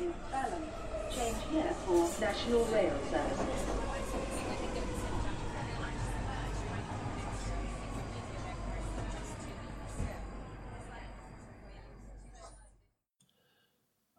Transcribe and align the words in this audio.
in 0.00 0.12
Balham. 0.30 0.64
Change 1.14 1.40
here 1.52 1.72
for 1.84 2.00
National 2.20 2.64
Rail 2.72 2.96
Service. 3.10 3.84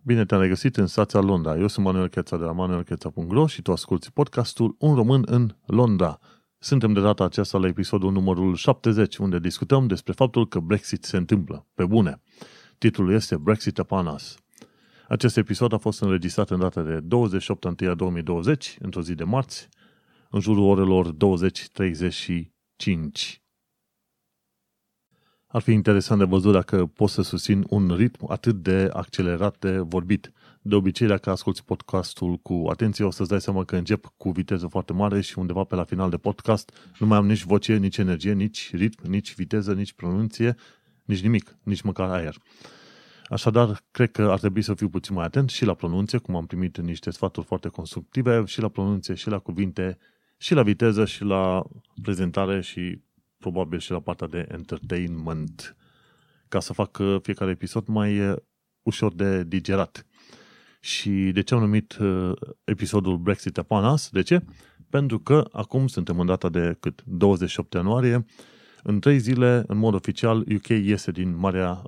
Bine 0.02 0.26
te-am 0.26 0.42
regăsit 0.42 0.78
în 0.78 0.88
stația 0.88 1.20
Londra. 1.20 1.58
Eu 1.58 1.68
sunt 1.68 1.86
Manuel 1.86 2.08
Cheța 2.08 2.38
de 2.38 2.44
la 2.44 2.52
manuelcheța.ro 2.52 3.48
și 3.48 3.62
tu 3.62 3.72
asculti 3.72 4.12
podcastul 4.12 4.76
Un 4.80 4.96
român 4.96 5.24
în 5.26 5.56
Londra. 5.66 6.20
Suntem 6.58 6.94
de 6.94 7.02
data 7.02 7.24
aceasta 7.24 7.58
la 7.58 7.68
episodul 7.68 8.12
numărul 8.12 8.56
70, 8.56 9.18
unde 9.18 9.40
discutăm 9.40 9.88
despre 9.88 10.14
faptul 10.14 10.48
că 10.48 10.60
Brexit 10.60 11.04
se 11.04 11.18
întâmplă. 11.18 11.68
Pe 11.74 11.86
bune. 11.86 12.22
Titlul 12.78 13.14
este 13.14 13.38
Brexit 13.38 13.78
Upon 13.78 14.06
Us. 14.06 14.45
Acest 15.08 15.38
episod 15.38 15.74
a 15.74 15.78
fost 15.78 16.02
înregistrat 16.02 16.50
în 16.50 16.60
data 16.60 16.82
de 16.82 17.00
28 17.00 17.64
1 17.64 17.96
2020, 17.96 18.78
într-o 18.80 19.02
zi 19.02 19.16
de 19.16 19.24
marți, 19.24 19.70
în 20.30 20.40
jurul 20.40 20.64
orelor 20.64 21.14
20.35. 21.14 21.16
Ar 25.48 25.62
fi 25.62 25.72
interesant 25.72 26.20
de 26.20 26.26
văzut 26.26 26.54
dacă 26.54 26.86
pot 26.86 27.10
să 27.10 27.22
susțin 27.22 27.66
un 27.70 27.96
ritm 27.96 28.32
atât 28.32 28.56
de 28.56 28.90
accelerat 28.94 29.60
de 29.60 29.78
vorbit. 29.78 30.32
De 30.62 30.76
obicei, 30.76 31.08
dacă 31.08 31.30
asculti 31.30 31.64
podcastul 31.64 32.38
cu 32.38 32.66
atenție, 32.70 33.06
o 33.06 33.12
să-ți 33.12 33.30
dai 33.30 33.42
seama 33.42 33.64
că 33.64 33.76
încep 33.76 34.14
cu 34.18 34.32
viteză 34.32 34.68
foarte 34.68 34.94
mare 34.94 35.22
și 35.22 35.40
undeva 35.40 35.64
pe 35.64 35.76
la 35.76 35.84
final 35.84 36.10
de 36.10 36.18
podcast 36.18 36.72
nu 37.00 37.08
mai 37.08 37.18
am 37.18 37.26
nici 37.26 37.44
voce, 37.44 37.76
nici 37.76 37.98
energie, 37.98 38.34
nici 38.34 38.72
ritm, 38.74 39.10
nici 39.10 39.36
viteză, 39.36 39.74
nici 39.74 39.94
pronunție, 39.94 40.56
nici 41.04 41.22
nimic, 41.22 41.58
nici 41.64 41.82
măcar 41.82 42.10
aer. 42.10 42.38
Așadar, 43.30 43.84
cred 43.92 44.12
că 44.12 44.22
ar 44.22 44.40
trebui 44.40 44.62
să 44.62 44.74
fiu 44.74 44.90
puțin 44.90 45.16
mai 45.16 45.26
atent 45.26 45.50
și 45.50 45.66
la 45.66 45.74
pronunție, 45.74 46.18
cum 46.18 46.36
am 46.36 46.46
primit 46.46 46.78
niște 46.78 47.10
sfaturi 47.10 47.46
foarte 47.46 47.68
constructive, 47.68 48.46
și 48.46 48.62
la 48.62 48.70
pronunție, 48.70 49.14
și 49.14 49.30
la 49.30 49.40
cuvinte, 49.40 49.98
și 50.38 50.54
la 50.54 50.64
viteză, 50.64 51.06
și 51.06 51.24
la 51.24 51.64
prezentare 52.02 52.62
și 52.62 53.02
probabil 53.38 53.80
și 53.80 53.92
la 53.92 54.00
partea 54.00 54.28
de 54.28 54.48
entertainment, 54.52 55.76
ca 56.48 56.60
să 56.60 56.74
fac 56.74 56.98
uh, 56.98 57.18
fiecare 57.22 57.52
episod 57.52 57.88
mai 57.88 58.30
uh, 58.30 58.36
ușor 58.82 59.14
de 59.14 59.44
digerat. 59.44 60.06
Și 60.80 61.10
de 61.10 61.42
ce 61.42 61.54
am 61.54 61.60
numit 61.60 61.98
uh, 61.98 62.32
episodul 62.64 63.18
Brexit 63.18 63.58
Upon 63.58 63.84
Us? 63.84 64.10
De 64.10 64.22
ce? 64.22 64.42
Pentru 64.90 65.20
că 65.20 65.48
acum 65.52 65.88
suntem 65.88 66.20
în 66.20 66.26
data 66.26 66.50
de 66.50 66.78
cât? 66.80 67.04
28 67.06 67.74
ianuarie. 67.74 68.26
În 68.84 69.00
trei 69.00 69.20
zile, 69.20 69.64
în 69.68 69.78
mod 69.78 69.94
oficial, 69.94 70.46
UK 70.56 70.68
iese 70.68 71.12
din 71.12 71.38
Marea, 71.38 71.82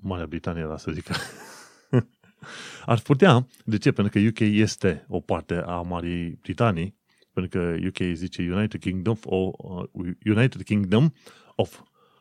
Marea 0.00 0.26
Britanie, 0.26 0.62
era 0.62 0.76
să 0.76 0.90
zic. 0.90 1.06
Ar 2.86 3.00
putea. 3.00 3.46
De 3.64 3.78
ce? 3.78 3.92
Pentru 3.92 4.20
că 4.20 4.26
UK 4.26 4.38
este 4.40 5.04
o 5.08 5.20
parte 5.20 5.54
a 5.54 5.80
Marii 5.80 6.38
Britanii 6.42 6.98
pentru 7.32 7.58
că 7.58 7.76
UK 7.86 8.14
zice 8.14 8.42
United 8.52 8.80
Kingdom 8.80 9.16
of, 9.24 9.50
uh, 9.92 10.10
United 10.24 10.62
Kingdom 10.62 11.12
of 11.56 11.80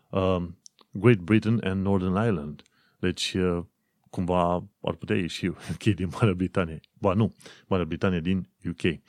um, 0.09 0.57
Great 0.91 1.17
Britain 1.17 1.59
and 1.63 1.85
Northern 1.85 2.15
Ireland. 2.15 2.61
Deci, 2.99 3.33
uh, 3.33 3.63
cumva 4.09 4.69
ar 4.81 4.93
putea 4.95 5.15
ieși 5.15 5.45
UK 5.71 5.83
din 5.83 6.09
Marea 6.11 6.33
Britanie. 6.33 6.79
Ba 6.93 7.13
nu, 7.13 7.35
Marea 7.67 7.85
Britanie 7.85 8.19
din 8.19 8.49
UK. 8.69 8.99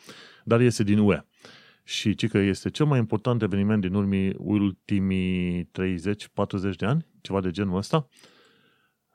Dar 0.45 0.61
este 0.61 0.83
din 0.83 0.99
UE. 0.99 1.25
Și 1.85 2.15
ci 2.15 2.29
că 2.29 2.39
este 2.39 2.71
cel 2.71 2.87
mai 2.87 2.99
important 2.99 3.43
eveniment 3.43 3.81
din 3.81 3.95
urmii 3.95 4.35
ultimii 4.39 5.65
30-40 5.65 5.69
de 6.77 6.87
ani, 6.87 7.07
ceva 7.21 7.41
de 7.41 7.51
genul 7.51 7.77
ăsta. 7.77 8.09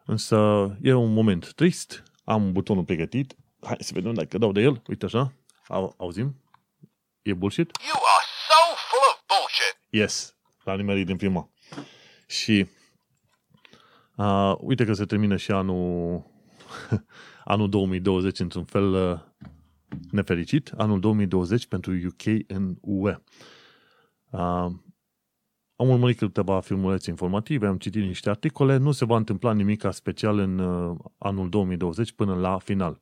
Însă 0.05 0.37
e 0.81 0.93
un 0.93 1.13
moment 1.13 1.53
trist. 1.53 2.03
Am 2.23 2.51
butonul 2.51 2.83
pregătit. 2.83 3.35
Hai 3.61 3.77
să 3.79 3.91
vedem 3.93 4.13
dacă 4.13 4.37
dau 4.37 4.51
de 4.51 4.61
el. 4.61 4.81
Uite 4.87 5.05
așa. 5.05 5.33
Au, 5.67 5.93
auzim? 5.97 6.41
E 7.21 7.33
bullshit? 7.33 7.71
You 7.85 8.01
are 8.15 8.25
so 8.47 8.75
full 8.89 9.03
of 9.11 9.23
bullshit. 9.27 9.77
Yes. 9.89 10.35
L-a 10.63 10.75
nimerit 10.75 11.05
din 11.05 11.15
prima. 11.15 11.49
Și 12.27 12.67
uh, 14.15 14.55
uite 14.59 14.85
că 14.85 14.93
se 14.93 15.05
termină 15.05 15.35
și 15.35 15.51
anul 15.51 16.23
anul 17.43 17.69
2020 17.69 18.39
într-un 18.39 18.63
fel 18.63 18.93
uh, 18.93 19.19
nefericit. 20.11 20.71
Anul 20.77 20.99
2020 20.99 21.67
pentru 21.67 21.91
UK 21.91 22.23
în 22.47 22.77
UE. 22.81 23.17
Uh, 24.29 24.67
am 25.75 25.89
urmărit 25.89 26.17
câteva 26.17 26.59
filmulețe 26.59 27.09
informative, 27.09 27.67
am 27.67 27.77
citit 27.77 28.03
niște 28.03 28.29
articole, 28.29 28.77
nu 28.77 28.91
se 28.91 29.05
va 29.05 29.15
întâmpla 29.15 29.53
nimic 29.53 29.85
special 29.91 30.39
în 30.39 30.59
uh, 30.59 30.95
anul 31.17 31.49
2020 31.49 32.11
până 32.11 32.35
la 32.35 32.57
final. 32.57 32.99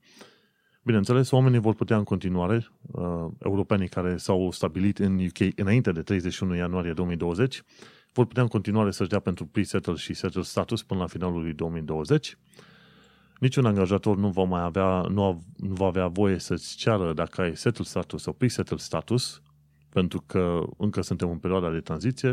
Bineînțeles, 0.84 1.32
oamenii 1.32 1.60
vor 1.60 1.74
putea 1.74 1.98
în 1.98 2.04
continuare, 2.04 2.68
uh, 2.82 3.26
europenii 3.40 3.88
care 3.88 4.18
s-au 4.18 4.52
stabilit 4.52 5.00
în 5.00 5.26
UK 5.26 5.60
înainte 5.60 5.92
de 5.92 6.02
31 6.02 6.56
ianuarie 6.56 6.94
2020, 6.94 7.62
vor 8.14 8.26
putea 8.26 8.44
în 8.44 8.50
continuare 8.50 8.92
să-și 8.92 9.10
dea 9.10 9.20
pentru 9.20 9.46
pre-settle 9.46 9.96
și 9.96 10.14
settle 10.14 10.42
status 10.42 10.84
până 10.84 11.00
la 11.00 11.08
finalul 11.08 11.42
lui 11.42 11.54
2020. 11.54 12.38
Niciun 13.40 13.66
angajator 13.66 14.18
nu 14.18 14.30
va 14.30 14.44
mai 14.44 14.62
avea, 14.62 15.02
nu, 15.02 15.24
a, 15.24 15.38
nu 15.58 15.74
va 15.74 15.86
avea 15.86 16.08
voie 16.08 16.38
să-ți 16.38 16.78
ceară 16.78 17.14
dacă 17.14 17.42
ai 17.42 17.56
settle 17.56 17.84
status 17.84 18.22
sau 18.22 18.34
pre-settle 18.34 18.78
status, 18.78 19.42
pentru 19.94 20.24
că 20.26 20.64
încă 20.78 21.02
suntem 21.02 21.30
în 21.30 21.38
perioada 21.38 21.72
de 21.72 21.80
tranziție. 21.80 22.32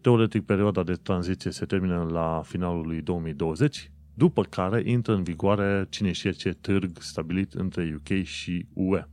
Teoretic, 0.00 0.44
perioada 0.44 0.82
de 0.82 0.92
tranziție 0.92 1.50
se 1.50 1.64
termină 1.64 2.06
la 2.10 2.42
finalul 2.44 2.86
lui 2.86 3.00
2020, 3.00 3.90
după 4.14 4.42
care 4.42 4.82
intră 4.84 5.14
în 5.14 5.22
vigoare 5.22 5.86
cine 5.90 6.12
știe 6.12 6.30
ce 6.30 6.50
târg 6.50 6.90
stabilit 7.00 7.52
între 7.52 7.96
UK 7.96 8.22
și 8.22 8.66
UE. 8.72 9.04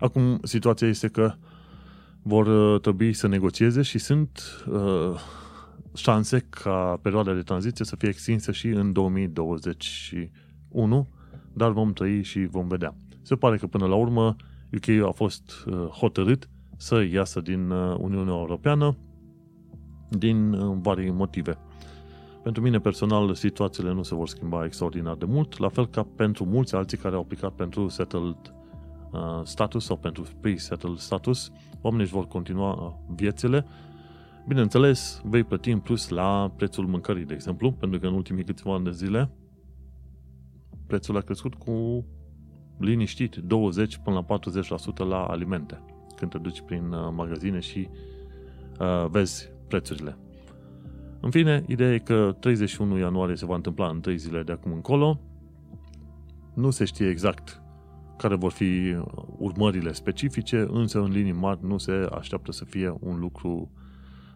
Acum, 0.00 0.40
situația 0.42 0.88
este 0.88 1.08
că 1.08 1.34
vor 2.22 2.46
uh, 2.46 2.80
trebui 2.80 3.12
să 3.12 3.26
negocieze 3.26 3.82
și 3.82 3.98
sunt 3.98 4.40
uh, 4.70 5.20
șanse 5.94 6.46
ca 6.50 6.98
perioada 7.02 7.34
de 7.34 7.42
tranziție 7.42 7.84
să 7.84 7.96
fie 7.96 8.08
extinsă 8.08 8.52
și 8.52 8.66
în 8.66 8.92
2021, 8.92 11.08
dar 11.52 11.70
vom 11.70 11.92
trăi 11.92 12.22
și 12.22 12.44
vom 12.44 12.68
vedea. 12.68 12.96
Se 13.22 13.34
pare 13.34 13.56
că 13.56 13.66
până 13.66 13.86
la 13.86 13.94
urmă 13.94 14.36
UK 14.74 15.06
a 15.06 15.10
fost 15.10 15.64
uh, 15.66 15.86
hotărât 15.86 16.48
să 16.76 17.02
iasă 17.02 17.40
din 17.40 17.70
uh, 17.70 17.96
Uniunea 17.98 18.34
Europeană 18.34 18.96
din 20.08 20.52
uh, 20.52 20.76
vari 20.82 21.10
motive. 21.10 21.58
Pentru 22.42 22.62
mine 22.62 22.78
personal, 22.78 23.34
situațiile 23.34 23.92
nu 23.92 24.02
se 24.02 24.14
vor 24.14 24.28
schimba 24.28 24.64
extraordinar 24.64 25.14
de 25.14 25.24
mult, 25.24 25.58
la 25.58 25.68
fel 25.68 25.86
ca 25.86 26.02
pentru 26.16 26.44
mulți 26.44 26.74
alții 26.74 26.98
care 26.98 27.14
au 27.14 27.20
aplicat 27.20 27.52
pentru 27.52 27.88
settled 27.88 28.54
uh, 29.10 29.40
status 29.42 29.84
sau 29.84 29.96
pentru 29.96 30.24
pre-settled 30.40 30.98
status, 30.98 31.50
oamenii 31.80 32.04
își 32.04 32.14
vor 32.14 32.26
continua 32.26 32.72
uh, 32.72 33.14
viețile. 33.14 33.66
Bineînțeles, 34.46 35.20
vei 35.24 35.44
plăti 35.44 35.70
în 35.70 35.78
plus 35.78 36.08
la 36.08 36.52
prețul 36.56 36.86
mâncării, 36.86 37.24
de 37.24 37.34
exemplu, 37.34 37.72
pentru 37.72 37.98
că 37.98 38.06
în 38.06 38.14
ultimii 38.14 38.44
câțiva 38.44 38.74
ani 38.74 38.84
de 38.84 38.90
zile 38.90 39.30
prețul 40.86 41.16
a 41.16 41.20
crescut 41.20 41.54
cu 41.54 42.04
liniștit 42.80 43.36
20 43.36 43.96
până 43.96 44.24
la 44.28 44.38
40% 44.38 45.08
la 45.08 45.24
alimente 45.24 45.82
când 46.20 46.30
te 46.30 46.38
duci 46.38 46.60
prin 46.60 46.92
uh, 46.92 47.12
magazine 47.14 47.58
și 47.58 47.88
uh, 48.80 49.06
vezi 49.10 49.48
prețurile. 49.68 50.16
În 51.20 51.30
fine, 51.30 51.64
ideea 51.66 51.92
e 51.94 51.98
că 51.98 52.36
31 52.40 52.98
ianuarie 52.98 53.36
se 53.36 53.46
va 53.46 53.54
întâmpla 53.54 53.88
în 53.88 54.00
3 54.00 54.16
zile 54.16 54.42
de 54.42 54.52
acum 54.52 54.72
încolo. 54.72 55.20
Nu 56.54 56.70
se 56.70 56.84
știe 56.84 57.08
exact 57.08 57.62
care 58.16 58.34
vor 58.34 58.52
fi 58.52 58.96
urmările 59.38 59.92
specifice, 59.92 60.66
însă 60.70 61.00
în 61.00 61.10
linii 61.10 61.32
mari 61.32 61.66
nu 61.66 61.78
se 61.78 62.08
așteaptă 62.12 62.52
să 62.52 62.64
fie 62.64 62.94
un 63.00 63.18
lucru 63.18 63.70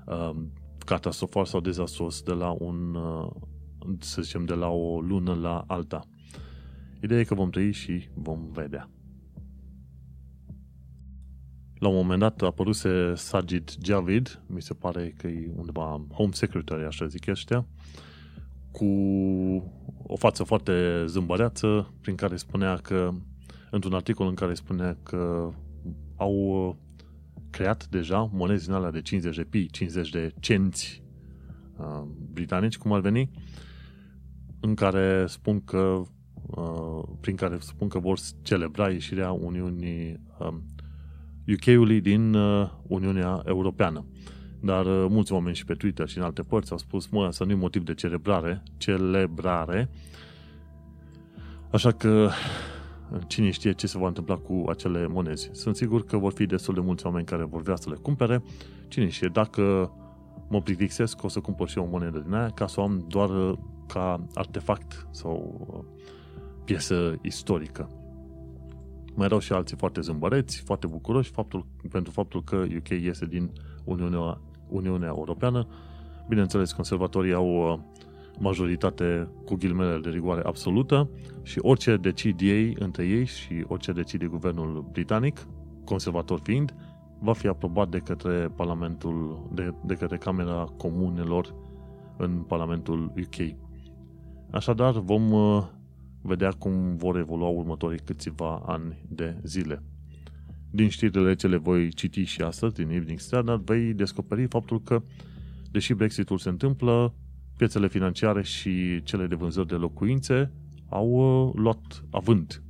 uh, 0.06 0.30
catastrofal 0.78 1.44
sau 1.44 1.60
dezastruos 1.60 2.22
de 2.22 2.32
la 2.32 2.56
un, 2.58 2.94
uh, 2.94 3.30
să 3.98 4.22
zicem, 4.22 4.44
de 4.44 4.54
la 4.54 4.68
o 4.68 5.00
lună 5.00 5.34
la 5.34 5.64
alta. 5.66 6.04
Ideea 7.04 7.20
e 7.20 7.24
că 7.24 7.34
vom 7.34 7.50
trăi 7.50 7.72
și 7.72 8.08
vom 8.14 8.48
vedea. 8.52 8.90
La 11.78 11.88
un 11.88 11.94
moment 11.94 12.20
dat 12.20 12.42
a 12.42 12.46
apăruse 12.46 13.14
Sajid 13.14 13.74
Javid, 13.82 14.42
mi 14.46 14.62
se 14.62 14.74
pare 14.74 15.14
că 15.16 15.26
e 15.26 15.52
undeva 15.56 16.06
Home 16.12 16.32
Secretary, 16.32 16.84
așa 16.84 17.06
zic 17.06 17.28
ăștia, 17.28 17.66
cu 18.70 18.84
o 20.02 20.16
față 20.16 20.44
foarte 20.44 21.04
zâmbăreață, 21.06 21.94
prin 22.00 22.14
care 22.14 22.36
spunea 22.36 22.76
că, 22.76 23.10
într-un 23.70 23.94
articol 23.94 24.26
în 24.26 24.34
care 24.34 24.54
spunea 24.54 24.96
că 25.02 25.50
au 26.16 26.76
creat 27.50 27.86
deja 27.86 28.30
monezi 28.32 28.64
din 28.64 28.74
alea 28.74 28.90
de 28.90 29.02
50 29.02 29.36
de 29.36 29.44
pi, 29.44 29.70
50 29.70 30.10
de 30.10 30.34
cenți 30.40 31.02
uh, 31.76 32.02
britanici, 32.32 32.78
cum 32.78 32.92
ar 32.92 33.00
veni, 33.00 33.30
în 34.60 34.74
care 34.74 35.26
spun 35.26 35.64
că 35.64 35.78
uh, 35.78 36.06
prin 37.20 37.36
care 37.36 37.56
spun 37.60 37.88
că 37.88 37.98
vor 37.98 38.18
celebra 38.42 38.90
ieșirea 38.90 39.32
Uniunii 39.32 40.20
uh, 40.38 40.54
UK-ului 41.48 42.00
din 42.00 42.34
uh, 42.34 42.70
Uniunea 42.86 43.42
Europeană. 43.46 44.04
Dar 44.60 44.86
uh, 44.86 45.06
mulți 45.08 45.32
oameni 45.32 45.56
și 45.56 45.64
pe 45.64 45.74
Twitter 45.74 46.08
și 46.08 46.18
în 46.18 46.24
alte 46.24 46.42
părți 46.42 46.72
au 46.72 46.78
spus, 46.78 47.08
mă, 47.08 47.24
asta 47.24 47.44
nu 47.44 47.50
e 47.50 47.54
motiv 47.54 47.84
de 47.84 47.94
celebrare, 47.94 48.62
celebrare, 48.76 49.90
Așa 51.74 51.90
că 51.90 52.30
cine 53.26 53.50
știe 53.50 53.72
ce 53.72 53.86
se 53.86 53.98
va 53.98 54.06
întâmpla 54.06 54.36
cu 54.36 54.64
acele 54.68 55.06
monezi. 55.06 55.50
Sunt 55.52 55.76
sigur 55.76 56.04
că 56.04 56.16
vor 56.16 56.32
fi 56.32 56.46
destul 56.46 56.74
de 56.74 56.80
mulți 56.80 57.06
oameni 57.06 57.24
care 57.24 57.44
vor 57.44 57.62
vrea 57.62 57.76
să 57.76 57.90
le 57.90 57.96
cumpere. 58.02 58.42
Cine 58.88 59.08
știe, 59.08 59.28
dacă 59.32 59.92
mă 60.48 60.60
plictisesc, 60.60 61.22
o 61.22 61.28
să 61.28 61.40
cumpăr 61.40 61.68
și 61.68 61.78
eu 61.78 61.84
o 61.84 61.88
monedă 61.90 62.18
din 62.18 62.34
aia 62.34 62.50
ca 62.50 62.66
să 62.66 62.80
o 62.80 62.82
am 62.82 63.04
doar 63.08 63.30
uh, 63.30 63.58
ca 63.86 64.24
artefact 64.34 65.06
sau 65.10 65.66
uh, 65.68 66.02
piesă 66.64 67.18
istorică. 67.22 67.88
Mai 69.14 69.26
erau 69.26 69.38
și 69.38 69.52
alții 69.52 69.76
foarte 69.76 70.00
zâmbăreți, 70.00 70.62
foarte 70.64 70.86
bucuroși 70.86 71.30
faptul, 71.30 71.66
pentru 71.90 72.12
faptul 72.12 72.42
că 72.42 72.56
UK 72.76 72.88
iese 72.88 73.26
din 73.26 73.50
Uniunea, 73.84 74.40
Uniunea 74.68 75.08
Europeană. 75.08 75.66
Bineînțeles, 76.28 76.72
conservatorii 76.72 77.32
au 77.32 77.72
uh, 77.72 77.78
majoritate 78.38 79.28
cu 79.44 79.54
ghilmele 79.54 79.98
de 79.98 80.08
rigoare 80.10 80.42
absolută 80.44 81.08
și 81.42 81.58
orice 81.62 81.96
decid 81.96 82.40
ei 82.40 82.76
între 82.78 83.06
ei 83.06 83.24
și 83.24 83.64
orice 83.68 83.92
decide 83.92 84.26
guvernul 84.26 84.88
britanic, 84.92 85.46
conservator 85.84 86.40
fiind, 86.42 86.74
va 87.18 87.32
fi 87.32 87.46
aprobat 87.46 87.88
de 87.88 87.98
către 87.98 88.48
Parlamentul, 88.56 89.48
de, 89.52 89.74
de 89.84 89.94
către 89.94 90.16
Camera 90.16 90.66
Comunelor 90.76 91.54
în 92.16 92.30
Parlamentul 92.30 93.12
UK. 93.16 93.56
Așadar, 94.50 94.92
vom 94.92 95.32
uh, 95.32 95.62
vedea 96.26 96.50
cum 96.50 96.96
vor 96.96 97.16
evolua 97.16 97.48
următorii 97.48 97.98
câțiva 97.98 98.62
ani 98.66 99.04
de 99.08 99.36
zile. 99.42 99.82
Din 100.70 100.88
știrile 100.88 101.34
ce 101.34 101.46
le 101.46 101.56
voi 101.56 101.92
citi 101.92 102.24
și 102.24 102.42
astăzi, 102.42 102.74
din 102.74 102.90
Evening 102.90 103.18
Standard, 103.18 103.64
vei 103.64 103.94
descoperi 103.94 104.46
faptul 104.46 104.82
că, 104.82 105.02
deși 105.70 105.94
Brexitul 105.94 106.38
se 106.38 106.48
întâmplă, 106.48 107.14
piețele 107.56 107.88
financiare 107.88 108.42
și 108.42 109.02
cele 109.02 109.26
de 109.26 109.34
vânzări 109.34 109.66
de 109.66 109.74
locuințe 109.74 110.52
au 110.88 111.08
uh, 111.08 111.52
luat 111.54 112.04
avânt. 112.10 112.62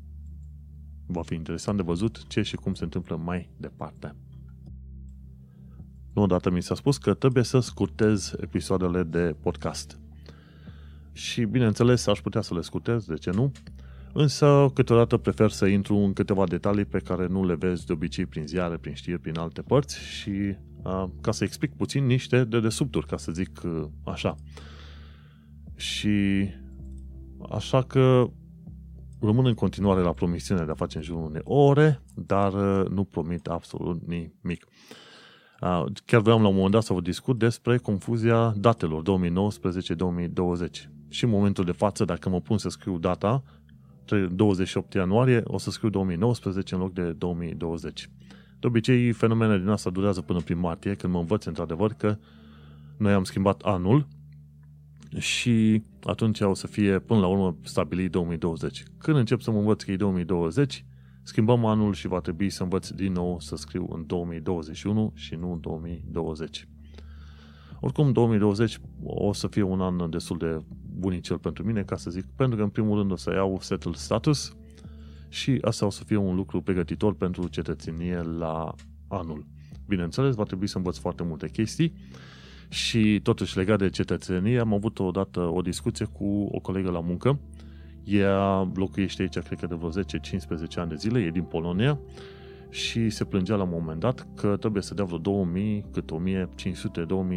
Va 1.07 1.23
fi 1.23 1.35
interesant 1.35 1.77
de 1.77 1.83
văzut 1.83 2.27
ce 2.27 2.43
și 2.43 2.57
cum 2.57 2.75
se 2.75 2.85
întâmplă 2.85 3.17
mai 3.17 3.51
departe. 3.57 4.15
Nu 6.15 6.23
odată 6.23 6.51
mi 6.51 6.63
s-a 6.63 6.75
spus 6.75 6.99
că 6.99 7.15
trebuie 7.15 7.45
să 7.45 7.59
scurtez 7.59 8.35
episoadele 8.41 9.03
de 9.03 9.37
podcast. 9.41 9.99
Și 11.17 11.45
bineînțeles 11.45 12.07
aș 12.07 12.21
putea 12.21 12.41
să 12.41 12.55
le 12.55 12.61
scurtez, 12.61 13.05
de 13.05 13.15
ce 13.15 13.31
nu? 13.31 13.53
Însă 14.13 14.71
câteodată 14.75 15.17
prefer 15.17 15.51
să 15.51 15.67
intru 15.67 15.97
în 15.97 16.13
câteva 16.13 16.47
detalii 16.47 16.85
pe 16.85 16.99
care 16.99 17.27
nu 17.27 17.47
le 17.47 17.55
vezi 17.55 17.87
de 17.87 17.93
obicei 17.93 18.27
prin 18.27 18.47
ziare, 18.47 18.77
prin 18.77 18.95
știri, 18.95 19.19
prin 19.19 19.39
alte 19.39 19.63
părți 19.63 19.99
și 19.99 20.57
a, 20.83 21.13
ca 21.21 21.33
să 21.33 21.45
explic 21.45 21.77
puțin 21.77 22.07
niște 22.07 22.45
de 22.45 22.61
desubturi, 22.61 23.07
ca 23.07 23.17
să 23.17 23.33
zic 23.33 23.61
așa. 24.05 24.35
Și 25.77 26.47
așa 27.51 27.83
că 27.83 28.31
rămân 29.21 29.47
în 29.47 29.55
continuare 29.55 30.01
la 30.01 30.13
promisiunea 30.13 30.65
de 30.65 30.71
a 30.71 30.75
face 30.75 30.97
în 30.97 31.03
jurul 31.03 31.25
unei 31.25 31.43
ore, 31.45 32.03
dar 32.15 32.53
nu 32.89 33.05
promit 33.05 33.47
absolut 33.47 34.07
nimic. 34.07 34.67
Chiar 36.05 36.21
vreau 36.21 36.41
la 36.41 36.49
un 36.49 36.55
moment 36.55 36.73
dat 36.73 36.83
să 36.83 36.93
vă 36.93 37.01
discut 37.01 37.39
despre 37.39 37.79
confuzia 37.79 38.55
datelor 38.57 39.03
2019-2020. 39.03 40.94
Și 41.09 41.25
în 41.25 41.31
momentul 41.31 41.65
de 41.65 41.73
față, 41.73 42.05
dacă 42.05 42.29
mă 42.29 42.41
pun 42.41 42.59
să 42.59 42.69
scriu 42.69 42.99
data, 42.99 43.43
28 44.31 44.95
ianuarie, 44.95 45.41
o 45.45 45.59
să 45.59 45.71
scriu 45.71 45.89
2019 45.89 46.75
în 46.75 46.81
loc 46.81 46.93
de 46.93 47.13
2020. 47.13 48.11
De 48.61 48.67
obicei, 48.67 49.13
fenomenele 49.13 49.59
din 49.59 49.69
asta 49.69 49.91
durează 49.91 50.21
până 50.21 50.41
prin 50.41 50.59
martie, 50.59 50.95
când 50.95 51.13
mă 51.13 51.19
învăț 51.19 51.45
într-adevăr 51.45 51.93
că 51.93 52.19
noi 52.97 53.13
am 53.13 53.25
schimbat 53.25 53.61
anul 53.61 54.07
și 55.19 55.83
atunci 56.03 56.41
o 56.41 56.55
să 56.55 56.67
fie 56.67 56.99
până 56.99 57.21
la 57.21 57.27
urmă 57.27 57.57
stabilit 57.63 58.11
2020. 58.11 58.83
Când 58.99 59.17
încep 59.17 59.41
să 59.41 59.51
mă 59.51 59.59
învăț 59.59 59.83
că 59.83 59.91
e 59.91 59.97
2020, 59.97 60.85
schimbăm 61.23 61.65
anul 61.65 61.93
și 61.93 62.07
va 62.07 62.21
trebui 62.21 62.51
să 62.51 62.63
învăț 62.63 62.89
din 62.89 63.13
nou 63.13 63.41
să 63.41 63.57
scriu 63.57 63.89
în 63.91 64.07
2021 64.07 65.13
și 65.15 65.35
nu 65.35 65.53
în 65.53 65.61
2020. 65.61 66.69
Oricum, 67.81 68.13
2020 68.13 68.81
o 69.05 69.33
să 69.33 69.47
fie 69.47 69.63
un 69.63 69.81
an 69.81 70.11
destul 70.11 70.39
de 70.39 70.65
bunicel 70.97 71.39
pentru 71.39 71.65
mine, 71.65 71.83
ca 71.83 71.97
să 71.97 72.11
zic, 72.11 72.25
pentru 72.37 72.57
că 72.57 72.63
în 72.63 72.69
primul 72.69 72.99
rând 72.99 73.11
o 73.11 73.17
să 73.17 73.33
iau 73.33 73.59
settled 73.61 73.95
status 73.95 74.57
și 75.29 75.59
asta 75.61 75.87
o 75.87 75.91
să 75.91 76.05
fie 76.05 76.17
un 76.17 76.35
lucru 76.35 76.61
pregătitor 76.61 77.15
pentru 77.15 77.49
cetățenie 77.49 78.23
la 78.23 78.75
anul. 79.09 79.47
Bineînțeles, 79.87 80.35
va 80.35 80.43
trebui 80.43 80.67
să 80.67 80.77
învăț 80.77 80.97
foarte 80.97 81.23
multe 81.23 81.49
chestii 81.49 81.93
și 82.69 83.21
totuși 83.23 83.57
legat 83.57 83.79
de 83.79 83.89
cetățenie 83.89 84.59
am 84.59 84.73
avut 84.73 84.99
odată 84.99 85.41
o 85.41 85.61
discuție 85.61 86.05
cu 86.05 86.49
o 86.53 86.59
colegă 86.59 86.91
la 86.91 87.01
muncă 87.01 87.39
ea 88.05 88.71
locuiește 88.75 89.23
aici, 89.23 89.39
cred 89.39 89.59
că 89.59 89.67
de 89.67 89.75
vreo 89.75 89.91
10-15 89.91 89.95
ani 90.77 90.89
de 90.89 90.95
zile, 90.95 91.21
e 91.21 91.31
din 91.31 91.43
Polonia 91.43 91.99
și 92.71 93.11
se 93.11 93.25
plângea 93.25 93.57
la 93.57 93.63
un 93.63 93.69
moment 93.73 94.01
dat 94.01 94.27
că 94.35 94.57
trebuie 94.57 94.83
să 94.83 94.95
dea 94.95 95.05
vreo 95.05 95.19
2000, 95.19 95.85
cât 95.93 96.11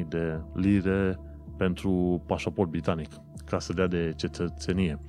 1500-2000 0.02 0.08
de 0.08 0.42
lire 0.54 1.20
pentru 1.58 2.24
pașaport 2.26 2.70
britanic, 2.70 3.10
ca 3.50 3.60
să 3.60 3.74
dea 3.74 3.88
de 3.88 4.14
cetățenie. 4.16 5.00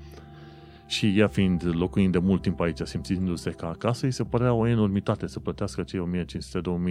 Și 0.87 1.19
ea 1.19 1.29
fiind 1.29 1.63
locuind 1.73 2.13
de 2.13 2.19
mult 2.19 2.43
timp 2.43 2.61
aici, 2.61 2.81
simțindu-se 2.81 3.51
ca 3.51 3.69
acasă, 3.69 4.07
îi 4.07 4.13
se 4.13 4.25
părea 4.25 4.53
o 4.53 4.67
enormitate 4.67 5.27
să 5.27 5.41
plătească 5.41 5.83
cei 5.83 6.25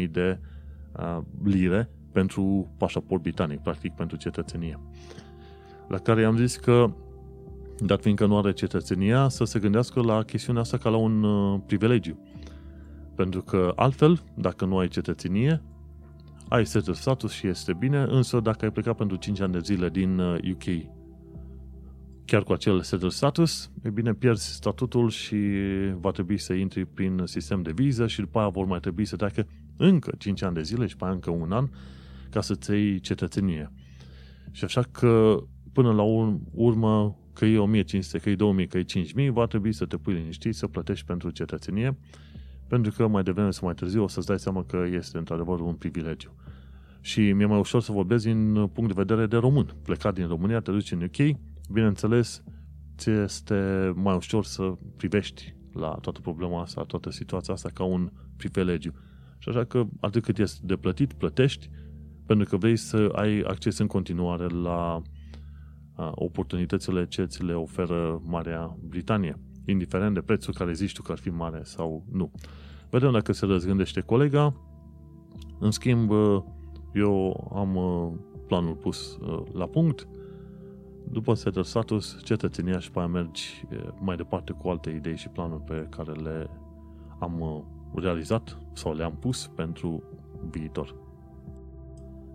1500-2000 0.06 0.12
de 0.12 0.40
uh, 1.00 1.20
lire 1.44 1.90
pentru 2.12 2.72
pașaport 2.78 3.22
britanic, 3.22 3.60
practic 3.60 3.94
pentru 3.94 4.18
cetățenie. 4.18 4.80
La 5.88 5.98
care 5.98 6.22
i-am 6.22 6.38
zis 6.38 6.56
că 6.56 6.92
dat 7.80 8.02
fiindcă 8.02 8.26
nu 8.26 8.38
are 8.38 8.52
cetățenia, 8.52 9.30
să 9.30 9.44
se 9.44 9.60
gândească 9.60 10.02
la 10.02 10.24
chestiunea 10.24 10.62
asta 10.62 10.78
ca 10.78 10.90
la 10.90 10.98
un 10.98 11.24
uh, 11.24 11.60
privilegiu. 11.66 12.20
Pentru 13.16 13.42
că 13.42 13.74
altfel, 13.76 14.24
dacă 14.34 14.66
nu 14.66 14.78
ai 14.78 14.88
cetățenie, 14.88 15.62
ai 16.50 16.66
settled 16.66 16.96
status 16.96 17.32
și 17.32 17.48
este 17.48 17.74
bine, 17.74 17.98
însă 17.98 18.40
dacă 18.40 18.66
ai 18.66 18.72
plecat 18.72 18.96
pentru 18.96 19.18
5 19.18 19.40
ani 19.40 19.52
de 19.52 19.60
zile 19.60 19.90
din 19.90 20.20
UK 20.20 20.66
uh, 20.66 20.84
chiar 22.28 22.44
cu 22.44 22.54
acel 22.54 22.82
settled 22.82 23.12
status, 23.12 23.72
e 23.84 23.90
bine, 23.90 24.14
pierzi 24.14 24.54
statutul 24.54 25.10
și 25.10 25.38
va 26.00 26.12
trebui 26.12 26.38
să 26.38 26.54
intri 26.54 26.86
prin 26.86 27.22
sistem 27.24 27.62
de 27.62 27.72
viză 27.72 28.08
și 28.08 28.20
după 28.20 28.40
aia 28.40 28.48
vor 28.48 28.66
mai 28.66 28.80
trebui 28.80 29.06
să 29.06 29.16
treacă 29.16 29.48
încă 29.78 30.16
5 30.18 30.42
ani 30.42 30.54
de 30.54 30.62
zile 30.62 30.86
și 30.86 30.92
după 30.92 31.06
aia 31.06 31.14
încă 31.14 31.30
un 31.30 31.52
an 31.52 31.70
ca 32.30 32.42
să-ți 32.42 32.72
iei 32.72 33.00
cetățenie. 33.00 33.72
Și 34.52 34.64
așa 34.64 34.82
că 34.82 35.44
până 35.74 35.92
la 35.94 36.02
urmă 36.54 37.20
că 37.34 37.46
e 37.46 37.58
1500, 37.58 38.18
că 38.18 38.30
e 38.30 38.36
2000, 38.36 38.68
că 38.68 38.78
e 38.78 38.82
5000, 38.82 39.30
va 39.30 39.46
trebui 39.46 39.74
să 39.74 39.86
te 39.86 39.98
pui 39.98 40.14
liniștit, 40.14 40.56
să 40.56 40.68
plătești 40.68 41.06
pentru 41.06 41.30
cetățenie, 41.30 41.98
pentru 42.68 42.92
că 42.92 43.08
mai 43.08 43.24
devreme 43.24 43.52
sau 43.52 43.66
mai 43.66 43.74
târziu 43.74 44.04
o 44.04 44.08
să-ți 44.08 44.28
dai 44.28 44.40
seama 44.40 44.64
că 44.64 44.86
este 44.92 45.18
într-adevăr 45.18 45.60
un 45.60 45.74
privilegiu. 45.74 46.36
Și 47.02 47.32
mi-e 47.32 47.46
mai 47.46 47.60
ușor 47.60 47.82
să 47.82 47.92
vorbesc 47.92 48.24
din 48.24 48.54
punct 48.74 48.96
de 48.96 49.02
vedere 49.02 49.26
de 49.26 49.38
român. 49.38 49.76
Plecat 49.84 50.14
din 50.14 50.28
România, 50.28 50.60
te 50.60 50.72
duci 50.72 50.92
în 50.92 51.02
UK, 51.02 51.38
bineînțeles, 51.72 52.44
ți 52.98 53.10
este 53.10 53.92
mai 53.96 54.16
ușor 54.16 54.44
să 54.44 54.74
privești 54.98 55.56
la 55.74 55.98
toată 56.02 56.20
problema 56.20 56.62
asta, 56.62 56.84
toată 56.84 57.10
situația 57.10 57.54
asta 57.54 57.70
ca 57.74 57.84
un 57.84 58.12
privilegiu. 58.38 58.94
Și 59.38 59.50
așa 59.50 59.64
că 59.64 59.86
atât 60.00 60.24
cât 60.24 60.38
este 60.38 60.60
de 60.66 60.76
plătit, 60.76 61.14
plătești, 61.14 61.70
pentru 62.26 62.46
că 62.50 62.58
vrei 62.58 62.76
să 62.76 63.10
ai 63.16 63.40
acces 63.40 63.78
în 63.78 63.88
continuare 63.88 64.48
la 64.48 65.02
oportunitățile 66.12 67.08
ce 67.08 67.26
ți 67.26 67.44
le 67.44 67.54
oferă 67.54 68.22
Marea 68.26 68.78
Britanie, 68.88 69.40
indiferent 69.66 70.14
de 70.14 70.22
prețul 70.22 70.54
care 70.54 70.74
zici 70.74 70.94
tu 70.94 71.02
că 71.02 71.12
ar 71.12 71.18
fi 71.18 71.30
mare 71.30 71.60
sau 71.64 72.06
nu. 72.12 72.32
Vedem 72.90 73.12
dacă 73.12 73.32
se 73.32 73.46
răzgândește 73.46 74.02
colega. 74.02 74.62
În 75.60 75.72
schimb, 75.72 76.12
eu 76.94 77.50
am 77.56 77.72
planul 78.48 78.76
pus 78.76 79.18
la 79.54 79.66
punct. 79.66 80.08
După 81.12 81.34
setul 81.34 81.64
status, 81.64 82.18
cetățenia 82.24 82.80
și 82.80 82.92
pe 82.92 83.00
aia 83.00 83.08
mergi 83.08 83.66
mai 84.00 84.16
departe 84.16 84.52
cu 84.52 84.70
alte 84.70 84.90
idei 84.90 85.18
și 85.18 85.30
planuri 85.30 85.64
pe 85.64 85.88
care 85.90 86.12
le 86.12 86.50
am 87.20 87.66
realizat 87.96 88.58
sau 88.74 88.94
le-am 88.94 89.18
pus 89.20 89.48
pentru 89.56 90.04
viitor. 90.50 90.96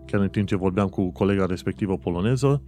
Chiar 0.05 0.21
în 0.21 0.29
timp 0.29 0.47
ce 0.47 0.55
vorbeam 0.55 0.87
cu 0.87 1.11
colega 1.11 1.45
respectivă 1.45 1.97
poloneză, 1.97 2.63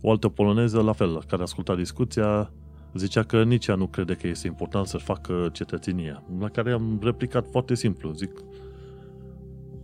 o 0.00 0.10
altă 0.10 0.28
poloneză, 0.28 0.80
la 0.80 0.92
fel, 0.92 1.22
care 1.26 1.42
asculta 1.42 1.74
discuția, 1.74 2.52
zicea 2.94 3.22
că 3.22 3.42
nici 3.42 3.66
ea 3.66 3.74
nu 3.74 3.86
crede 3.86 4.14
că 4.14 4.26
este 4.26 4.46
important 4.46 4.86
să-și 4.86 5.04
facă 5.04 5.48
cetățenia. 5.52 6.22
La 6.38 6.48
care 6.48 6.72
am 6.72 6.98
replicat 7.02 7.46
foarte 7.50 7.74
simplu. 7.74 8.12
Zic, 8.12 8.30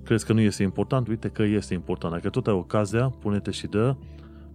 crezi 0.02 0.26
că 0.26 0.32
nu 0.32 0.40
este 0.40 0.62
important? 0.62 1.08
Uite 1.08 1.28
că 1.28 1.42
este 1.42 1.74
important. 1.74 2.12
Dacă 2.12 2.30
tot 2.30 2.46
ai 2.46 2.54
ocazia, 2.54 3.08
pune-te 3.08 3.50
și 3.50 3.66
dă, 3.66 3.96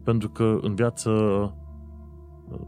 pentru 0.07 0.29
că 0.29 0.57
în 0.61 0.75
viață 0.75 1.11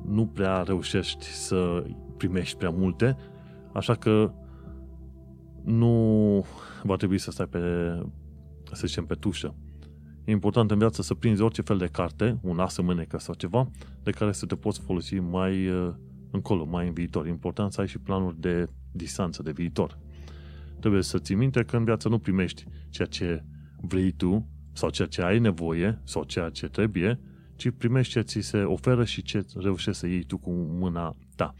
nu 0.05 0.27
prea 0.27 0.61
reușești 0.61 1.25
să 1.25 1.83
primești 2.17 2.57
prea 2.57 2.69
multe, 2.69 3.17
așa 3.73 3.95
că 3.95 4.33
nu 5.63 6.45
va 6.83 6.95
trebui 6.95 7.17
să 7.17 7.31
stai 7.31 7.45
pe, 7.45 7.59
să 8.71 8.87
zicem, 8.87 9.05
pe 9.05 9.13
tușă. 9.13 9.55
E 10.23 10.31
important 10.31 10.71
în 10.71 10.77
viață 10.77 11.01
să 11.01 11.13
prinzi 11.13 11.41
orice 11.41 11.61
fel 11.61 11.77
de 11.77 11.85
carte, 11.85 12.39
un 12.41 12.59
as 12.59 12.77
în 12.77 12.85
mânecă 12.85 13.17
sau 13.17 13.33
ceva, 13.33 13.69
de 14.03 14.11
care 14.11 14.31
să 14.31 14.45
te 14.45 14.55
poți 14.55 14.81
folosi 14.81 15.15
mai 15.15 15.67
uh, 15.67 15.93
încolo, 16.31 16.65
mai 16.65 16.87
în 16.87 16.93
viitor. 16.93 17.27
Important 17.27 17.71
să 17.71 17.81
ai 17.81 17.87
și 17.87 17.99
planuri 17.99 18.39
de 18.39 18.69
distanță, 18.91 19.43
de 19.43 19.51
viitor. 19.51 19.97
Trebuie 20.79 21.01
să 21.01 21.19
ții 21.19 21.35
minte 21.35 21.63
că 21.63 21.77
în 21.77 21.83
viață 21.83 22.09
nu 22.09 22.19
primești 22.19 22.65
ceea 22.89 23.07
ce 23.07 23.43
vrei 23.81 24.11
tu 24.11 24.47
sau 24.73 24.89
ceea 24.89 25.07
ce 25.07 25.21
ai 25.21 25.39
nevoie 25.39 26.01
sau 26.03 26.23
ceea 26.23 26.49
ce 26.49 26.67
trebuie, 26.67 27.19
ci 27.59 27.69
primești 27.69 28.11
ce 28.11 28.21
ți 28.21 28.39
se 28.39 28.63
oferă 28.63 29.03
și 29.03 29.21
ce 29.21 29.45
reușești 29.55 29.99
să 29.99 30.07
iei 30.07 30.23
tu 30.23 30.37
cu 30.37 30.51
mâna 30.51 31.15
ta. 31.35 31.53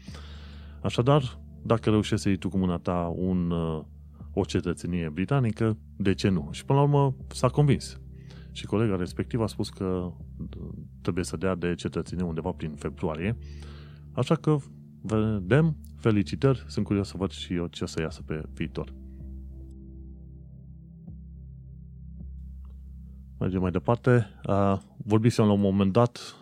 Așadar, 0.82 1.40
dacă 1.62 1.90
reușești 1.90 2.22
să 2.22 2.28
iei 2.28 2.38
tu 2.38 2.48
cu 2.48 2.58
mâna 2.58 2.76
ta 2.76 3.12
un, 3.16 3.50
uh, 3.50 3.82
o 4.32 4.44
cetățenie 4.44 5.08
britanică, 5.08 5.78
de 5.96 6.14
ce 6.14 6.28
nu? 6.28 6.48
Și 6.52 6.64
până 6.64 6.78
la 6.78 6.84
urmă 6.84 7.16
s-a 7.28 7.48
convins. 7.48 8.00
Și 8.52 8.66
colega 8.66 8.96
respectiv 8.96 9.40
a 9.40 9.46
spus 9.46 9.68
că 9.68 10.12
trebuie 11.02 11.24
să 11.24 11.36
dea 11.36 11.54
de 11.54 11.74
cetățenie 11.74 12.24
undeva 12.24 12.50
prin 12.50 12.74
februarie. 12.74 13.36
Așa 14.12 14.34
că 14.34 14.56
vedem, 15.02 15.76
felicitări, 15.96 16.64
sunt 16.68 16.84
curios 16.84 17.08
să 17.08 17.14
văd 17.16 17.30
și 17.30 17.54
eu 17.54 17.66
ce 17.66 17.84
o 17.84 17.86
să 17.86 18.00
iasă 18.00 18.22
pe 18.22 18.42
viitor. 18.54 18.94
Mergem 23.38 23.60
mai 23.60 23.70
departe. 23.70 24.26
Vorbisem 25.04 25.44
la 25.44 25.52
un 25.52 25.60
moment 25.60 25.92
dat 25.92 26.36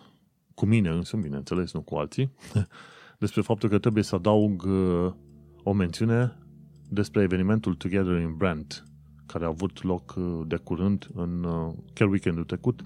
cu 0.53 0.65
mine 0.65 0.89
însumi, 0.89 1.23
bineînțeles, 1.23 1.73
nu 1.73 1.81
cu 1.81 1.95
alții, 1.95 2.31
despre 3.19 3.41
faptul 3.41 3.69
că 3.69 3.77
trebuie 3.77 4.03
să 4.03 4.15
adaug 4.15 4.63
uh, 4.63 5.11
o 5.63 5.73
mențiune 5.73 6.37
despre 6.89 7.21
evenimentul 7.21 7.75
Together 7.75 8.19
in 8.19 8.35
Brand, 8.37 8.83
care 9.25 9.43
a 9.45 9.47
avut 9.47 9.83
loc 9.83 10.13
uh, 10.17 10.41
de 10.47 10.55
curând, 10.55 11.09
în, 11.13 11.43
uh, 11.43 11.73
chiar 11.93 12.07
weekendul 12.07 12.43
trecut, 12.43 12.81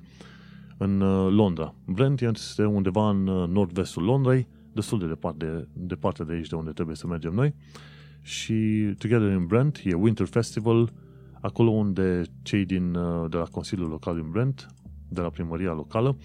în 0.77 0.97
Londra. 1.35 1.75
Brent 1.85 2.21
este 2.21 2.65
undeva 2.65 3.09
în 3.09 3.23
nord-vestul 3.23 4.03
Londrei, 4.03 4.47
destul 4.73 4.99
de 4.99 5.07
departe, 5.07 5.67
departe 5.73 6.23
de 6.23 6.33
aici 6.33 6.47
de 6.47 6.55
unde 6.55 6.71
trebuie 6.71 6.95
să 6.95 7.07
mergem 7.07 7.33
noi. 7.33 7.55
Și 8.21 8.53
Together 8.97 9.31
in 9.31 9.45
Brent 9.45 9.81
e 9.83 9.93
Winter 9.93 10.27
Festival, 10.27 10.93
acolo 11.41 11.69
unde 11.69 12.21
cei 12.41 12.65
din, 12.65 12.91
de 13.29 13.37
la 13.37 13.45
Consiliul 13.51 13.89
Local 13.89 14.15
din 14.15 14.29
Brent, 14.29 14.67
de 15.13 15.21
la 15.21 15.29
primăria 15.29 15.73
locală, 15.73 16.17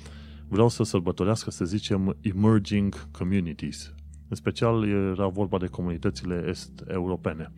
vreau 0.48 0.68
să 0.68 0.82
sărbătorească, 0.82 1.50
să 1.50 1.64
zicem, 1.64 2.16
emerging 2.20 3.08
communities. 3.10 3.94
În 4.28 4.36
special 4.36 4.88
era 4.88 5.26
vorba 5.26 5.58
de 5.58 5.66
comunitățile 5.66 6.44
est-europene. 6.48 7.52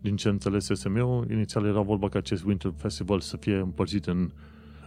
Din 0.00 0.16
ce 0.16 0.28
înțelesesem 0.28 0.96
eu, 0.96 1.24
inițial 1.30 1.66
era 1.66 1.80
vorba 1.80 2.08
că 2.08 2.16
acest 2.18 2.44
Winter 2.44 2.72
Festival 2.76 3.20
să 3.20 3.36
fie 3.36 3.56
împărțit 3.56 4.06
în, 4.06 4.30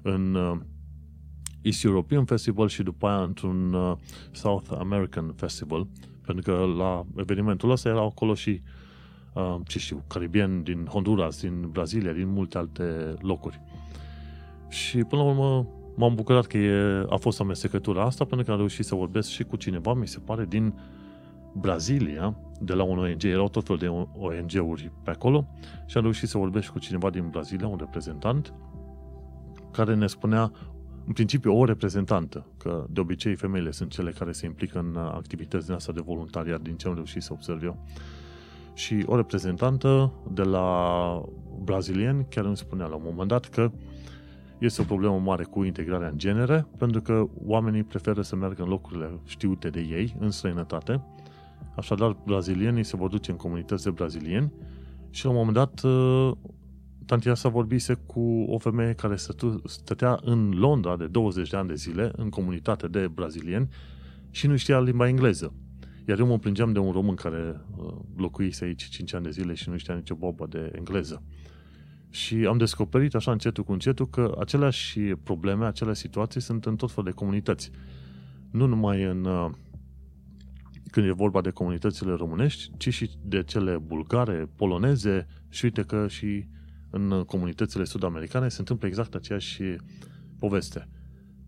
în 0.01 0.35
uh, 0.35 0.57
East 1.61 1.83
European 1.83 2.25
Festival 2.25 2.67
și 2.67 2.83
după 2.83 3.07
aia 3.07 3.21
într-un 3.21 3.73
uh, 3.73 3.97
South 4.31 4.71
American 4.77 5.33
Festival, 5.35 5.87
pentru 6.25 6.51
că 6.51 6.65
la 6.77 7.05
evenimentul 7.15 7.71
ăsta 7.71 7.89
erau 7.89 8.05
acolo 8.05 8.33
și, 8.33 8.61
uh, 9.33 9.55
ce 9.67 9.79
știu, 9.79 10.03
caribieni 10.07 10.63
din 10.63 10.85
Honduras, 10.85 11.41
din 11.41 11.69
Brazilia, 11.71 12.13
din 12.13 12.27
multe 12.27 12.57
alte 12.57 13.13
locuri. 13.21 13.61
Și 14.67 15.03
până 15.03 15.21
la 15.21 15.27
urmă 15.27 15.67
m-am 15.99 16.15
bucurat 16.15 16.45
că 16.45 16.57
e, 16.57 17.05
a 17.09 17.15
fost 17.15 17.39
amestecătura 17.39 18.03
asta, 18.03 18.25
pentru 18.25 18.45
că 18.45 18.51
am 18.51 18.57
reușit 18.57 18.85
să 18.85 18.95
vorbesc 18.95 19.29
și 19.29 19.43
cu 19.43 19.55
cineva, 19.55 19.93
mi 19.93 20.07
se 20.07 20.19
pare, 20.19 20.45
din 20.45 20.73
Brazilia, 21.53 22.35
de 22.59 22.73
la 22.73 22.83
un 22.83 22.97
ONG, 22.97 23.23
erau 23.23 23.49
tot 23.49 23.65
felul 23.65 23.79
de 23.79 23.87
ONG-uri 24.17 24.91
pe 25.03 25.09
acolo 25.09 25.47
și 25.85 25.97
am 25.97 26.03
reușit 26.03 26.29
să 26.29 26.37
vorbesc 26.37 26.69
cu 26.71 26.79
cineva 26.79 27.09
din 27.09 27.29
Brazilia, 27.29 27.67
un 27.67 27.77
reprezentant, 27.79 28.53
care 29.71 29.95
ne 29.95 30.07
spunea, 30.07 30.51
în 31.05 31.13
principiu, 31.13 31.57
o 31.57 31.65
reprezentantă, 31.65 32.45
că 32.57 32.85
de 32.89 32.99
obicei 32.99 33.35
femeile 33.35 33.71
sunt 33.71 33.89
cele 33.89 34.11
care 34.11 34.31
se 34.31 34.45
implică 34.45 34.79
în 34.79 34.95
activități 34.95 35.65
din 35.65 35.75
asta 35.75 35.91
de 35.91 36.01
voluntariat, 36.05 36.61
din 36.61 36.75
ce 36.75 36.87
am 36.87 36.93
reușit 36.93 37.21
să 37.21 37.33
observ 37.33 37.63
eu. 37.63 37.85
Și 38.73 39.03
o 39.05 39.15
reprezentantă 39.15 40.11
de 40.31 40.43
la 40.43 41.21
brazilieni 41.63 42.25
chiar 42.29 42.45
îmi 42.45 42.57
spunea 42.57 42.85
la 42.85 42.95
un 42.95 43.01
moment 43.05 43.29
dat 43.29 43.45
că 43.45 43.71
este 44.59 44.81
o 44.81 44.85
problemă 44.85 45.19
mare 45.19 45.43
cu 45.43 45.63
integrarea 45.63 46.07
în 46.07 46.17
genere, 46.17 46.67
pentru 46.77 47.01
că 47.01 47.27
oamenii 47.45 47.83
preferă 47.83 48.21
să 48.21 48.35
meargă 48.35 48.63
în 48.63 48.69
locurile 48.69 49.19
știute 49.25 49.69
de 49.69 49.79
ei, 49.79 50.15
în 50.19 50.31
străinătate, 50.31 51.01
Așadar, 51.79 52.17
brazilienii 52.25 52.83
se 52.83 52.97
vor 52.97 53.09
duce 53.09 53.31
în 53.31 53.37
comunități 53.37 53.83
de 53.83 53.89
brazilieni 53.89 54.51
și 55.09 55.25
la 55.25 55.31
un 55.31 55.37
moment 55.37 55.55
dat 55.55 55.81
uh, 55.83 56.31
tantia 57.05 57.33
sa 57.33 57.49
vorbise 57.49 57.93
cu 57.93 58.45
o 58.47 58.57
femeie 58.57 58.93
care 58.93 59.15
stătea 59.65 60.19
în 60.21 60.49
Londra 60.49 60.97
de 60.97 61.07
20 61.07 61.49
de 61.49 61.57
ani 61.57 61.67
de 61.67 61.75
zile, 61.75 62.11
în 62.15 62.29
comunitate 62.29 62.87
de 62.87 63.07
brazilieni, 63.07 63.69
și 64.31 64.47
nu 64.47 64.55
știa 64.55 64.79
limba 64.79 65.07
engleză. 65.07 65.53
Iar 66.07 66.19
eu 66.19 66.27
mă 66.27 66.37
plângeam 66.37 66.73
de 66.73 66.79
un 66.79 66.91
român 66.91 67.15
care 67.15 67.61
uh, 67.77 67.93
locuise 68.17 68.65
aici 68.65 68.83
5 68.83 69.13
ani 69.13 69.23
de 69.23 69.29
zile 69.29 69.53
și 69.53 69.69
nu 69.69 69.77
știa 69.77 69.95
nicio 69.95 70.15
bobă 70.15 70.47
de 70.49 70.71
engleză. 70.75 71.23
Și 72.09 72.35
am 72.35 72.57
descoperit 72.57 73.15
așa 73.15 73.31
încetul 73.31 73.63
cu 73.63 73.71
încetul 73.71 74.07
că 74.07 74.35
aceleași 74.39 74.99
probleme, 74.99 75.65
aceleași 75.65 75.99
situații 75.99 76.41
sunt 76.41 76.65
în 76.65 76.75
tot 76.75 76.91
fel 76.91 77.03
de 77.03 77.11
comunități. 77.11 77.71
Nu 78.51 78.65
numai 78.65 79.03
în 79.03 79.25
uh, 79.25 79.49
când 80.91 81.07
e 81.07 81.11
vorba 81.11 81.41
de 81.41 81.49
comunitățile 81.49 82.13
românești, 82.13 82.71
ci 82.77 82.93
și 82.93 83.09
de 83.23 83.43
cele 83.43 83.77
bulgare, 83.77 84.49
poloneze 84.55 85.27
și 85.49 85.65
uite 85.65 85.81
că 85.81 86.07
și 86.07 86.45
în 86.89 87.23
comunitățile 87.25 87.83
sud-americane 87.83 88.49
se 88.49 88.59
întâmplă 88.59 88.87
exact 88.87 89.15
aceeași 89.15 89.61
poveste. 90.39 90.89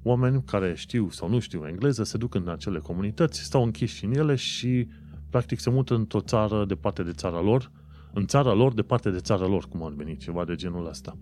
Oameni 0.04 0.44
care 0.44 0.74
știu 0.76 1.10
sau 1.10 1.30
nu 1.30 1.40
știu 1.40 1.68
engleză 1.68 2.04
se 2.04 2.18
duc 2.18 2.36
în 2.36 2.48
acele 2.48 2.80
comunități, 2.80 3.44
stau 3.44 3.64
închiși 3.64 4.06
în 4.06 4.14
ele 4.14 4.36
și 4.36 4.88
practic 5.30 5.60
se 5.60 5.70
mută 5.70 5.96
într-o 5.96 6.22
țară 6.22 6.66
departe 6.66 7.04
de 7.04 7.12
țara 7.12 7.42
lor, 7.42 7.72
în 8.14 8.26
țara 8.26 8.54
lor, 8.54 8.74
departe 8.74 9.10
de 9.10 9.20
țara 9.20 9.48
lor, 9.48 9.66
cum 9.68 9.84
ar 9.84 9.92
veni, 9.92 10.18
ceva 10.18 10.46
de 10.46 10.56
genul 10.56 10.88
ăsta. 10.88 11.18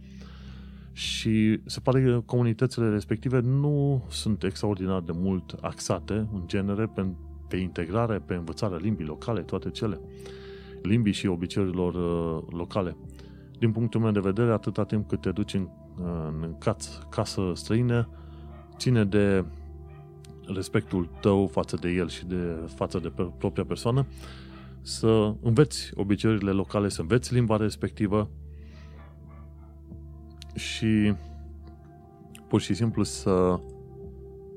Și 0.91 1.59
se 1.65 1.79
pare 1.79 2.03
că 2.03 2.21
comunitățile 2.25 2.89
respective 2.89 3.39
nu 3.39 4.05
sunt 4.09 4.43
extraordinar 4.43 5.01
de 5.01 5.11
mult 5.15 5.55
axate, 5.61 6.13
în 6.13 6.43
genere, 6.45 6.91
pe 7.47 7.57
integrare, 7.57 8.19
pe 8.19 8.33
învățarea 8.33 8.77
limbii 8.77 9.05
locale, 9.05 9.41
toate 9.41 9.69
cele. 9.69 9.99
Limbii 10.81 11.13
și 11.13 11.27
obiceiurilor 11.27 11.93
uh, 11.93 12.43
locale. 12.49 12.97
Din 13.59 13.71
punctul 13.71 13.99
meu 13.99 14.11
de 14.11 14.19
vedere, 14.19 14.51
atâta 14.51 14.83
timp 14.83 15.07
cât 15.07 15.21
te 15.21 15.31
duci 15.31 15.53
în, 15.53 15.67
în 16.41 16.55
caț, 16.57 16.87
casă 17.09 17.51
străină, 17.55 18.09
ține 18.77 19.05
de 19.05 19.45
respectul 20.53 21.09
tău 21.21 21.47
față 21.47 21.77
de 21.81 21.89
el 21.89 22.09
și 22.09 22.25
de 22.25 22.69
față 22.75 22.99
de 22.99 23.11
propria 23.37 23.63
persoană, 23.65 24.05
să 24.89 25.35
înveți 25.41 25.91
obiceiurile 25.95 26.51
locale, 26.51 26.89
să 26.89 27.01
înveți 27.01 27.33
limba 27.33 27.57
respectivă 27.57 28.29
și 30.55 31.13
pur 32.47 32.61
și 32.61 32.73
simplu 32.73 33.03
să 33.03 33.59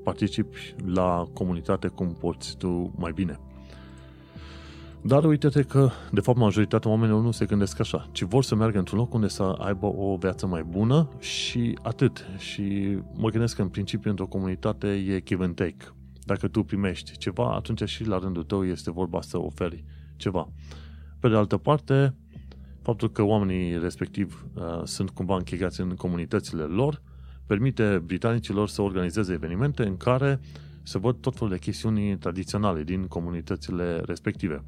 participi 0.03 0.75
la 0.85 1.27
comunitate 1.33 1.87
cum 1.87 2.13
poți 2.19 2.57
tu 2.57 2.93
mai 2.97 3.11
bine. 3.11 3.39
Dar 5.01 5.23
uite-te 5.23 5.61
că, 5.61 5.89
de 6.11 6.19
fapt, 6.19 6.37
majoritatea 6.37 6.91
oamenilor 6.91 7.21
nu 7.21 7.31
se 7.31 7.45
gândesc 7.45 7.79
așa, 7.79 8.09
ci 8.11 8.21
vor 8.21 8.43
să 8.43 8.55
meargă 8.55 8.77
într-un 8.77 8.97
loc 8.99 9.13
unde 9.13 9.27
să 9.27 9.43
aibă 9.43 9.85
o 9.85 10.15
viață 10.15 10.47
mai 10.47 10.63
bună 10.63 11.09
și 11.19 11.77
atât. 11.81 12.25
Și 12.37 12.97
mă 13.13 13.29
gândesc 13.29 13.55
că, 13.55 13.61
în 13.61 13.67
principiu, 13.67 14.09
într-o 14.09 14.27
comunitate 14.27 14.87
e 14.87 15.21
give 15.21 15.43
and 15.43 15.55
take. 15.55 15.93
Dacă 16.25 16.47
tu 16.47 16.63
primești 16.63 17.17
ceva, 17.17 17.53
atunci 17.53 17.83
și 17.83 18.07
la 18.07 18.17
rândul 18.17 18.43
tău 18.43 18.65
este 18.65 18.91
vorba 18.91 19.21
să 19.21 19.37
oferi 19.37 19.83
ceva. 20.15 20.49
Pe 21.19 21.29
de 21.29 21.35
altă 21.35 21.57
parte, 21.57 22.15
faptul 22.81 23.11
că 23.11 23.21
oamenii 23.21 23.79
respectiv 23.79 24.45
uh, 24.53 24.81
sunt 24.83 25.09
cumva 25.09 25.35
închegați 25.35 25.81
în 25.81 25.95
comunitățile 25.95 26.63
lor, 26.63 27.01
permite 27.45 28.01
britanicilor 28.05 28.67
să 28.67 28.81
organizeze 28.81 29.33
evenimente 29.33 29.85
în 29.85 29.97
care 29.97 30.39
se 30.83 30.97
văd 30.97 31.15
tot 31.15 31.33
felul 31.33 31.49
de 31.49 31.59
chestiuni 31.59 32.17
tradiționale 32.17 32.83
din 32.83 33.07
comunitățile 33.07 34.01
respective. 34.05 34.63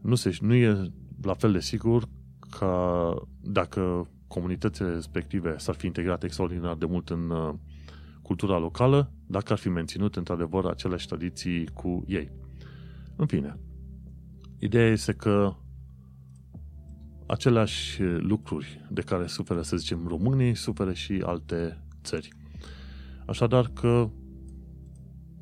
Nu, 0.00 0.14
se, 0.14 0.36
nu 0.40 0.54
e 0.54 0.90
la 1.22 1.34
fel 1.34 1.52
de 1.52 1.60
sigur 1.60 2.08
că 2.58 3.14
dacă 3.40 4.08
comunitățile 4.28 4.92
respective 4.92 5.54
s-ar 5.58 5.74
fi 5.74 5.86
integrat 5.86 6.22
extraordinar 6.22 6.74
de 6.74 6.86
mult 6.86 7.08
în 7.08 7.30
uh, 7.30 7.54
cultura 8.22 8.58
locală, 8.58 9.12
dacă 9.26 9.52
ar 9.52 9.58
fi 9.58 9.68
menținut 9.68 10.16
într-adevăr 10.16 10.64
aceleași 10.66 11.06
tradiții 11.06 11.66
cu 11.66 12.04
ei. 12.06 12.30
În 13.16 13.26
fine, 13.26 13.58
ideea 14.62 14.88
este 14.90 15.12
că 15.12 15.54
aceleași 17.26 18.02
lucruri 18.02 18.86
de 18.90 19.00
care 19.00 19.26
suferă, 19.26 19.62
să 19.62 19.76
zicem, 19.76 20.06
românii, 20.06 20.54
suferă 20.54 20.92
și 20.92 21.22
alte 21.24 21.84
țări. 22.02 22.28
Așadar 23.26 23.68
că 23.68 24.10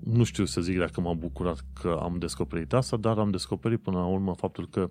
nu 0.04 0.24
știu 0.24 0.44
să 0.44 0.60
zic 0.60 0.78
dacă 0.78 1.00
m-am 1.00 1.18
bucurat 1.18 1.64
că 1.80 1.98
am 2.02 2.18
descoperit 2.18 2.72
asta, 2.72 2.96
dar 2.96 3.18
am 3.18 3.30
descoperit 3.30 3.80
până 3.80 3.98
la 3.98 4.06
urmă 4.06 4.34
faptul 4.34 4.68
că 4.68 4.90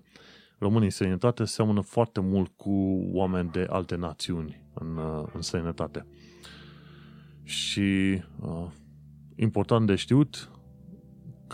românii 0.58 0.86
în 0.86 0.92
străinătate 0.92 1.46
seamănă 1.46 1.82
foarte 1.82 2.20
mult 2.20 2.52
cu 2.56 2.72
oameni 3.12 3.52
de 3.52 3.68
alte 3.70 3.96
națiuni 3.96 4.62
în, 4.74 5.00
în 5.34 5.42
străinătate. 5.42 6.06
Și 7.44 8.22
uh, 8.40 8.68
important 9.36 9.88
de 9.88 9.96
știut 9.96 10.52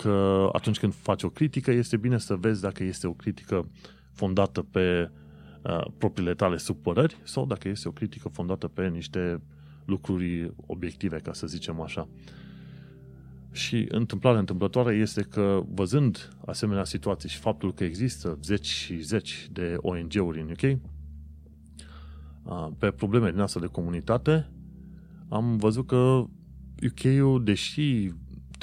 că 0.01 0.49
atunci 0.51 0.79
când 0.79 0.93
faci 0.93 1.23
o 1.23 1.29
critică, 1.29 1.71
este 1.71 1.97
bine 1.97 2.17
să 2.17 2.35
vezi 2.35 2.61
dacă 2.61 2.83
este 2.83 3.07
o 3.07 3.13
critică 3.13 3.69
fondată 4.11 4.61
pe 4.61 5.11
uh, 5.61 5.85
propriile 5.97 6.33
tale 6.33 6.57
supărări 6.57 7.17
sau 7.23 7.45
dacă 7.45 7.67
este 7.67 7.87
o 7.87 7.91
critică 7.91 8.29
fondată 8.29 8.67
pe 8.67 8.87
niște 8.87 9.41
lucruri 9.85 10.53
obiective, 10.65 11.17
ca 11.17 11.33
să 11.33 11.47
zicem 11.47 11.81
așa. 11.81 12.07
Și 13.51 13.85
întâmplarea 13.89 14.39
întâmplătoare 14.39 14.95
este 14.95 15.21
că, 15.21 15.63
văzând 15.73 16.37
asemenea 16.45 16.83
situații 16.83 17.29
și 17.29 17.37
faptul 17.37 17.73
că 17.73 17.83
există 17.83 18.37
zeci 18.43 18.67
și 18.67 19.01
zeci 19.01 19.47
de 19.51 19.75
ONG-uri 19.77 20.41
în 20.41 20.49
UK, 20.49 20.79
pe 22.77 22.91
probleme 22.91 23.31
din 23.31 23.39
asta 23.39 23.59
de 23.59 23.65
comunitate, 23.65 24.49
am 25.29 25.57
văzut 25.57 25.87
că 25.87 26.25
UK-ul, 26.81 27.43
deși 27.43 28.11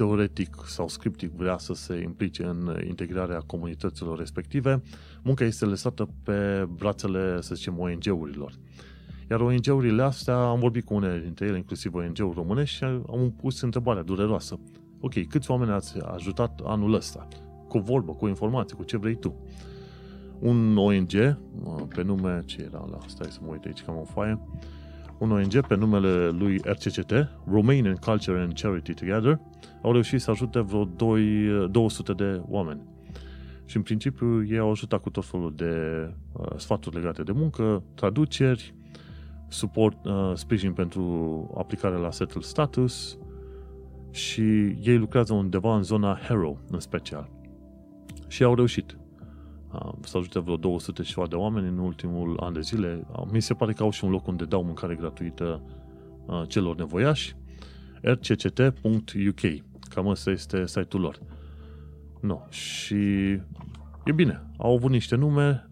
teoretic 0.02 0.56
sau 0.66 0.88
scriptic 0.88 1.32
vrea 1.32 1.58
să 1.58 1.74
se 1.74 2.00
implice 2.00 2.44
în 2.44 2.76
integrarea 2.86 3.40
comunităților 3.46 4.18
respective, 4.18 4.82
munca 5.22 5.44
este 5.44 5.64
lăsată 5.64 6.08
pe 6.22 6.68
brațele, 6.76 7.40
să 7.40 7.54
zicem, 7.54 7.78
ONG-urilor. 7.78 8.52
Iar 9.30 9.40
ONG-urile 9.40 10.02
astea, 10.02 10.36
am 10.36 10.58
vorbit 10.58 10.84
cu 10.84 10.94
unele 10.94 11.18
dintre 11.18 11.46
ele, 11.46 11.56
inclusiv 11.56 11.94
ONG-uri 11.94 12.34
românești, 12.34 12.76
și 12.76 12.84
am 12.84 13.34
pus 13.40 13.60
întrebarea 13.60 14.02
dureroasă. 14.02 14.58
Ok, 15.00 15.26
câți 15.26 15.50
oameni 15.50 15.70
ați 15.70 15.98
ajutat 15.98 16.60
anul 16.64 16.94
ăsta? 16.94 17.28
Cu 17.68 17.78
vorbă, 17.78 18.12
cu 18.12 18.26
informații, 18.26 18.76
cu 18.76 18.82
ce 18.82 18.96
vrei 18.96 19.16
tu. 19.16 19.34
Un 20.38 20.76
ONG, 20.76 21.38
pe 21.94 22.02
nume, 22.02 22.42
ce 22.44 22.62
era 22.62 22.86
la, 22.90 22.98
stai 23.06 23.30
să 23.30 23.38
mă 23.42 23.48
uit 23.50 23.64
aici 23.64 23.82
că 23.82 23.90
am 23.90 23.96
o 23.96 24.04
foaie, 24.04 24.38
un 25.22 25.30
ONG 25.30 25.66
pe 25.66 25.74
numele 25.74 26.28
lui 26.28 26.60
RCCT, 26.64 27.12
Romanian 27.50 27.94
Culture 27.94 28.40
and 28.40 28.60
Charity 28.60 28.94
Together, 28.94 29.40
au 29.82 29.92
reușit 29.92 30.20
să 30.20 30.30
ajute 30.30 30.60
vreo 30.60 30.84
2, 30.84 31.68
200 31.70 32.12
de 32.12 32.42
oameni. 32.48 32.80
Și 33.64 33.76
în 33.76 33.82
principiu 33.82 34.44
ei 34.44 34.58
au 34.58 34.70
ajutat 34.70 35.00
cu 35.00 35.10
tot 35.10 35.24
felul 35.24 35.52
de 35.56 35.74
uh, 36.32 36.46
sfaturi 36.56 36.96
legate 36.96 37.22
de 37.22 37.32
muncă, 37.32 37.82
traduceri, 37.94 38.74
suport, 39.48 40.04
uh, 40.04 40.32
sprijin 40.34 40.72
pentru 40.72 41.54
aplicarea 41.58 41.98
la 41.98 42.10
settle 42.10 42.40
status 42.40 43.18
și 44.10 44.42
ei 44.82 44.98
lucrează 44.98 45.34
undeva 45.34 45.76
în 45.76 45.82
zona 45.82 46.18
Harrow 46.22 46.58
în 46.70 46.80
special. 46.80 47.30
Și 48.28 48.42
au 48.42 48.54
reușit 48.54 48.96
să 50.00 50.16
ajute 50.16 50.38
vreo 50.38 50.56
200 50.56 51.02
și 51.02 51.12
ceva 51.12 51.26
de 51.26 51.34
oameni 51.34 51.68
în 51.68 51.78
ultimul 51.78 52.36
an 52.40 52.52
de 52.52 52.60
zile. 52.60 53.06
Mi 53.32 53.42
se 53.42 53.54
pare 53.54 53.72
că 53.72 53.82
au 53.82 53.90
și 53.90 54.04
un 54.04 54.10
loc 54.10 54.26
unde 54.26 54.44
dau 54.44 54.64
mâncare 54.64 54.94
gratuită 54.94 55.62
celor 56.46 56.76
nevoiași. 56.76 57.36
rcct.uk 58.02 59.40
Cam 59.88 60.06
ăsta 60.06 60.30
este 60.30 60.66
site-ul 60.66 61.02
lor. 61.02 61.18
No. 62.20 62.40
Și 62.48 62.94
e 64.04 64.12
bine. 64.14 64.50
Au 64.56 64.74
avut 64.74 64.90
niște 64.90 65.16
nume, 65.16 65.68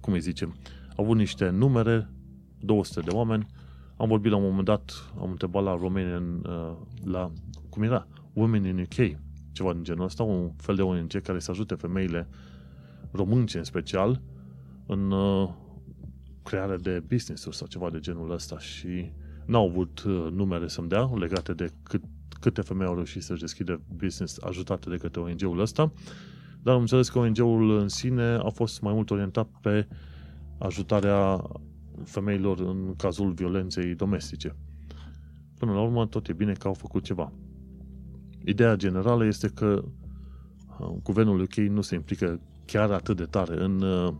cum 0.00 0.12
îi 0.12 0.20
zicem, 0.20 0.54
au 0.96 1.04
avut 1.04 1.16
niște 1.16 1.48
numere, 1.48 2.10
200 2.60 3.00
de 3.00 3.10
oameni. 3.10 3.46
Am 3.96 4.08
vorbit 4.08 4.30
la 4.30 4.36
un 4.36 4.42
moment 4.42 4.64
dat, 4.64 5.12
am 5.20 5.30
întrebat 5.30 5.62
la 5.62 5.76
Romanian, 5.76 6.42
la, 7.04 7.32
cum 7.68 7.82
era, 7.82 8.06
Women 8.32 8.64
in 8.64 8.78
UK, 8.78 9.18
ceva 9.52 9.72
din 9.72 9.82
genul 9.82 10.04
ăsta, 10.04 10.22
un 10.22 10.50
fel 10.56 10.74
de 10.74 10.82
ONG 10.82 11.20
care 11.22 11.38
să 11.38 11.50
ajute 11.50 11.74
femeile 11.74 12.28
românce 13.14 13.58
în 13.58 13.64
special, 13.64 14.20
în 14.86 15.10
uh, 15.10 15.50
crearea 16.42 16.76
de 16.76 17.02
business-uri 17.08 17.56
sau 17.56 17.66
ceva 17.66 17.90
de 17.90 17.98
genul 17.98 18.30
ăsta 18.30 18.58
și 18.58 19.12
n-au 19.46 19.68
avut 19.68 20.02
uh, 20.02 20.28
numere 20.32 20.68
să-mi 20.68 20.88
dea 20.88 21.10
legate 21.14 21.52
de 21.52 21.72
cât, 21.82 22.02
câte 22.40 22.60
femei 22.60 22.86
au 22.86 22.94
reușit 22.94 23.22
să-și 23.22 23.40
deschide 23.40 23.80
business 23.96 24.38
ajutate 24.42 24.90
de 24.90 24.96
către 24.96 25.20
ONG-ul 25.20 25.60
ăsta, 25.60 25.92
dar 26.62 26.74
am 26.74 26.80
înțeles 26.80 27.08
că 27.08 27.18
ONG-ul 27.18 27.78
în 27.78 27.88
sine 27.88 28.22
a 28.22 28.48
fost 28.48 28.80
mai 28.80 28.92
mult 28.92 29.10
orientat 29.10 29.48
pe 29.60 29.88
ajutarea 30.58 31.42
femeilor 32.04 32.60
în 32.60 32.94
cazul 32.96 33.32
violenței 33.32 33.94
domestice. 33.94 34.56
Până 35.58 35.72
la 35.72 35.80
urmă, 35.80 36.06
tot 36.06 36.28
e 36.28 36.32
bine 36.32 36.52
că 36.52 36.66
au 36.66 36.74
făcut 36.74 37.02
ceva. 37.02 37.32
Ideea 38.44 38.76
generală 38.76 39.24
este 39.24 39.48
că 39.48 39.84
uh, 40.78 40.88
guvernul 41.02 41.40
UK 41.40 41.54
nu 41.54 41.80
se 41.80 41.94
implică 41.94 42.40
chiar 42.66 42.90
atât 42.90 43.16
de 43.16 43.24
tare 43.24 43.62
în 43.62 43.82
uh, 43.82 44.14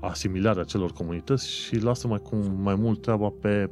asimilarea 0.00 0.64
celor 0.64 0.92
comunități 0.92 1.50
și 1.50 1.76
lasă 1.76 2.08
mai, 2.08 2.18
cum, 2.18 2.60
mai 2.62 2.74
mult 2.74 3.02
treaba 3.02 3.32
pe 3.40 3.70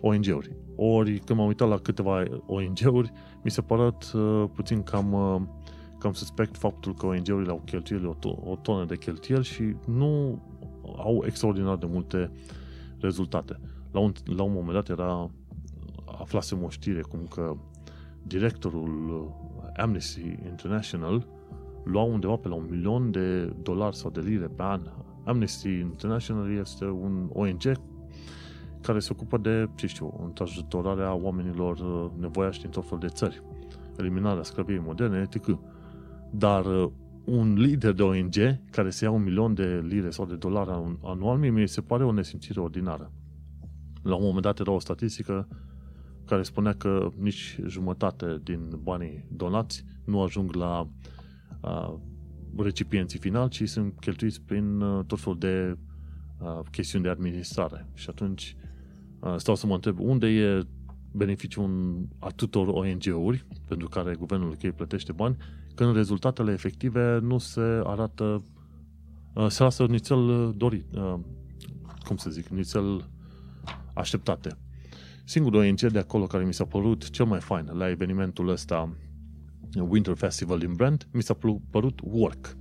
ONG-uri. 0.00 0.56
Ori 0.76 1.18
când 1.18 1.38
m-am 1.38 1.48
uitat 1.48 1.68
la 1.68 1.78
câteva 1.78 2.22
ONG-uri, 2.46 3.12
mi 3.42 3.50
se 3.50 3.60
părut 3.60 4.12
uh, 4.14 4.44
puțin 4.54 4.82
cam, 4.82 5.12
uh, 5.12 5.40
cam 5.98 6.12
suspect 6.12 6.56
faptul 6.56 6.94
că 6.94 7.06
ONG-urile 7.06 7.50
au 7.50 7.62
cheltuieli 7.64 8.06
o, 8.06 8.28
o 8.44 8.56
tonă 8.56 8.84
de 8.84 8.96
cheltuieli 8.96 9.44
și 9.44 9.76
nu 9.86 10.42
au 10.96 11.22
extraordinar 11.26 11.76
de 11.76 11.86
multe 11.86 12.30
rezultate. 12.98 13.60
La 13.92 14.00
un, 14.00 14.12
la 14.24 14.42
un 14.42 14.52
moment 14.52 14.72
dat 14.72 14.88
era 14.88 15.30
aflasem 16.18 16.62
o 16.62 16.68
știre 16.68 17.00
cum 17.00 17.26
că 17.34 17.56
directorul 18.22 19.32
Amnesty 19.76 20.38
International 20.48 21.26
lua 21.84 22.02
undeva 22.02 22.36
pe 22.36 22.48
la 22.48 22.54
un 22.54 22.66
milion 22.70 23.10
de 23.10 23.44
dolari 23.62 23.96
sau 23.96 24.10
de 24.10 24.20
lire 24.20 24.46
pe 24.46 24.62
an. 24.62 24.80
Amnesty 25.24 25.68
International 25.68 26.58
este 26.58 26.84
un 26.84 27.30
ONG 27.32 27.62
care 28.80 28.98
se 28.98 29.08
ocupă 29.12 29.38
de, 29.38 29.68
ce 29.74 29.86
știu, 29.86 30.20
întrajutorarea 30.24 31.14
oamenilor 31.14 31.78
uh, 31.78 32.10
nevoiași 32.20 32.60
din 32.60 32.70
tot 32.70 32.88
fel 32.88 32.98
de 32.98 33.06
țări, 33.06 33.42
eliminarea 33.96 34.42
sclaviei 34.42 34.82
moderne, 34.84 35.28
etc. 35.30 35.58
Dar 36.30 36.66
uh, 36.66 36.90
un 37.24 37.54
lider 37.54 37.92
de 37.92 38.02
ONG 38.02 38.34
care 38.70 38.90
se 38.90 39.04
ia 39.04 39.10
un 39.10 39.22
milion 39.22 39.54
de 39.54 39.84
lire 39.86 40.10
sau 40.10 40.26
de 40.26 40.34
dolari 40.34 40.70
anual, 41.02 41.38
mie 41.38 41.50
mi 41.50 41.68
se 41.68 41.80
pare 41.80 42.04
o 42.04 42.12
nesimțire 42.12 42.60
ordinară. 42.60 43.12
La 44.02 44.14
un 44.14 44.24
moment 44.24 44.42
dat 44.42 44.58
era 44.58 44.70
o 44.70 44.78
statistică 44.78 45.48
care 46.24 46.42
spunea 46.42 46.72
că 46.72 47.08
nici 47.18 47.58
jumătate 47.66 48.40
din 48.42 48.78
banii 48.82 49.24
donați 49.30 49.84
nu 50.04 50.22
ajung 50.22 50.54
la 50.54 50.88
recipienții 52.56 53.18
finali, 53.18 53.50
ci 53.50 53.68
sunt 53.68 53.94
cheltuiți 54.00 54.40
prin 54.42 54.80
uh, 54.80 55.04
tot 55.06 55.20
felul 55.20 55.38
de 55.38 55.76
uh, 56.38 56.60
chestiuni 56.70 57.04
de 57.04 57.10
administrare. 57.10 57.86
Și 57.94 58.06
atunci 58.08 58.56
uh, 59.20 59.34
stau 59.36 59.54
să 59.54 59.66
mă 59.66 59.74
întreb 59.74 59.98
unde 59.98 60.26
e 60.26 60.66
beneficiul 61.12 61.98
atâtor 62.18 62.68
ONG-uri 62.68 63.46
pentru 63.68 63.88
care 63.88 64.14
guvernul 64.14 64.50
UK 64.50 64.70
plătește 64.70 65.12
bani, 65.12 65.36
când 65.74 65.94
rezultatele 65.94 66.52
efective 66.52 67.18
nu 67.22 67.38
se 67.38 67.80
arată, 67.84 68.44
se 69.48 69.62
lasă 69.62 69.84
nițel 69.84 70.52
dorit, 70.56 70.84
cum 72.04 72.16
să 72.16 72.30
zic, 72.30 72.48
nițel 72.48 73.08
așteptate. 73.94 74.56
Singurul 75.24 75.60
ONG 75.60 75.80
de 75.80 75.98
acolo 75.98 76.26
care 76.26 76.44
mi 76.44 76.54
s-a 76.54 76.64
părut 76.64 77.10
cel 77.10 77.24
mai 77.24 77.40
fain 77.40 77.68
la 77.72 77.90
evenimentul 77.90 78.48
ăsta 78.48 78.96
Winter 79.80 80.14
Festival 80.14 80.58
din 80.58 80.74
Brand, 80.74 81.08
mi 81.12 81.22
s-a 81.22 81.36
părut 81.70 82.00
Work. 82.02 82.56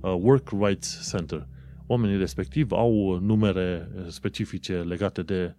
Uh, 0.00 0.16
Work 0.20 0.48
Rights 0.60 1.10
Center. 1.10 1.46
Oamenii 1.86 2.16
respectiv 2.16 2.72
au 2.72 3.18
numere 3.18 3.88
specifice 4.08 4.82
legate 4.82 5.22
de 5.22 5.54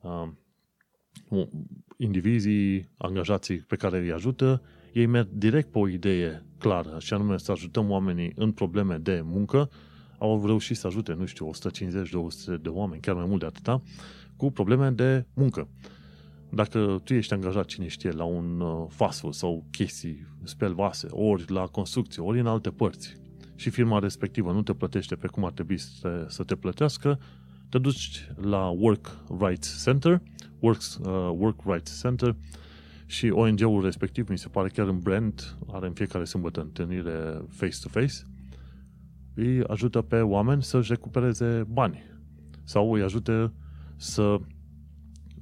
uh, 0.00 0.28
indivizii, 1.96 2.88
angajații 2.96 3.56
pe 3.56 3.76
care 3.76 3.98
îi 3.98 4.12
ajută. 4.12 4.62
Ei 4.92 5.06
merg 5.06 5.28
direct 5.32 5.70
pe 5.70 5.78
o 5.78 5.88
idee 5.88 6.44
clară, 6.58 6.96
și 6.98 7.14
anume 7.14 7.38
să 7.38 7.52
ajutăm 7.52 7.90
oamenii 7.90 8.32
în 8.34 8.52
probleme 8.52 8.96
de 8.96 9.20
muncă. 9.24 9.70
Au 10.18 10.46
reușit 10.46 10.76
să 10.76 10.86
ajute, 10.86 11.12
nu 11.12 11.24
știu, 11.24 11.50
150-200 12.56 12.60
de 12.60 12.68
oameni, 12.68 13.00
chiar 13.00 13.14
mai 13.14 13.26
mult 13.26 13.40
de 13.40 13.46
atâta, 13.46 13.82
cu 14.36 14.50
probleme 14.50 14.90
de 14.90 15.26
muncă. 15.34 15.68
Dacă 16.54 17.00
tu 17.04 17.14
ești 17.14 17.32
angajat, 17.32 17.64
cine 17.64 17.86
știe, 17.86 18.10
la 18.10 18.24
un 18.24 18.60
uh, 18.60 18.86
fast 18.88 19.20
food 19.20 19.32
sau 19.32 19.66
chestii, 19.70 20.26
spel 20.42 20.74
vase, 20.74 21.06
ori 21.10 21.50
la 21.50 21.66
construcție, 21.66 22.22
ori 22.22 22.40
în 22.40 22.46
alte 22.46 22.70
părți, 22.70 23.16
și 23.54 23.70
firma 23.70 23.98
respectivă 23.98 24.52
nu 24.52 24.62
te 24.62 24.74
plătește 24.74 25.14
pe 25.14 25.26
cum 25.26 25.44
ar 25.44 25.52
trebui 25.52 25.78
să 25.78 25.90
te, 26.02 26.32
să 26.32 26.42
te 26.42 26.54
plătească, 26.54 27.18
te 27.68 27.78
duci 27.78 28.28
la 28.40 28.68
Work 28.68 29.24
Rights 29.40 29.82
Center, 29.84 30.22
Works, 30.58 30.94
uh, 30.96 31.30
Work 31.36 31.60
Rights 31.64 32.00
Center 32.00 32.36
și 33.06 33.30
ONG-ul 33.30 33.82
respectiv, 33.82 34.28
mi 34.28 34.38
se 34.38 34.48
pare 34.48 34.68
chiar 34.68 34.88
în 34.88 34.98
brand, 34.98 35.56
are 35.72 35.86
în 35.86 35.92
fiecare 35.92 36.24
sâmbătă 36.24 36.60
întâlnire 36.60 37.42
face-to-face, 37.48 38.14
îi 39.34 39.64
ajută 39.64 40.00
pe 40.02 40.20
oameni 40.20 40.62
să-și 40.62 40.90
recupereze 40.92 41.64
bani 41.68 42.02
sau 42.64 42.92
îi 42.92 43.02
ajută 43.02 43.52
să 43.96 44.38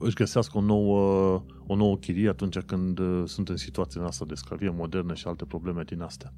își 0.03 0.15
găsească 0.15 0.59
o 0.59 0.61
nouă, 0.61 0.99
o 1.67 1.75
nouă 1.75 1.97
chirie 1.97 2.29
atunci 2.29 2.59
când 2.59 2.99
uh, 2.99 3.23
sunt 3.25 3.49
în 3.49 3.57
situația 3.57 4.03
asta 4.03 4.25
de 4.25 4.35
sclavie 4.35 4.71
modernă 4.71 5.15
și 5.15 5.27
alte 5.27 5.45
probleme 5.45 5.83
din 5.83 6.01
astea. 6.01 6.33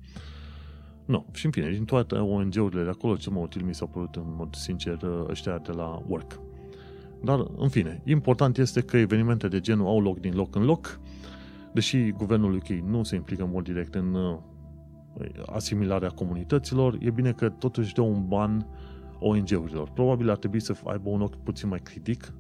Nu, 1.05 1.27
și 1.33 1.45
în 1.45 1.51
fine, 1.51 1.71
din 1.71 1.85
toate 1.85 2.15
ONG-urile 2.15 2.83
de 2.83 2.89
acolo, 2.89 3.17
cel 3.17 3.33
mai 3.33 3.43
util 3.43 3.65
mi 3.65 3.75
s-a 3.75 3.87
părut 3.87 4.15
în 4.15 4.25
mod 4.27 4.55
sincer 4.55 5.03
uh, 5.03 5.29
ăștia 5.29 5.59
de 5.59 5.73
la 5.73 6.03
Work. 6.07 6.41
Dar, 7.23 7.47
în 7.57 7.69
fine, 7.69 8.03
important 8.05 8.59
este 8.59 8.81
că 8.81 8.97
evenimente 8.97 9.49
de 9.49 9.61
genul 9.61 9.87
au 9.87 10.01
loc 10.01 10.21
din 10.21 10.35
loc 10.35 10.55
în 10.55 10.65
loc, 10.65 11.01
deși 11.73 12.11
guvernul 12.11 12.55
UK 12.55 12.69
nu 12.69 13.03
se 13.03 13.15
implică 13.15 13.43
în 13.43 13.51
mod 13.51 13.65
direct 13.65 13.95
în 13.95 14.15
uh, 14.15 14.39
asimilarea 15.47 16.09
comunităților, 16.09 16.97
e 17.01 17.11
bine 17.11 17.33
că 17.33 17.49
totuși 17.49 17.95
dă 17.95 18.01
un 18.01 18.29
ban 18.29 18.67
ONG-urilor. 19.19 19.91
Probabil 19.91 20.31
ar 20.31 20.37
trebui 20.37 20.61
să 20.61 20.75
aibă 20.85 21.09
un 21.09 21.21
ochi 21.21 21.43
puțin 21.43 21.69
mai 21.69 21.81
critic 21.83 22.33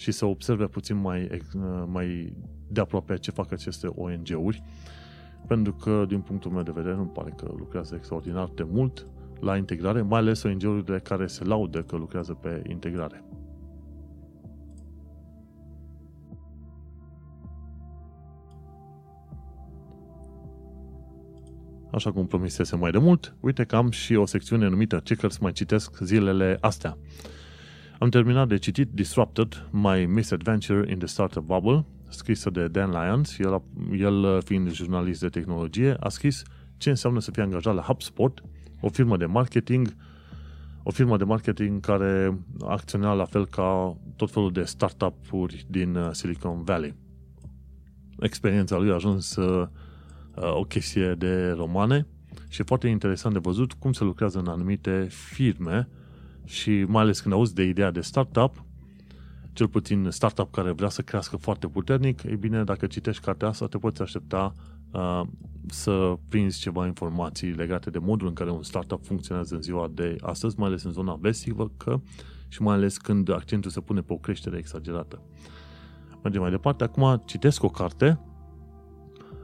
și 0.00 0.12
să 0.12 0.24
observe 0.24 0.66
puțin 0.66 0.96
mai, 0.96 1.28
uh, 1.54 1.82
mai 1.86 2.36
de 2.68 2.80
aproape 2.80 3.16
ce 3.16 3.30
fac 3.30 3.52
aceste 3.52 3.86
ONG-uri, 3.86 4.62
pentru 5.46 5.72
că, 5.72 6.04
din 6.08 6.20
punctul 6.20 6.50
meu 6.50 6.62
de 6.62 6.70
vedere, 6.74 6.94
nu 6.94 7.04
pare 7.04 7.34
că 7.36 7.52
lucrează 7.56 7.94
extraordinar 7.94 8.50
de 8.54 8.66
mult 8.70 9.06
la 9.40 9.56
integrare, 9.56 10.02
mai 10.02 10.18
ales 10.18 10.42
ONG-urile 10.42 10.98
care 10.98 11.26
se 11.26 11.44
laudă 11.44 11.82
că 11.82 11.96
lucrează 11.96 12.32
pe 12.32 12.62
integrare. 12.68 13.24
Așa 21.92 22.12
cum 22.12 22.26
promisese 22.26 22.76
mai 22.76 22.90
de 22.90 22.98
mult, 22.98 23.36
uite 23.40 23.64
că 23.64 23.76
am 23.76 23.90
și 23.90 24.14
o 24.14 24.26
secțiune 24.26 24.68
numită 24.68 25.00
Ce 25.04 25.14
cărți 25.14 25.42
mai 25.42 25.52
citesc 25.52 25.98
zilele 25.98 26.58
astea. 26.60 26.96
Am 28.00 28.08
terminat 28.08 28.48
de 28.48 28.56
citit 28.56 28.88
Disrupted, 28.92 29.68
My 29.70 30.06
Misadventure 30.06 30.90
in 30.90 30.98
the 30.98 31.06
Startup 31.06 31.42
Bubble, 31.42 31.84
scrisă 32.08 32.50
de 32.50 32.68
Dan 32.68 32.90
Lyons, 32.90 33.38
el, 33.38 33.62
el 33.98 34.40
fiind 34.42 34.72
jurnalist 34.72 35.20
de 35.20 35.28
tehnologie, 35.28 35.96
a 36.00 36.08
scris 36.08 36.42
ce 36.76 36.90
înseamnă 36.90 37.20
să 37.20 37.30
fie 37.30 37.42
angajat 37.42 37.74
la 37.74 37.82
HubSpot, 37.82 38.42
o 38.80 38.88
firmă 38.88 39.16
de 39.16 39.24
marketing, 39.24 39.94
o 40.82 40.90
firmă 40.90 41.16
de 41.16 41.24
marketing 41.24 41.80
care 41.80 42.38
acționa 42.60 43.12
la 43.12 43.24
fel 43.24 43.46
ca 43.46 43.96
tot 44.16 44.30
felul 44.30 44.52
de 44.52 44.64
startup-uri 44.64 45.66
din 45.68 45.94
uh, 45.94 46.08
Silicon 46.12 46.62
Valley. 46.62 46.94
Experiența 48.20 48.76
lui 48.78 48.90
a 48.90 48.94
ajuns 48.94 49.36
uh, 49.36 49.68
o 50.34 50.62
chestie 50.62 51.14
de 51.14 51.50
romane 51.50 52.06
și 52.48 52.60
e 52.60 52.64
foarte 52.64 52.88
interesant 52.88 53.34
de 53.34 53.40
văzut 53.42 53.72
cum 53.72 53.92
se 53.92 54.04
lucrează 54.04 54.38
în 54.38 54.46
anumite 54.46 55.06
firme 55.10 55.88
și 56.50 56.84
mai 56.88 57.02
ales 57.02 57.20
când 57.20 57.34
auzi 57.34 57.54
de 57.54 57.62
ideea 57.62 57.90
de 57.90 58.00
startup, 58.00 58.64
cel 59.52 59.68
puțin 59.68 60.06
startup 60.10 60.52
care 60.52 60.70
vrea 60.70 60.88
să 60.88 61.02
crească 61.02 61.36
foarte 61.36 61.66
puternic, 61.66 62.22
e 62.22 62.36
bine, 62.36 62.64
dacă 62.64 62.86
citești 62.86 63.24
cartea 63.24 63.48
asta, 63.48 63.66
te 63.66 63.78
poți 63.78 64.02
aștepta 64.02 64.54
uh, 64.92 65.22
să 65.66 66.14
prinzi 66.28 66.60
ceva 66.60 66.86
informații 66.86 67.50
legate 67.50 67.90
de 67.90 67.98
modul 67.98 68.28
în 68.28 68.34
care 68.34 68.50
un 68.50 68.62
startup 68.62 69.04
funcționează 69.04 69.54
în 69.54 69.62
ziua 69.62 69.90
de 69.94 70.16
astăzi, 70.20 70.58
mai 70.58 70.68
ales 70.68 70.82
în 70.82 70.92
zona 70.92 71.14
vestică 71.20 71.72
că, 71.76 72.00
și 72.48 72.62
mai 72.62 72.74
ales 72.74 72.96
când 72.96 73.30
accentul 73.30 73.70
se 73.70 73.80
pune 73.80 74.00
pe 74.00 74.12
o 74.12 74.16
creștere 74.16 74.58
exagerată. 74.58 75.22
Mergem 76.22 76.40
mai 76.40 76.50
departe. 76.50 76.84
Acum 76.84 77.22
citesc 77.24 77.62
o 77.62 77.68
carte 77.68 78.20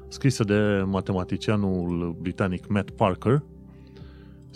scrisă 0.09 0.45
de 0.45 0.85
matematicianul 0.87 2.17
britanic 2.21 2.67
Matt 2.69 2.91
Parker, 2.91 3.43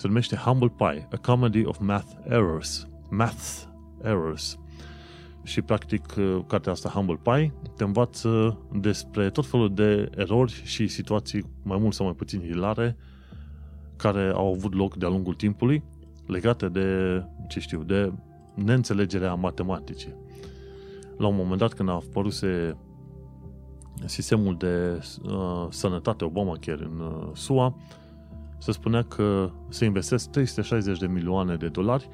se 0.01 0.07
numește 0.07 0.37
Humble 0.37 0.73
Pie, 0.77 1.09
A 1.13 1.17
Comedy 1.17 1.65
of 1.65 1.79
Math 1.79 2.13
Errors. 2.29 2.89
Math 3.11 3.63
Errors. 4.03 4.59
Și, 5.43 5.63
practic, 5.63 6.07
cartea 6.47 6.73
asta, 6.73 6.89
Humble 6.89 7.21
Pie, 7.23 7.53
te 7.77 7.85
învață 7.85 8.59
despre 8.73 9.31
tot 9.31 9.47
felul 9.47 9.75
de 9.75 10.11
erori 10.17 10.63
și 10.65 10.87
situații 10.87 11.45
mai 11.63 11.79
mult 11.79 11.95
sau 11.95 12.07
mai 12.07 12.15
puțin 12.15 12.41
hilare 12.41 12.97
care 13.97 14.33
au 14.35 14.53
avut 14.53 14.75
loc 14.75 14.97
de-a 14.97 15.09
lungul 15.09 15.35
timpului 15.35 15.83
legate 16.27 16.69
de, 16.69 16.87
ce 17.49 17.61
știu, 17.61 17.83
de 17.83 18.13
neînțelegerea 18.55 19.35
matematicii. 19.35 20.15
La 21.17 21.27
un 21.27 21.37
moment 21.37 21.59
dat, 21.59 21.73
când 21.73 21.89
a 21.89 21.93
apărut 21.93 22.35
sistemul 24.05 24.57
de 24.57 25.05
uh, 25.25 25.67
sănătate 25.71 26.25
Obamacare 26.25 26.85
în 26.85 27.01
uh, 27.01 27.31
SUA, 27.33 27.77
se 28.61 28.73
spunea 28.73 29.03
că 29.03 29.51
se 29.69 29.85
investesc 29.85 30.31
360 30.31 30.99
de 30.99 31.07
milioane 31.07 31.57
de 31.57 31.69
dolari 31.69 32.09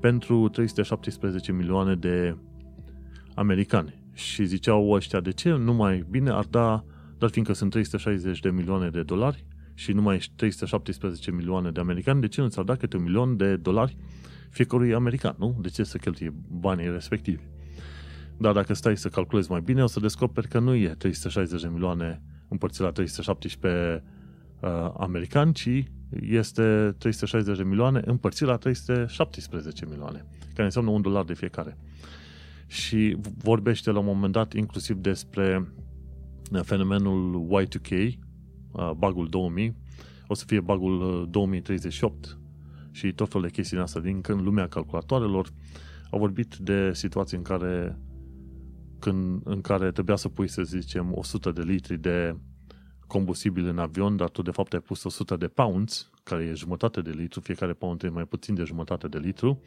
pentru 0.00 0.48
317 0.48 1.52
milioane 1.52 1.94
de 1.94 2.36
americani. 3.34 4.02
Și 4.12 4.44
ziceau 4.44 4.90
ăștia 4.90 5.20
de 5.20 5.30
ce 5.30 5.50
nu 5.50 5.72
mai 5.72 6.04
bine 6.10 6.30
ar 6.30 6.44
da, 6.44 6.84
dar 7.18 7.30
fiindcă 7.30 7.52
sunt 7.52 7.70
360 7.70 8.40
de 8.40 8.50
milioane 8.50 8.90
de 8.90 9.02
dolari 9.02 9.46
și 9.74 9.92
numai 9.92 10.20
317 10.36 11.30
milioane 11.30 11.70
de 11.70 11.80
americani, 11.80 12.20
de 12.20 12.28
ce 12.28 12.40
nu 12.40 12.48
ți-ar 12.48 12.64
da 12.64 12.76
câte 12.76 12.96
un 12.96 13.02
milion 13.02 13.36
de 13.36 13.56
dolari 13.56 13.96
fiecărui 14.50 14.94
american, 14.94 15.34
nu? 15.38 15.58
De 15.60 15.68
ce 15.68 15.84
să 15.84 15.98
cheltuie 15.98 16.34
banii 16.48 16.90
respectivi? 16.90 17.42
Dar 18.36 18.52
dacă 18.52 18.74
stai 18.74 18.96
să 18.96 19.08
calculezi 19.08 19.50
mai 19.50 19.60
bine, 19.60 19.82
o 19.82 19.86
să 19.86 20.00
descoperi 20.00 20.48
că 20.48 20.58
nu 20.58 20.74
e 20.74 20.88
360 20.88 21.62
de 21.62 21.68
milioane 21.68 22.22
împărțit 22.48 22.80
la 22.80 22.90
317 22.90 24.04
uh, 24.64 24.94
americani, 24.96 25.52
ci 25.52 25.84
este 26.20 26.94
360 26.98 27.56
de 27.56 27.62
milioane 27.62 28.02
împărțit 28.04 28.46
la 28.46 28.56
317 28.56 29.86
milioane, 29.86 30.24
care 30.52 30.64
înseamnă 30.64 30.90
un 30.90 31.02
dolar 31.02 31.24
de 31.24 31.34
fiecare. 31.34 31.78
Și 32.66 33.16
vorbește 33.38 33.90
la 33.90 33.98
un 33.98 34.04
moment 34.04 34.32
dat 34.32 34.52
inclusiv 34.52 34.96
despre 34.96 35.72
uh, 36.52 36.60
fenomenul 36.62 37.46
Y2K, 37.62 37.90
uh, 37.90 38.90
bugul 38.96 39.28
2000, 39.28 39.76
o 40.26 40.34
să 40.34 40.44
fie 40.46 40.60
bugul 40.60 41.28
2038 41.30 42.24
uh, 42.24 42.32
și 42.90 43.12
tot 43.12 43.28
felul 43.28 43.46
de 43.46 43.52
chestii 43.52 43.78
astea 43.78 44.00
din 44.00 44.20
când 44.20 44.40
lumea 44.40 44.68
calculatoarelor 44.68 45.48
au 46.10 46.18
vorbit 46.18 46.56
de 46.56 46.92
situații 46.92 47.36
în 47.36 47.42
care 47.42 47.98
când, 48.98 49.40
în 49.44 49.60
care 49.60 49.90
trebuia 49.90 50.16
să 50.16 50.28
pui, 50.28 50.48
să 50.48 50.62
zicem, 50.62 51.12
100 51.14 51.50
de 51.50 51.62
litri 51.62 51.98
de 52.00 52.36
combustibil 53.06 53.66
în 53.66 53.78
avion, 53.78 54.16
dar 54.16 54.28
tu 54.28 54.42
de 54.42 54.50
fapt 54.50 54.72
ai 54.72 54.80
pus 54.80 55.04
100 55.04 55.36
de 55.36 55.48
pounds, 55.48 56.10
care 56.22 56.44
e 56.44 56.54
jumătate 56.54 57.00
de 57.00 57.10
litru, 57.10 57.40
fiecare 57.40 57.72
pound 57.72 58.02
e 58.02 58.08
mai 58.08 58.24
puțin 58.24 58.54
de 58.54 58.64
jumătate 58.64 59.08
de 59.08 59.18
litru. 59.18 59.60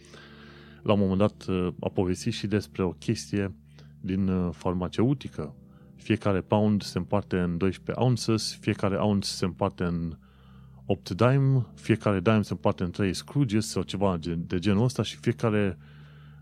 La 0.82 0.94
un 0.94 1.00
moment 1.00 1.18
dat 1.18 1.46
uh, 1.48 1.68
a 1.80 1.90
povestit 1.90 2.34
și 2.34 2.48
despre 2.48 2.84
o 2.84 2.92
chestie 2.92 3.56
din 4.02 4.28
uh, 4.28 4.54
farmaceutică. 4.54 5.56
Fiecare 5.96 6.42
pound 6.42 6.82
se 6.82 6.98
împarte 6.98 7.38
în 7.38 7.58
12 7.58 8.06
ounces, 8.06 8.58
fiecare 8.60 8.96
ounce 8.96 9.28
se 9.28 9.46
împarte 9.46 9.84
în 9.84 10.18
8 10.86 11.10
dime, 11.10 11.66
fiecare 11.76 12.20
dime 12.20 12.42
se 12.42 12.52
împarte 12.54 12.84
în 12.84 12.92
3 12.92 13.14
scrooges 13.14 13.68
sau 13.68 13.84
ceva 13.84 14.18
de 14.38 14.60
genul 14.60 14.84
ăsta 14.84 15.04
și 15.04 15.16
fiecare 15.16 15.78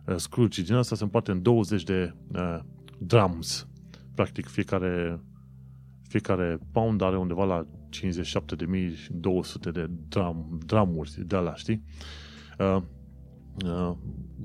uh, 0.06 0.16
scrooge 0.16 0.62
din 0.62 0.74
asta 0.74 0.96
se 0.96 1.04
împarte 1.04 1.32
în 1.32 1.42
20 1.42 1.84
de 1.84 2.14
uh, 2.34 2.60
drums. 2.98 3.68
Practic 4.16 4.48
fiecare, 4.48 5.20
fiecare 6.16 6.60
pound 6.72 7.02
are 7.02 7.18
undeva 7.18 7.44
la 7.44 7.66
57.200 7.90 9.72
de 9.72 9.90
drum, 10.10 10.60
drumuri 10.66 11.12
de 11.26 11.36
alea, 11.36 11.54
știi? 11.54 11.84
Uh, 12.60 12.78
uh, 13.66 13.92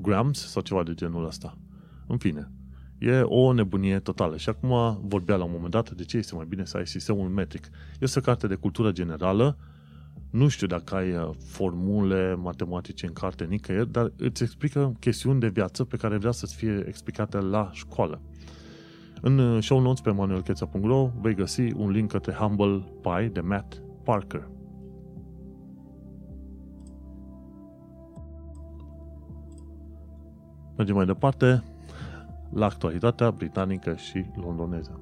grams 0.00 0.50
sau 0.50 0.62
ceva 0.62 0.82
de 0.82 0.94
genul 0.94 1.26
ăsta. 1.26 1.58
În 2.06 2.18
fine, 2.18 2.50
e 2.98 3.20
o 3.20 3.52
nebunie 3.52 3.98
totală. 3.98 4.36
Și 4.36 4.48
acum 4.48 5.00
vorbea 5.02 5.36
la 5.36 5.44
un 5.44 5.50
moment 5.52 5.70
dat 5.70 5.90
de 5.90 6.04
ce 6.04 6.16
este 6.16 6.34
mai 6.34 6.46
bine 6.48 6.64
să 6.64 6.76
ai 6.76 6.86
sistemul 6.86 7.28
metric. 7.28 7.68
Este 8.00 8.18
o 8.18 8.22
carte 8.22 8.46
de 8.46 8.54
cultură 8.54 8.92
generală, 8.92 9.56
nu 10.30 10.48
știu 10.48 10.66
dacă 10.66 10.94
ai 10.94 11.12
uh, 11.12 11.30
formule 11.44 12.34
matematice 12.34 13.06
în 13.06 13.12
carte 13.12 13.44
nicăieri, 13.44 13.92
dar 13.92 14.12
îți 14.16 14.42
explică 14.42 14.96
chestiuni 15.00 15.40
de 15.40 15.48
viață 15.48 15.84
pe 15.84 15.96
care 15.96 16.16
vrea 16.16 16.30
să-ți 16.30 16.54
fie 16.54 16.84
explicate 16.86 17.38
la 17.38 17.70
școală. 17.72 18.20
În 19.20 19.38
uh, 19.38 19.62
show 19.62 19.80
notes 19.80 20.00
pe 20.00 20.10
manuelcheța.ro 20.10 21.10
vei 21.20 21.34
găsi 21.34 21.72
un 21.76 21.90
link 21.90 22.10
către 22.10 22.32
Humble 22.32 22.84
Pie 23.00 23.28
de 23.28 23.40
Matt 23.40 23.82
Parker. 24.04 24.48
Mergem 30.76 30.94
mai 30.94 31.06
departe 31.06 31.62
la 32.52 32.66
actualitatea 32.66 33.30
britanică 33.30 33.94
și 33.94 34.24
londoneză. 34.36 35.00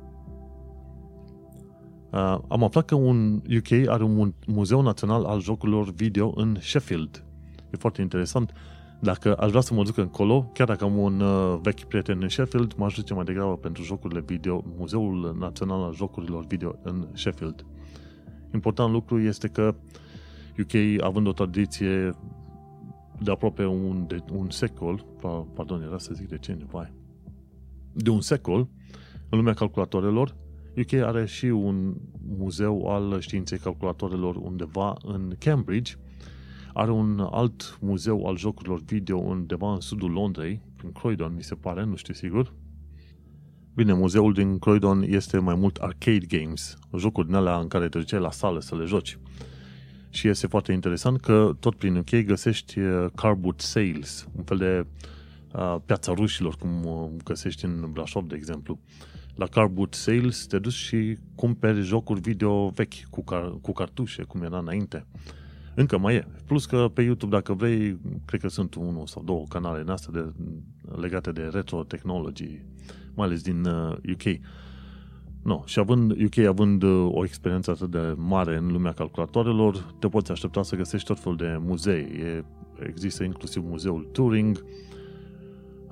Uh, 2.13 2.39
am 2.49 2.65
aflat 2.65 2.85
că 2.85 2.95
un 2.95 3.35
UK 3.35 3.89
are 3.89 4.03
un 4.03 4.35
muzeu 4.47 4.81
național 4.81 5.25
al 5.25 5.41
jocurilor 5.41 5.91
video 5.91 6.33
în 6.37 6.57
Sheffield. 6.61 7.25
E 7.71 7.77
foarte 7.77 8.01
interesant. 8.01 8.53
Dacă 9.01 9.35
aș 9.35 9.49
vrea 9.49 9.61
să 9.61 9.75
mă 9.75 9.85
duc 9.85 9.97
încolo, 9.97 10.51
chiar 10.53 10.67
dacă 10.67 10.85
am 10.85 10.99
un 10.99 11.21
uh, 11.21 11.59
vechi 11.63 11.85
prieten 11.85 12.23
în 12.23 12.29
Sheffield, 12.29 12.75
mă 12.77 12.85
aș 12.85 12.95
duce 12.95 13.15
mai 13.15 13.25
degrabă 13.25 13.57
pentru 13.57 13.83
jocurile 13.83 14.21
video, 14.21 14.65
Muzeul 14.77 15.37
Național 15.39 15.83
al 15.83 15.95
Jocurilor 15.95 16.47
Video 16.47 16.79
în 16.83 17.07
Sheffield. 17.13 17.67
Important 18.55 18.93
lucru 18.93 19.21
este 19.21 19.49
că 19.49 19.75
UK, 20.59 21.03
având 21.03 21.27
o 21.27 21.33
tradiție 21.33 22.15
de 23.23 23.31
aproape 23.31 23.65
un, 23.65 24.05
de, 24.07 24.23
un 24.33 24.51
secol, 24.51 25.05
pardon, 25.55 25.83
era 25.83 25.99
să 25.99 26.15
zic 26.15 26.29
de 26.29 26.39
ce, 26.39 26.59
vai, 26.71 26.93
de 27.93 28.11
un 28.11 28.21
secol, 28.21 28.69
în 29.29 29.39
lumea 29.39 29.55
calculatoarelor, 29.55 30.37
UK 30.77 30.93
are 30.93 31.27
și 31.27 31.45
un 31.45 31.95
muzeu 32.39 32.87
al 32.87 33.21
științei 33.21 33.59
calculatoarelor 33.59 34.37
undeva 34.37 34.97
în 35.05 35.35
Cambridge, 35.39 35.95
are 36.79 36.91
un 36.91 37.21
alt 37.31 37.79
muzeu 37.81 38.27
al 38.27 38.37
jocurilor 38.37 38.81
video 38.81 39.17
undeva 39.17 39.73
în 39.73 39.81
sudul 39.81 40.11
Londrei, 40.11 40.61
în 40.83 40.93
Croydon, 40.93 41.35
mi 41.35 41.43
se 41.43 41.55
pare, 41.55 41.85
nu 41.85 41.97
știu 41.97 42.15
sigur. 42.15 42.53
Bine, 43.75 43.93
muzeul 43.93 44.33
din 44.33 44.59
Croydon 44.59 45.03
este 45.03 45.39
mai 45.39 45.55
mult 45.55 45.77
arcade 45.77 46.27
games, 46.29 46.77
jocuri 46.97 47.27
din 47.27 47.35
alea 47.35 47.59
în 47.59 47.69
care 47.69 47.89
te 47.89 47.99
duceai 47.99 48.21
la 48.21 48.31
sală 48.31 48.61
să 48.61 48.77
le 48.77 48.85
joci. 48.85 49.19
Și 50.11 50.29
este 50.29 50.47
foarte 50.47 50.73
interesant 50.73 51.21
că 51.21 51.57
tot 51.61 51.75
prin 51.75 51.97
UK 51.97 52.25
găsești 52.25 52.79
uh, 52.79 53.07
car 53.15 53.35
boot 53.35 53.61
sales, 53.61 54.29
un 54.37 54.45
fel 54.45 54.57
de 54.57 54.87
uh, 55.55 55.77
piața 55.87 56.13
rușilor, 56.13 56.57
cum 56.57 56.85
uh, 56.85 57.11
găsești 57.25 57.65
în 57.65 57.91
Brașov, 57.93 58.29
de 58.29 58.35
exemplu. 58.35 58.79
La 59.35 59.47
car 59.47 59.67
boot 59.67 59.95
sales 59.95 60.47
te 60.47 60.59
duci 60.59 60.73
și 60.73 61.19
cumperi 61.35 61.81
jocuri 61.81 62.21
video 62.21 62.69
vechi 62.69 63.05
cu, 63.11 63.25
car- 63.25 63.61
cu 63.61 63.73
cartușe, 63.73 64.23
cum 64.23 64.43
era 64.43 64.59
înainte. 64.59 65.07
Încă 65.79 65.99
mai 65.99 66.15
e. 66.15 66.27
Plus 66.47 66.67
că 66.67 66.91
pe 66.95 67.03
YouTube, 67.03 67.35
dacă 67.37 67.53
vrei, 67.53 67.99
cred 68.25 68.41
că 68.41 68.49
sunt 68.49 68.75
unul 68.75 69.07
sau 69.07 69.23
două 69.23 69.45
canale 69.49 69.81
în 69.81 69.89
astea 69.89 70.13
de, 70.13 70.33
legate 71.01 71.33
de 71.33 71.49
retro 71.53 71.83
technology, 71.83 72.63
mai 73.15 73.27
ales 73.27 73.43
din 73.43 73.65
uh, 73.65 73.97
UK. 74.13 74.41
No, 75.43 75.63
și 75.65 75.79
având, 75.79 76.11
UK 76.11 76.39
având 76.39 76.83
uh, 76.83 77.09
o 77.13 77.25
experiență 77.25 77.71
atât 77.71 77.91
de 77.91 78.15
mare 78.17 78.57
în 78.57 78.73
lumea 78.73 78.93
calculatoarelor, 78.93 79.95
te 79.99 80.09
poți 80.09 80.31
aștepta 80.31 80.63
să 80.63 80.77
găsești 80.77 81.07
tot 81.07 81.19
felul 81.19 81.37
de 81.37 81.57
muzei. 81.61 82.03
E, 82.03 82.45
există 82.87 83.25
inclusiv 83.25 83.65
muzeul 83.67 84.09
Turing 84.13 84.65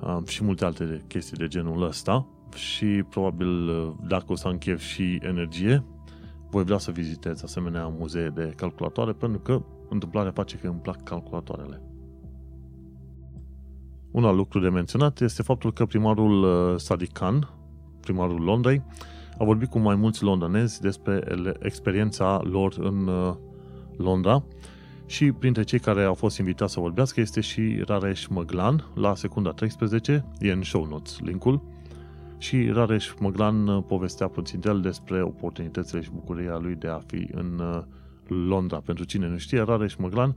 uh, 0.01 0.27
și 0.27 0.43
multe 0.43 0.65
alte 0.65 1.03
chestii 1.07 1.37
de 1.37 1.47
genul 1.47 1.83
ăsta 1.83 2.27
și 2.55 2.85
probabil 3.09 3.69
uh, 3.69 3.91
dacă 4.07 4.25
o 4.27 4.35
să 4.35 4.47
am 4.47 4.57
chef 4.57 4.81
și 4.81 5.19
energie, 5.21 5.83
voi 6.49 6.63
vrea 6.63 6.77
să 6.77 6.91
vizitez 6.91 7.43
asemenea 7.43 7.87
muzee 7.87 8.29
de 8.29 8.53
calculatoare 8.55 9.11
pentru 9.11 9.39
că 9.39 9.61
întâmplarea 9.89 10.31
face 10.31 10.57
că 10.57 10.67
îmi 10.67 10.79
plac 10.79 11.03
calculatoarele. 11.03 11.81
Un 14.11 14.23
alt 14.23 14.35
lucru 14.35 14.59
de 14.59 14.69
menționat 14.69 15.21
este 15.21 15.41
faptul 15.41 15.73
că 15.73 15.85
primarul 15.85 16.43
uh, 16.43 16.79
Sadiq 16.79 17.11
Khan, 17.13 17.49
primarul 17.99 18.41
Londrei, 18.41 18.83
a 19.39 19.43
vorbit 19.43 19.69
cu 19.69 19.79
mai 19.79 19.95
mulți 19.95 20.23
londonezi 20.23 20.81
despre 20.81 21.23
experiența 21.59 22.41
lor 22.43 22.75
în 22.79 23.07
uh, 23.07 23.35
Londra 23.97 24.43
și 25.05 25.31
printre 25.31 25.63
cei 25.63 25.79
care 25.79 26.03
au 26.03 26.13
fost 26.13 26.37
invitați 26.37 26.73
să 26.73 26.79
vorbească 26.79 27.19
este 27.19 27.41
și 27.41 27.83
Raresh 27.85 28.25
Măglan 28.29 28.85
la 28.95 29.15
secunda 29.15 29.51
13, 29.51 30.25
e 30.39 30.51
în 30.51 30.63
show 30.63 30.85
notes 30.85 31.19
linkul, 31.19 31.61
și 32.37 32.69
Raresh 32.69 33.11
Măglan 33.19 33.67
uh, 33.67 33.83
povestea 33.87 34.27
puțin 34.27 34.59
el 34.65 34.81
despre 34.81 35.21
oportunitățile 35.21 36.01
și 36.01 36.09
bucuria 36.13 36.57
lui 36.57 36.75
de 36.75 36.87
a 36.87 36.99
fi 36.99 37.27
în 37.31 37.61
Londra. 38.29 38.79
Pentru 38.79 39.03
cine 39.03 39.27
nu 39.27 39.37
știe, 39.37 39.61
Raresh 39.61 39.95
Măglan 39.95 40.35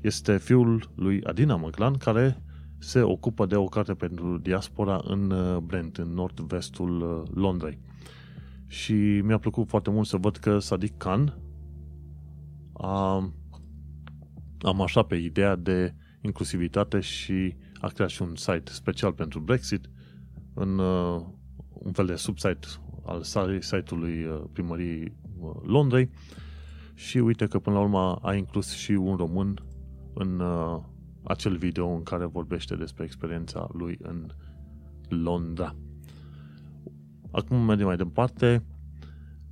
este 0.00 0.38
fiul 0.38 0.90
lui 0.94 1.24
Adina 1.24 1.56
Măglan, 1.56 1.94
care 1.94 2.42
se 2.78 3.00
ocupă 3.00 3.46
de 3.46 3.56
o 3.56 3.64
carte 3.64 3.94
pentru 3.94 4.38
diaspora 4.38 5.00
în 5.04 5.30
uh, 5.30 5.56
Brent, 5.56 5.96
în 5.96 6.14
nord-vestul 6.14 7.00
uh, 7.00 7.30
Londrei. 7.34 7.78
Și 8.66 8.92
mi-a 9.24 9.38
plăcut 9.38 9.68
foarte 9.68 9.90
mult 9.90 10.06
să 10.06 10.16
văd 10.16 10.36
că 10.36 10.58
Sadiq 10.58 10.96
Khan 10.96 11.38
a, 12.72 13.14
am 14.60 14.80
așa 14.80 15.02
pe 15.02 15.14
ideea 15.16 15.56
de 15.56 15.94
inclusivitate 16.20 17.00
și 17.00 17.56
a 17.80 17.88
creat 17.88 18.08
și 18.08 18.22
un 18.22 18.36
site 18.36 18.72
special 18.72 19.12
pentru 19.12 19.40
Brexit 19.40 19.90
în 20.54 20.78
uh, 20.78 21.22
un 21.68 21.92
fel 21.92 22.06
de 22.06 22.14
subsite 22.14 22.66
al 23.04 23.22
site-ului 23.60 24.26
primăriei 24.52 25.12
Londrei 25.62 26.10
și 26.98 27.18
uite 27.18 27.46
că 27.46 27.58
până 27.58 27.76
la 27.76 27.82
urmă 27.82 28.14
a 28.22 28.34
inclus 28.34 28.74
și 28.74 28.90
un 28.90 29.16
român 29.16 29.62
în 30.14 30.42
acel 31.22 31.56
video 31.56 31.88
în 31.88 32.02
care 32.02 32.26
vorbește 32.26 32.76
despre 32.76 33.04
experiența 33.04 33.68
lui 33.72 33.98
în 34.02 34.30
Londra. 35.08 35.76
Acum 37.30 37.64
mergem 37.64 37.86
mai 37.86 37.96
departe. 37.96 38.64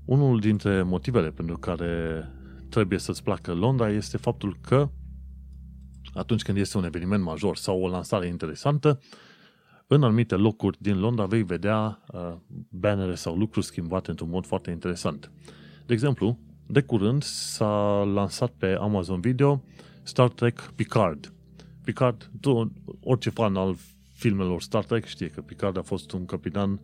Unul 0.04 0.40
dintre 0.40 0.82
motivele 0.82 1.30
pentru 1.30 1.58
care 1.58 2.24
trebuie 2.68 2.98
să-ți 2.98 3.22
placă 3.22 3.54
Londra 3.54 3.90
este 3.90 4.16
faptul 4.16 4.56
că 4.60 4.90
atunci 6.14 6.42
când 6.42 6.58
este 6.58 6.78
un 6.78 6.84
eveniment 6.84 7.22
major 7.22 7.56
sau 7.56 7.80
o 7.80 7.88
lansare 7.88 8.26
interesantă, 8.26 9.00
în 9.86 10.02
anumite 10.02 10.34
locuri 10.34 10.76
din 10.80 10.98
Londra 10.98 11.26
vei 11.26 11.42
vedea 11.42 12.04
uh, 12.12 12.36
bannere 12.70 13.14
sau 13.14 13.36
lucruri 13.36 13.66
schimbate 13.66 14.10
într-un 14.10 14.30
mod 14.30 14.46
foarte 14.46 14.70
interesant. 14.70 15.32
De 15.86 15.92
exemplu, 15.92 16.38
de 16.66 16.82
curând 16.82 17.22
s-a 17.22 18.02
lansat 18.14 18.50
pe 18.50 18.66
Amazon 18.80 19.20
Video 19.20 19.62
Star 20.02 20.28
Trek 20.28 20.72
Picard. 20.74 21.32
Picard, 21.84 22.30
tu, 22.40 22.72
orice 23.00 23.30
fan 23.30 23.56
al 23.56 23.76
filmelor 24.12 24.62
Star 24.62 24.84
Trek 24.84 25.04
știe 25.04 25.28
că 25.28 25.40
Picard 25.40 25.76
a 25.76 25.82
fost 25.82 26.12
un 26.12 26.24
capitan 26.24 26.80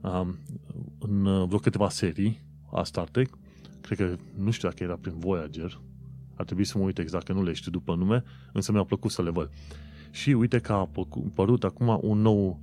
um, 0.00 0.38
în 0.98 1.46
vreo 1.46 1.58
câteva 1.58 1.88
serii 1.88 2.42
a 2.72 2.82
Star 2.82 3.08
Trek. 3.08 3.38
Cred 3.80 3.98
că, 3.98 4.16
nu 4.36 4.50
știu 4.50 4.68
dacă 4.68 4.82
era 4.82 4.96
prin 4.96 5.18
Voyager, 5.18 5.80
ar 6.34 6.44
trebui 6.44 6.64
să 6.64 6.78
mă 6.78 6.84
uit 6.84 6.98
exact, 6.98 7.26
că 7.26 7.32
nu 7.32 7.42
le 7.42 7.52
știu 7.52 7.70
după 7.70 7.94
nume, 7.94 8.24
însă 8.52 8.72
mi-a 8.72 8.84
plăcut 8.84 9.10
să 9.10 9.22
le 9.22 9.30
văd. 9.30 9.50
Și 10.10 10.30
uite 10.30 10.58
că 10.58 10.72
a 10.72 10.88
apărut 11.26 11.64
acum 11.64 11.98
un 12.02 12.20
nou, 12.20 12.58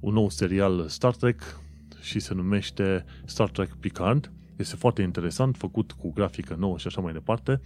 un 0.00 0.12
nou 0.12 0.28
serial 0.28 0.88
Star 0.88 1.14
Trek 1.14 1.60
și 2.00 2.18
se 2.18 2.34
numește 2.34 3.04
Star 3.24 3.50
Trek 3.50 3.74
Picard. 3.74 4.32
Este 4.60 4.76
foarte 4.76 5.02
interesant, 5.02 5.56
făcut 5.56 5.92
cu 5.92 6.12
grafică 6.12 6.54
nouă 6.58 6.78
și 6.78 6.86
așa 6.86 7.00
mai 7.00 7.12
departe. 7.12 7.60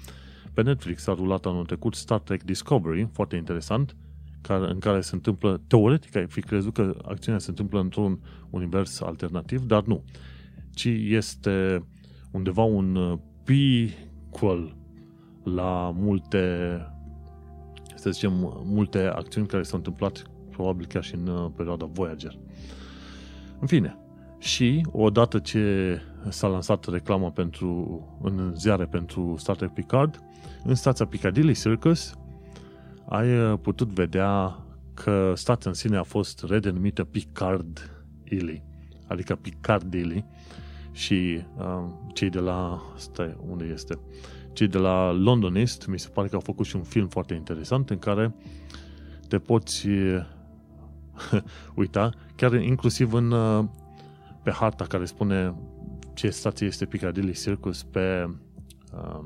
Pe 0.53 0.63
Netflix 0.63 1.07
a 1.07 1.15
rulat 1.15 1.47
anul 1.47 1.65
trecut 1.65 1.95
Star 1.95 2.19
Trek 2.19 2.43
Discovery, 2.43 3.09
foarte 3.13 3.37
interesant, 3.37 3.97
care, 4.41 4.71
în 4.71 4.79
care 4.79 5.01
se 5.01 5.15
întâmplă, 5.15 5.61
teoretic 5.67 6.17
ai 6.17 6.27
fi 6.27 6.41
crezut 6.41 6.75
că 6.75 6.97
acțiunea 7.03 7.41
se 7.41 7.51
întâmplă 7.51 7.81
într-un 7.81 8.21
univers 8.51 9.01
alternativ, 9.01 9.61
dar 9.61 9.85
nu. 9.85 10.05
Ci 10.75 10.85
este 11.09 11.85
undeva 12.31 12.63
un 12.63 12.97
uh, 12.97 13.19
prequel 13.45 14.77
la 15.45 15.93
multe, 15.95 16.79
să 17.95 18.11
zicem, 18.11 18.63
multe 18.65 18.99
acțiuni 18.99 19.47
care 19.47 19.63
s-au 19.63 19.79
întâmplat 19.79 20.23
probabil 20.51 20.87
chiar 20.87 21.05
și 21.05 21.15
în 21.15 21.27
uh, 21.27 21.51
perioada 21.57 21.85
Voyager. 21.93 22.39
În 23.61 23.67
fine, 23.67 23.99
și 24.39 24.87
odată 24.91 25.39
ce 25.39 26.01
s-a 26.29 26.47
lansat 26.47 26.85
reclama 26.85 27.31
pentru, 27.31 28.01
în 28.23 28.53
ziare 28.57 28.85
pentru 28.85 29.35
Star 29.39 29.57
Trek 29.57 29.71
Picard, 29.71 30.23
în 30.65 30.75
stația 30.75 31.07
Piccadilly 31.07 31.55
Circus 31.55 32.15
ai 33.09 33.39
uh, 33.39 33.59
putut 33.63 33.89
vedea 33.89 34.59
că 34.95 35.33
stația 35.37 35.71
în 35.71 35.77
sine 35.77 35.97
a 35.97 36.03
fost 36.03 36.45
redenumită 36.49 37.05
Picard 37.05 37.91
Illy, 38.25 38.63
adică 39.07 39.35
Piccadilly 39.35 40.25
și 40.93 41.45
uh, 41.57 41.85
cei 42.13 42.31
de 42.31 42.39
la, 42.39 42.83
stai, 42.97 43.37
unde 43.49 43.65
este? 43.65 43.99
Cei 44.53 44.69
de 44.69 44.79
la 44.79 45.13
Londonist, 45.13 45.87
mi 45.87 45.99
se 45.99 46.09
pare 46.09 46.29
că 46.29 46.35
au 46.35 46.41
făcut 46.41 46.67
și 46.67 46.77
un 46.77 46.83
film 46.83 47.09
foarte 47.09 47.35
interesant 47.35 47.91
în 47.91 47.99
care 47.99 48.35
te 49.29 49.39
poți 49.39 49.89
uh, 49.89 50.25
uita, 51.75 52.11
chiar 52.37 52.55
inclusiv 52.55 53.13
în, 53.13 53.31
uh, 53.31 53.65
pe 54.43 54.51
harta 54.51 54.85
care 54.85 55.05
spune 55.05 55.55
ce 56.15 56.31
stație 56.31 56.67
este 56.67 56.87
Piccadilly 56.87 57.33
Circus 57.33 57.83
pe 57.83 58.29
uh, 58.93 59.25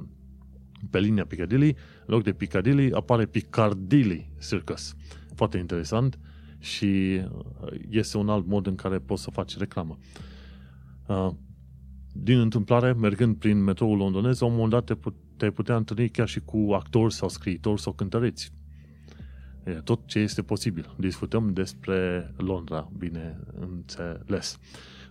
pe 0.91 0.99
linia 0.99 1.25
Piccadilly, 1.25 1.69
în 2.07 2.15
loc 2.15 2.23
de 2.23 2.33
Piccadilly 2.33 2.93
apare 2.93 3.27
Piccadilly 3.27 4.31
Circus. 4.49 4.95
Foarte 5.35 5.59
interesant 5.59 6.19
și 6.59 7.21
uh, 7.31 7.73
este 7.91 8.17
un 8.17 8.29
alt 8.29 8.47
mod 8.47 8.67
în 8.67 8.75
care 8.75 8.99
poți 8.99 9.23
să 9.23 9.31
faci 9.31 9.57
reclamă. 9.57 9.99
Uh, 11.07 11.31
din 12.13 12.39
întâmplare, 12.39 12.93
mergând 12.93 13.37
prin 13.37 13.65
metroul 13.65 13.97
londonez, 13.97 14.41
la 14.41 14.47
un 14.47 14.53
moment 14.53 14.71
dat 14.71 14.85
te, 14.85 15.11
te 15.37 15.51
putea 15.51 15.77
întâlni 15.77 16.09
chiar 16.09 16.29
și 16.29 16.41
cu 16.41 16.73
actori 16.73 17.13
sau 17.13 17.29
scriitori 17.29 17.81
sau 17.81 17.93
cântăreți. 17.93 18.53
E 19.65 19.71
tot 19.71 20.07
ce 20.07 20.19
este 20.19 20.43
posibil. 20.43 20.95
Discutăm 20.99 21.53
despre 21.53 22.31
Londra, 22.37 22.91
bine 22.99 23.41
înțeles. 23.61 24.59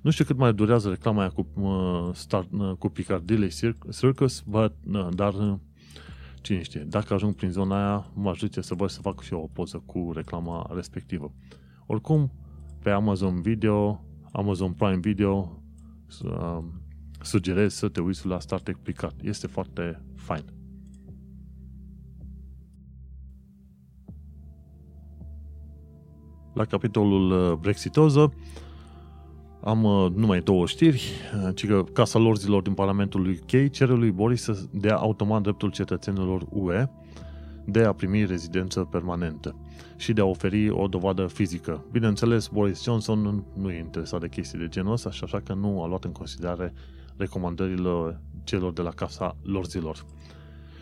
Nu 0.08 0.14
știu 0.14 0.26
cât 0.26 0.38
mai 0.38 0.54
durează 0.54 0.90
reclama 0.90 1.20
aia 1.20 1.30
cu, 1.30 1.48
uh, 1.54 2.10
start, 2.14 2.48
uh, 2.52 2.72
cu 2.80 2.90
Piccadilly 2.90 3.50
Circus, 3.92 4.42
but, 4.42 4.74
uh, 4.94 5.08
dar 5.16 5.34
uh, 5.34 5.54
cine 6.42 6.62
știe, 6.62 6.80
dacă 6.80 7.14
ajung 7.14 7.36
prin 7.36 7.50
zona 7.50 7.78
aia, 7.78 8.12
mă 8.14 8.30
ajute 8.30 8.62
să 8.62 8.74
văd 8.76 8.90
să 8.90 9.02
fac 9.02 9.22
și 9.22 9.34
eu 9.34 9.40
o 9.40 9.48
poză 9.54 9.84
cu 9.86 10.12
reclama 10.14 10.70
respectivă. 10.74 11.34
Oricum, 11.86 12.32
pe 12.84 12.90
Amazon 12.90 13.42
Video, 13.42 14.06
Amazon 14.32 14.74
Prime 14.74 15.00
Video, 15.00 15.62
uh, 16.24 16.60
sugerez 17.22 17.74
să 17.74 17.90
te 17.90 18.02
uiți 18.02 18.26
la 18.28 18.40
Star 18.40 18.60
Trek 18.60 18.78
Picard. 18.78 19.16
Este 19.24 19.48
foarte 19.48 20.04
fain. 20.16 20.44
La 26.54 26.66
capitolul 26.66 27.52
uh, 27.52 27.58
Brexitoză, 27.58 28.34
am 29.68 29.84
uh, 29.84 30.12
numai 30.16 30.40
două 30.40 30.66
știri, 30.66 31.12
uh, 31.44 31.56
ci 31.56 31.68
că 31.68 31.84
Casa 31.94 32.20
Lorzilor 32.20 32.62
din 32.62 32.74
Parlamentul 32.74 33.30
UK 33.30 33.72
cere 33.72 33.94
lui 33.94 34.12
Boris 34.12 34.42
să 34.42 34.60
dea 34.72 34.96
automat 34.96 35.42
dreptul 35.42 35.72
cetățenilor 35.72 36.46
UE 36.50 36.90
de 37.66 37.84
a 37.84 37.94
primi 37.94 38.26
rezidență 38.26 38.80
permanentă 38.92 39.56
și 39.96 40.14
de 40.14 40.22
a 40.22 40.26
oferi 40.26 40.70
o 40.70 40.88
dovadă 40.88 41.26
fizică. 41.26 41.86
Bineînțeles, 41.92 42.48
Boris 42.48 42.84
Johnson 42.84 43.44
nu 43.54 43.70
e 43.72 43.78
interesat 43.78 44.20
de 44.20 44.28
chestii 44.28 44.60
de 44.60 44.68
genul 44.68 44.92
ăsta 44.92 45.12
și 45.12 45.24
așa 45.24 45.40
că 45.40 45.54
nu 45.54 45.84
a 45.84 45.88
luat 45.88 46.04
în 46.04 46.12
considerare 46.12 46.74
recomandările 47.18 48.22
celor 48.44 48.74
de 48.74 48.82
la 48.82 48.92
Casa 48.92 49.36
Lorzilor. 49.44 50.06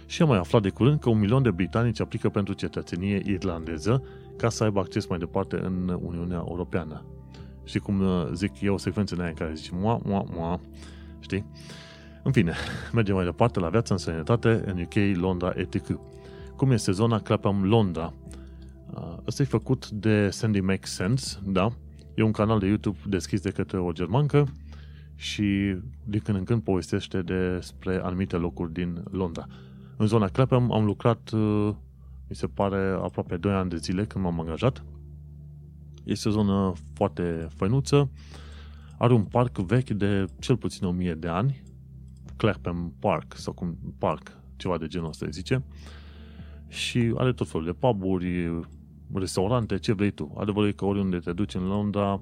Și 0.06 0.22
am 0.22 0.28
mai 0.28 0.38
aflat 0.38 0.62
de 0.62 0.70
curând 0.70 1.00
că 1.00 1.10
un 1.10 1.20
milion 1.20 1.42
de 1.42 1.52
britanici 1.52 2.02
aplică 2.02 2.30
pentru 2.30 2.54
cetățenie 2.54 3.22
irlandeză 3.26 4.04
ca 4.38 4.50
să 4.50 4.64
aibă 4.64 4.80
acces 4.80 5.08
mai 5.08 5.18
departe 5.18 5.60
în 5.64 6.00
Uniunea 6.02 6.44
Europeană. 6.48 7.06
Știi 7.66 7.80
cum 7.80 8.00
uh, 8.00 8.28
zic 8.34 8.62
eu, 8.62 8.78
secvențe 8.78 9.16
în 9.16 9.34
care 9.34 9.54
zice 9.54 9.72
mua, 9.74 10.02
mua, 10.04 10.26
mua, 10.36 10.60
știi? 11.20 11.46
În 12.24 12.32
fine, 12.32 12.54
mergem 12.94 13.16
mai 13.16 13.26
departe 13.26 13.60
la 13.60 13.70
viața 13.70 13.94
în 13.94 14.00
sănătate 14.00 14.64
în 14.66 14.80
UK, 14.80 15.18
Londra, 15.18 15.54
etc. 15.56 16.00
Cum 16.56 16.72
este 16.72 16.92
zona 16.92 17.20
Clapham, 17.20 17.64
Londra? 17.64 18.14
Uh, 18.94 19.18
ăsta 19.28 19.42
e 19.42 19.46
făcut 19.46 19.90
de 19.90 20.30
Sandy 20.30 20.60
Makes 20.60 20.92
Sense, 20.92 21.40
da? 21.46 21.72
E 22.16 22.22
un 22.22 22.32
canal 22.32 22.60
de 22.60 22.66
YouTube 22.66 22.98
deschis 23.06 23.42
de 23.42 23.50
către 23.50 23.80
o 23.80 23.92
germancă 23.92 24.48
și 25.16 25.78
din 26.04 26.20
când 26.24 26.38
în 26.38 26.44
când 26.44 26.62
povestește 26.62 27.22
despre 27.22 28.00
anumite 28.04 28.36
locuri 28.36 28.74
din 28.74 29.04
Londra. 29.12 29.48
În 29.98 30.08
zona 30.08 30.28
Clapham 30.28 30.72
am 30.72 30.86
lucrat, 30.86 31.30
uh, 31.30 31.74
mi 32.28 32.36
se 32.36 32.48
pare, 32.48 32.98
aproape 33.02 33.38
2 33.38 33.54
ani 33.54 33.70
de 33.70 33.78
zile 33.78 34.06
când 34.06 34.24
m-am 34.24 34.40
angajat. 34.40 34.84
Este 36.06 36.28
o 36.28 36.32
zonă 36.32 36.74
foarte 36.94 37.48
făinuță, 37.56 38.10
are 38.98 39.14
un 39.14 39.24
parc 39.24 39.58
vechi 39.58 39.90
de 39.90 40.26
cel 40.40 40.58
puțin 40.58 40.88
1000 40.88 41.14
de 41.14 41.28
ani, 41.28 41.64
Clapham 42.38 42.94
Park, 43.00 43.34
sau 43.38 43.54
cum 43.54 43.78
park, 43.98 44.38
ceva 44.56 44.78
de 44.78 44.88
genul 44.88 45.08
ăsta 45.08 45.28
zice, 45.30 45.64
și 46.68 47.14
are 47.18 47.34
tot 47.34 47.50
felul 47.50 47.66
de 47.66 47.72
puburi, 47.72 48.64
restaurante, 49.14 49.78
ce 49.78 49.94
vrei 49.94 50.12
tu. 50.12 50.34
Adevărul 50.38 50.68
e 50.68 50.72
că 50.72 50.86
oriunde 50.86 51.18
te 51.18 51.34
duci 51.34 51.54
în 51.54 51.68
Londra, 51.68 52.22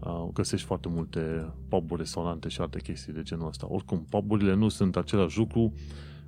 uh, 0.00 0.28
găsești 0.32 0.66
foarte 0.66 0.88
multe 0.88 1.52
puburi, 1.68 2.00
restaurante 2.00 2.48
și 2.48 2.60
alte 2.60 2.80
chestii 2.80 3.12
de 3.12 3.22
genul 3.22 3.46
ăsta. 3.46 3.66
Oricum, 3.68 4.06
puburile 4.08 4.54
nu 4.54 4.68
sunt 4.68 4.96
același 4.96 5.38
lucru 5.38 5.72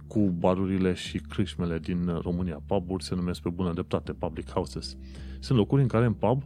cu 0.06 0.20
barurile 0.20 0.94
și 0.94 1.18
crâșmele 1.18 1.78
din 1.78 2.18
România. 2.22 2.62
Puburi 2.66 3.04
se 3.04 3.14
numesc 3.14 3.40
pe 3.40 3.48
bună 3.48 3.72
dreptate 3.72 4.12
public 4.12 4.50
houses. 4.50 4.96
Sunt 5.40 5.58
locuri 5.58 5.82
în 5.82 5.88
care 5.88 6.04
în 6.04 6.12
pub 6.12 6.42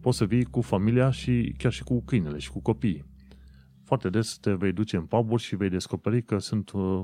poți 0.00 0.16
să 0.16 0.24
vii 0.24 0.44
cu 0.44 0.60
familia 0.60 1.10
și 1.10 1.54
chiar 1.58 1.72
și 1.72 1.82
cu 1.82 2.02
câinele 2.02 2.38
și 2.38 2.50
cu 2.50 2.60
copiii. 2.60 3.04
Foarte 3.84 4.10
des 4.10 4.38
te 4.38 4.52
vei 4.52 4.72
duce 4.72 4.96
în 4.96 5.04
puburi 5.04 5.42
și 5.42 5.56
vei 5.56 5.68
descoperi 5.68 6.22
că 6.22 6.38
sunt 6.38 6.70
uh, 6.70 7.02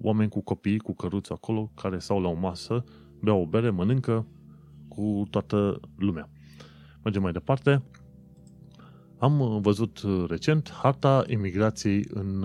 oameni 0.00 0.30
cu 0.30 0.40
copii, 0.40 0.78
cu 0.78 0.94
căruți 0.94 1.32
acolo, 1.32 1.72
care 1.74 1.98
stau 1.98 2.20
la 2.20 2.28
o 2.28 2.34
masă, 2.34 2.84
beau 3.20 3.40
o 3.40 3.46
bere, 3.46 3.70
mănâncă 3.70 4.26
cu 4.88 5.22
toată 5.30 5.80
lumea. 5.96 6.30
Mergem 7.02 7.22
mai 7.22 7.32
departe. 7.32 7.82
Am 9.18 9.60
văzut 9.60 10.02
recent 10.28 10.70
harta 10.70 11.24
imigrației 11.26 12.04
în 12.10 12.42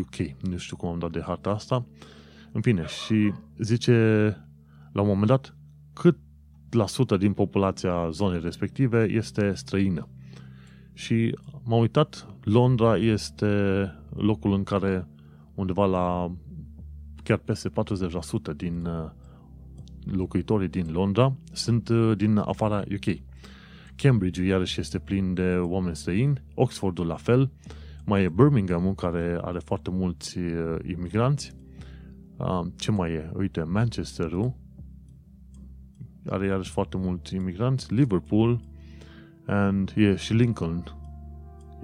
UK. 0.00 0.18
Uh, 0.18 0.50
nu 0.50 0.56
știu 0.56 0.76
cum 0.76 0.88
am 0.88 0.98
dat 0.98 1.10
de 1.10 1.20
harta 1.20 1.50
asta. 1.50 1.86
În 2.52 2.60
fine, 2.60 2.86
și 2.86 3.32
zice 3.58 3.92
la 4.92 5.00
un 5.00 5.06
moment 5.08 5.26
dat 5.26 5.56
cât 5.92 6.16
la 6.16 6.18
sută 6.18 6.29
din 7.18 7.32
populația 7.32 8.10
zonei 8.10 8.40
respective 8.40 9.06
este 9.10 9.52
străină. 9.54 10.08
Și 10.92 11.36
m-am 11.62 11.80
uitat, 11.80 12.26
Londra 12.42 12.96
este 12.96 13.46
locul 14.16 14.52
în 14.52 14.62
care 14.62 15.08
undeva 15.54 15.86
la 15.86 16.32
chiar 17.22 17.38
peste 17.38 17.68
40% 17.68 17.72
din 18.56 18.84
uh, 18.84 19.10
locuitorii 20.04 20.68
din 20.68 20.86
Londra 20.92 21.32
sunt 21.52 21.88
uh, 21.88 22.16
din 22.16 22.36
afara 22.36 22.82
UK. 22.92 23.16
Cambridge 23.96 24.42
iarăși 24.42 24.80
este 24.80 24.98
plin 24.98 25.34
de 25.34 25.56
oameni 25.56 25.96
străini, 25.96 26.42
Oxfordul 26.54 27.06
la 27.06 27.14
fel, 27.14 27.50
mai 28.04 28.22
e 28.22 28.28
Birmingham 28.28 28.94
care 28.94 29.38
are 29.42 29.58
foarte 29.58 29.90
mulți 29.90 30.38
uh, 30.38 30.76
imigranți. 30.82 31.58
Ce 32.76 32.90
mai 32.90 33.12
e? 33.12 33.30
Uite, 33.34 33.62
Manchesterul 33.62 34.54
are 36.28 36.46
iarăși 36.46 36.70
foarte 36.70 36.96
mulți 36.96 37.34
imigranți, 37.34 37.94
Liverpool 37.94 38.60
and 39.46 39.92
e 39.96 40.16
și 40.16 40.32
Lincoln 40.32 40.84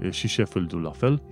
e 0.01 0.11
și 0.11 0.29
Sheffieldul 0.29 0.81
la 0.81 0.91
fel. 0.91 1.23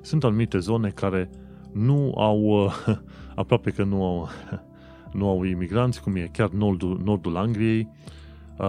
Sunt 0.00 0.24
anumite 0.24 0.58
zone 0.58 0.88
care 0.88 1.30
nu 1.72 2.12
au, 2.16 2.70
aproape 3.34 3.70
că 3.70 3.84
nu 3.84 4.04
au, 4.04 4.28
nu 5.18 5.28
au 5.28 5.44
imigranți, 5.44 6.02
cum 6.02 6.16
e 6.16 6.28
chiar 6.32 6.48
nordul, 6.48 7.00
nordul 7.04 7.36
Angliei, 7.36 7.88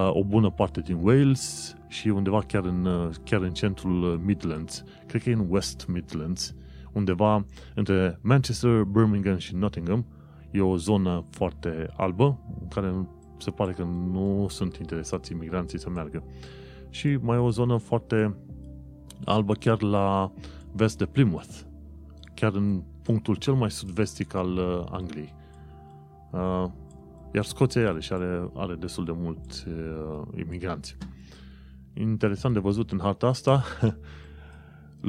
o 0.10 0.24
bună 0.24 0.50
parte 0.50 0.82
din 0.82 0.98
Wales 1.02 1.76
și 1.88 2.08
undeva 2.08 2.42
chiar 2.42 2.66
în, 2.66 3.12
chiar 3.24 3.42
în 3.42 3.52
centrul 3.52 4.22
Midlands. 4.26 4.84
Cred 5.08 5.24
că 5.24 5.30
e 5.30 5.34
în 5.34 5.46
West 5.50 5.86
Midlands, 5.88 6.56
undeva 6.92 7.46
între 7.76 8.20
Manchester, 8.22 8.84
Birmingham 8.84 9.38
și 9.38 9.56
Nottingham. 9.56 10.06
E 10.52 10.62
o 10.62 10.78
zonă 10.78 11.24
foarte 11.30 11.90
albă, 11.98 12.40
în 12.62 12.68
care 12.68 13.08
se 13.42 13.52
pare 13.52 13.72
că 13.72 13.84
nu 13.84 14.46
sunt 14.50 14.76
interesați 14.76 15.32
imigranții 15.32 15.80
să 15.80 15.90
meargă. 15.90 16.24
Și 16.90 17.18
mai 17.22 17.38
e 17.38 17.40
o 17.40 17.50
zonă 17.50 17.78
foarte 17.78 18.36
albă 19.26 19.54
chiar 19.54 19.82
la 19.82 20.32
vest 20.72 20.98
de 20.98 21.06
Plymouth, 21.06 21.60
chiar 22.34 22.54
în 22.54 22.82
punctul 23.04 23.36
cel 23.36 23.54
mai 23.54 23.72
sud-vestic 23.72 24.34
al 24.34 24.58
uh, 24.58 24.84
Angliei. 24.90 25.34
Uh, 26.32 26.66
iar 27.34 27.44
Scoția 27.44 27.82
iarăși 27.82 28.14
are, 28.14 28.50
are 28.56 28.76
destul 28.76 29.06
de 29.06 29.12
mulți 29.16 29.68
uh, 29.68 30.22
imigranți. 30.38 30.98
Interesant 31.94 32.54
de 32.54 32.60
văzut 32.60 32.92
în 32.92 33.00
harta 33.02 33.28
asta, 33.28 33.64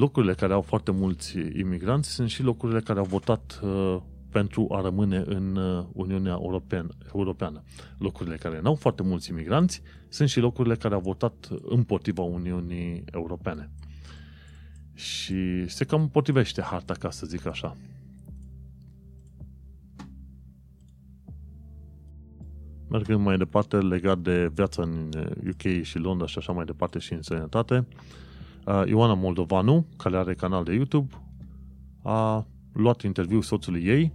locurile 0.02 0.34
care 0.34 0.52
au 0.52 0.60
foarte 0.60 0.90
mulți 0.90 1.38
imigranți 1.38 2.10
sunt 2.10 2.28
și 2.28 2.42
locurile 2.42 2.80
care 2.80 2.98
au 2.98 3.04
votat 3.04 3.60
uh, 3.62 3.96
pentru 4.32 4.66
a 4.70 4.80
rămâne 4.80 5.22
în 5.26 5.56
uh, 5.56 5.84
Uniunea 5.92 6.38
Europeană. 7.14 7.62
Locurile 7.98 8.36
care 8.36 8.60
nu 8.60 8.68
au 8.68 8.74
foarte 8.74 9.02
mulți 9.02 9.30
imigranți 9.30 9.82
sunt 10.08 10.28
și 10.28 10.40
locurile 10.40 10.74
care 10.74 10.94
au 10.94 11.00
votat 11.00 11.48
împotriva 11.62 12.22
Uniunii 12.22 13.04
Europene. 13.10 13.70
Și 14.94 15.68
se 15.68 15.84
cam 15.84 16.08
potrivește 16.08 16.62
harta, 16.62 16.94
ca 16.94 17.10
să 17.10 17.26
zic 17.26 17.46
așa. 17.46 17.76
Mergând 22.88 23.20
mai 23.20 23.36
departe, 23.36 23.76
legat 23.76 24.18
de 24.18 24.50
viața 24.54 24.82
în 24.82 25.10
UK 25.48 25.82
și 25.82 25.98
Londra 25.98 26.26
și 26.26 26.38
așa 26.38 26.52
mai 26.52 26.64
departe 26.64 26.98
și 26.98 27.12
în 27.12 27.22
sănătate, 27.22 27.86
uh, 28.66 28.82
Ioana 28.86 29.14
Moldovanu, 29.14 29.86
care 29.96 30.16
are 30.16 30.34
canal 30.34 30.64
de 30.64 30.72
YouTube, 30.72 31.14
a 32.02 32.46
luat 32.72 33.02
interviu 33.02 33.40
soțului 33.40 33.84
ei 33.84 34.12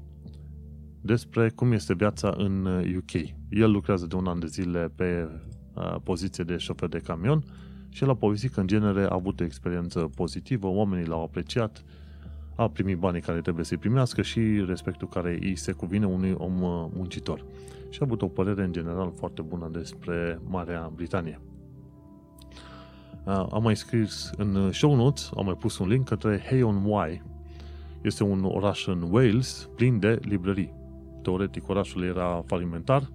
despre 1.07 1.49
cum 1.49 1.71
este 1.71 1.93
viața 1.93 2.33
în 2.37 2.65
UK. 2.97 3.11
El 3.49 3.71
lucrează 3.71 4.05
de 4.05 4.15
un 4.15 4.27
an 4.27 4.39
de 4.39 4.47
zile 4.47 4.91
pe 4.95 5.29
uh, 5.73 5.95
poziție 6.03 6.43
de 6.43 6.57
șofer 6.57 6.89
de 6.89 6.97
camion 6.99 7.43
și 7.89 8.03
el 8.03 8.09
a 8.09 8.15
povestit 8.15 8.53
că 8.53 8.59
în 8.59 8.67
genere 8.67 9.01
a 9.03 9.13
avut 9.13 9.39
o 9.39 9.43
experiență 9.43 9.99
pozitivă, 10.15 10.67
oamenii 10.67 11.07
l-au 11.07 11.23
apreciat, 11.23 11.83
a 12.55 12.69
primit 12.69 12.97
banii 12.97 13.21
care 13.21 13.41
trebuie 13.41 13.65
să-i 13.65 13.77
primească 13.77 14.21
și 14.21 14.63
respectul 14.67 15.07
care 15.07 15.37
îi 15.41 15.55
se 15.55 15.71
cuvine 15.71 16.05
unui 16.05 16.35
om 16.37 16.61
uh, 16.61 16.85
muncitor. 16.93 17.45
Și 17.89 17.99
a 18.01 18.05
avut 18.05 18.21
o 18.21 18.27
părere 18.27 18.63
în 18.63 18.71
general 18.71 19.13
foarte 19.15 19.41
bună 19.41 19.69
despre 19.71 20.39
Marea 20.47 20.91
Britanie. 20.95 21.41
Am 23.25 23.63
mai 23.63 23.75
scris 23.75 24.31
în 24.37 24.71
show 24.71 24.95
notes, 24.95 25.29
am 25.37 25.45
mai 25.45 25.53
pus 25.53 25.77
un 25.77 25.87
link 25.87 26.07
către 26.07 26.43
Hay 26.49 26.63
on 26.63 26.85
Wye. 26.85 27.23
Este 28.01 28.23
un 28.23 28.43
oraș 28.43 28.87
în 28.87 29.01
Wales 29.11 29.69
plin 29.75 29.99
de 29.99 30.19
librării. 30.21 30.76
Teoretic, 31.27 31.69
orașul 31.69 32.03
era 32.03 32.43
falimentar, 32.45 33.11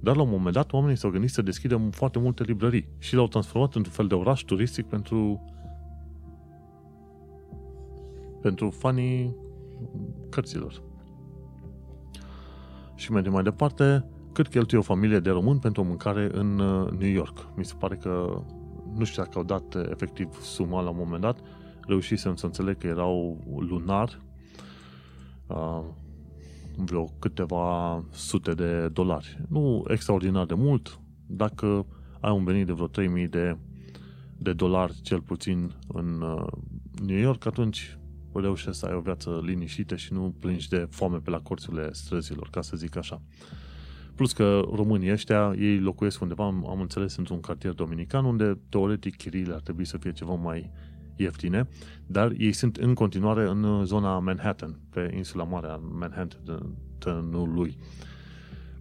dar 0.00 0.16
la 0.16 0.22
un 0.22 0.30
moment 0.30 0.54
dat 0.54 0.72
oamenii 0.72 0.96
s-au 0.96 1.10
gândit 1.10 1.30
să 1.30 1.42
deschidă 1.42 1.88
foarte 1.90 2.18
multe 2.18 2.42
librării 2.42 2.88
și 2.98 3.14
l-au 3.14 3.28
transformat 3.28 3.74
într-un 3.74 3.94
fel 3.94 4.06
de 4.06 4.14
oraș 4.14 4.40
turistic 4.40 4.84
pentru 4.84 5.44
pentru 8.40 8.70
fanii 8.70 9.36
cărților. 10.30 10.82
Și 12.94 13.12
mergem 13.12 13.32
mai 13.32 13.42
departe, 13.42 14.04
cât 14.32 14.48
cheltuie 14.48 14.80
o 14.80 14.82
familie 14.82 15.18
de 15.18 15.30
români 15.30 15.60
pentru 15.60 15.82
o 15.82 15.84
mâncare 15.84 16.28
în 16.32 16.58
uh, 16.58 16.90
New 16.90 17.10
York. 17.10 17.48
Mi 17.56 17.64
se 17.64 17.74
pare 17.78 17.96
că, 17.96 18.42
nu 18.94 19.04
știu 19.04 19.22
dacă 19.22 19.38
au 19.38 19.44
dat 19.44 19.74
uh, 19.74 19.82
efectiv 19.90 20.40
suma 20.40 20.80
la 20.80 20.90
un 20.90 20.96
moment 20.98 21.22
dat, 21.22 21.38
reușisem 21.86 22.34
să 22.34 22.46
înțeleg 22.46 22.78
că 22.78 22.86
erau 22.86 23.38
lunar, 23.58 24.20
uh, 25.46 25.82
vreo 26.76 27.04
câteva 27.18 28.04
sute 28.10 28.52
de 28.52 28.88
dolari. 28.88 29.40
Nu 29.48 29.84
extraordinar 29.88 30.46
de 30.46 30.54
mult, 30.54 31.00
dacă 31.26 31.86
ai 32.20 32.32
un 32.32 32.44
venit 32.44 32.66
de 32.66 32.72
vreo 32.72 32.86
3000 32.86 33.28
de, 33.28 33.56
de 34.38 34.52
dolari 34.52 35.00
cel 35.02 35.20
puțin 35.20 35.72
în 35.88 36.20
uh, 36.20 36.46
New 37.06 37.18
York, 37.18 37.46
atunci 37.46 37.98
reușești 38.32 38.78
să 38.78 38.86
ai 38.86 38.94
o 38.94 39.00
viață 39.00 39.40
liniștită 39.44 39.96
și 39.96 40.12
nu 40.12 40.34
plângi 40.40 40.68
de 40.68 40.86
foame 40.90 41.16
pe 41.16 41.30
la 41.30 41.40
corțurile 41.40 41.92
străzilor, 41.92 42.48
ca 42.50 42.60
să 42.60 42.76
zic 42.76 42.96
așa. 42.96 43.22
Plus 44.14 44.32
că 44.32 44.62
românii 44.72 45.12
ăștia, 45.12 45.54
ei 45.58 45.78
locuiesc 45.78 46.20
undeva, 46.20 46.44
am, 46.44 46.68
am 46.68 46.80
înțeles, 46.80 47.16
într-un 47.16 47.40
cartier 47.40 47.72
dominican, 47.72 48.24
unde 48.24 48.58
teoretic 48.68 49.16
chirile 49.16 49.54
ar 49.54 49.60
trebui 49.60 49.84
să 49.84 49.96
fie 49.96 50.12
ceva 50.12 50.34
mai 50.34 50.70
ieftine, 51.16 51.68
dar 52.06 52.32
ei 52.38 52.52
sunt 52.52 52.76
în 52.76 52.94
continuare 52.94 53.48
în 53.48 53.84
zona 53.84 54.18
Manhattan, 54.18 54.80
pe 54.90 55.12
insula 55.16 55.44
mare 55.44 55.66
a 55.66 55.76
Manhattanului. 55.76 57.76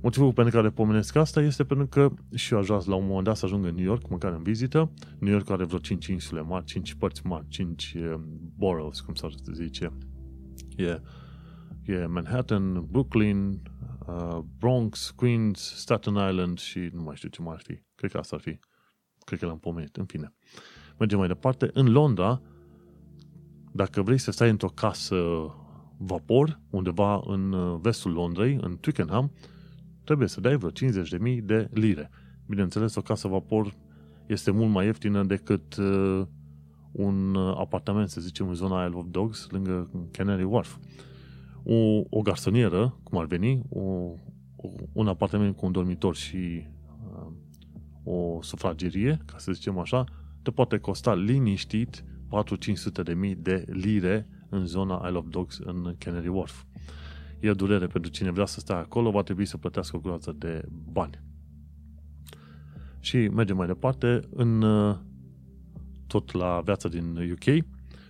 Motivul 0.06 0.34
pentru 0.34 0.56
care 0.56 0.70
pomenesc 0.70 1.16
asta 1.16 1.42
este 1.42 1.64
pentru 1.64 1.88
că 1.88 2.12
și 2.36 2.54
eu 2.54 2.60
aș 2.60 2.66
vrea 2.66 2.80
la 2.86 2.96
un 2.96 3.06
moment 3.06 3.26
dat 3.26 3.38
să 3.38 3.46
ajung 3.46 3.66
în 3.66 3.76
New 3.76 3.86
York, 3.86 4.10
măcar 4.10 4.32
în 4.32 4.44
vizită. 4.44 4.92
New 5.20 5.32
York 5.32 5.50
are 5.50 5.64
vreo 5.64 5.80
5 5.80 6.08
insule 6.08 6.42
mari, 6.42 6.66
5 6.66 6.94
părți 6.94 7.26
mari, 7.26 7.46
5 7.48 7.96
uh, 7.98 8.14
boroughs, 8.58 9.00
cum 9.00 9.14
s-ar 9.14 9.32
zice. 9.54 9.92
E, 10.76 11.02
e 11.84 12.06
Manhattan, 12.06 12.86
Brooklyn, 12.86 13.62
uh, 14.08 14.40
Bronx, 14.58 15.14
Queens, 15.16 15.74
Staten 15.76 16.14
Island 16.14 16.60
și 16.60 16.90
nu 16.94 17.02
mai 17.02 17.16
știu 17.16 17.30
ce 17.30 17.42
mai 17.42 17.54
ar 17.54 17.62
fi. 17.62 17.82
Cred 17.96 18.12
că 18.12 18.18
asta 18.18 18.36
ar 18.36 18.42
fi. 18.42 18.60
Cred 19.24 19.40
că 19.40 19.46
l-am 19.46 19.60
pomenit, 19.60 19.96
în 19.96 20.06
fine. 20.06 20.34
Mergem 20.98 21.18
mai 21.18 21.28
departe. 21.28 21.70
În 21.74 21.92
Londra, 21.92 22.42
dacă 23.72 24.02
vrei 24.02 24.18
să 24.18 24.32
stai 24.32 24.50
într-o 24.50 24.68
casă 24.68 25.16
vapor, 25.98 26.60
undeva 26.70 27.22
în 27.26 27.52
uh, 27.52 27.80
vestul 27.82 28.12
Londrei, 28.12 28.58
în 28.62 28.78
Twickenham, 28.80 29.32
trebuie 30.04 30.28
să 30.28 30.42
dai 30.42 30.56
vreo 30.56 30.70
50.000 30.70 31.44
de 31.44 31.70
lire. 31.74 32.10
Bineînțeles, 32.48 32.96
o 32.96 33.02
casă 33.02 33.28
vapor 33.28 33.74
este 34.26 34.52
mult 34.52 34.72
mai 34.72 34.86
ieftină 34.86 35.24
decât 35.24 35.76
uh, 35.76 36.22
un 36.92 37.36
apartament, 37.36 38.10
să 38.10 38.22
zicem, 38.22 38.48
în 38.48 38.54
zona 38.54 38.86
Isle 38.86 38.98
of 38.98 39.06
Dogs, 39.10 39.48
lângă 39.50 39.90
Canary 40.12 40.44
Wharf. 40.44 40.78
O, 41.64 42.02
o 42.10 42.22
garsonieră, 42.22 42.98
cum 43.04 43.18
ar 43.18 43.26
veni, 43.26 43.62
o, 43.70 43.82
o, 44.56 44.70
un 44.94 45.08
apartament 45.08 45.56
cu 45.56 45.66
un 45.66 45.72
dormitor 45.72 46.16
și 46.16 46.68
uh, 47.12 47.32
o 48.04 48.42
sufragerie, 48.42 49.20
ca 49.26 49.38
să 49.38 49.52
zicem 49.52 49.78
așa, 49.80 50.04
te 50.46 50.52
poate 50.52 50.78
costa 50.78 51.14
liniștit 51.14 52.04
4-500 53.02 53.04
de 53.04 53.14
mii 53.14 53.36
de 53.36 53.66
lire 53.68 54.28
în 54.50 54.66
zona 54.66 55.02
Isle 55.06 55.18
of 55.18 55.26
Dogs 55.30 55.58
în 55.58 55.96
Canary 55.98 56.28
Wharf. 56.28 56.64
E 57.40 57.52
durere 57.52 57.88
pentru 57.88 58.12
cine 58.12 58.32
vrea 58.32 58.46
să 58.46 58.60
stea 58.60 58.76
acolo, 58.78 59.12
va 59.12 59.22
trebui 59.22 59.46
să 59.46 59.58
plătească 59.58 59.96
o 59.96 60.00
groază 60.00 60.36
de 60.38 60.66
bani. 60.92 61.20
Și 63.00 63.18
mergem 63.18 63.56
mai 63.56 63.68
departe, 63.68 64.20
în 64.30 64.66
tot 66.08 66.32
la 66.32 66.62
viața 66.66 66.90
din 66.90 67.32
UK, 67.32 67.66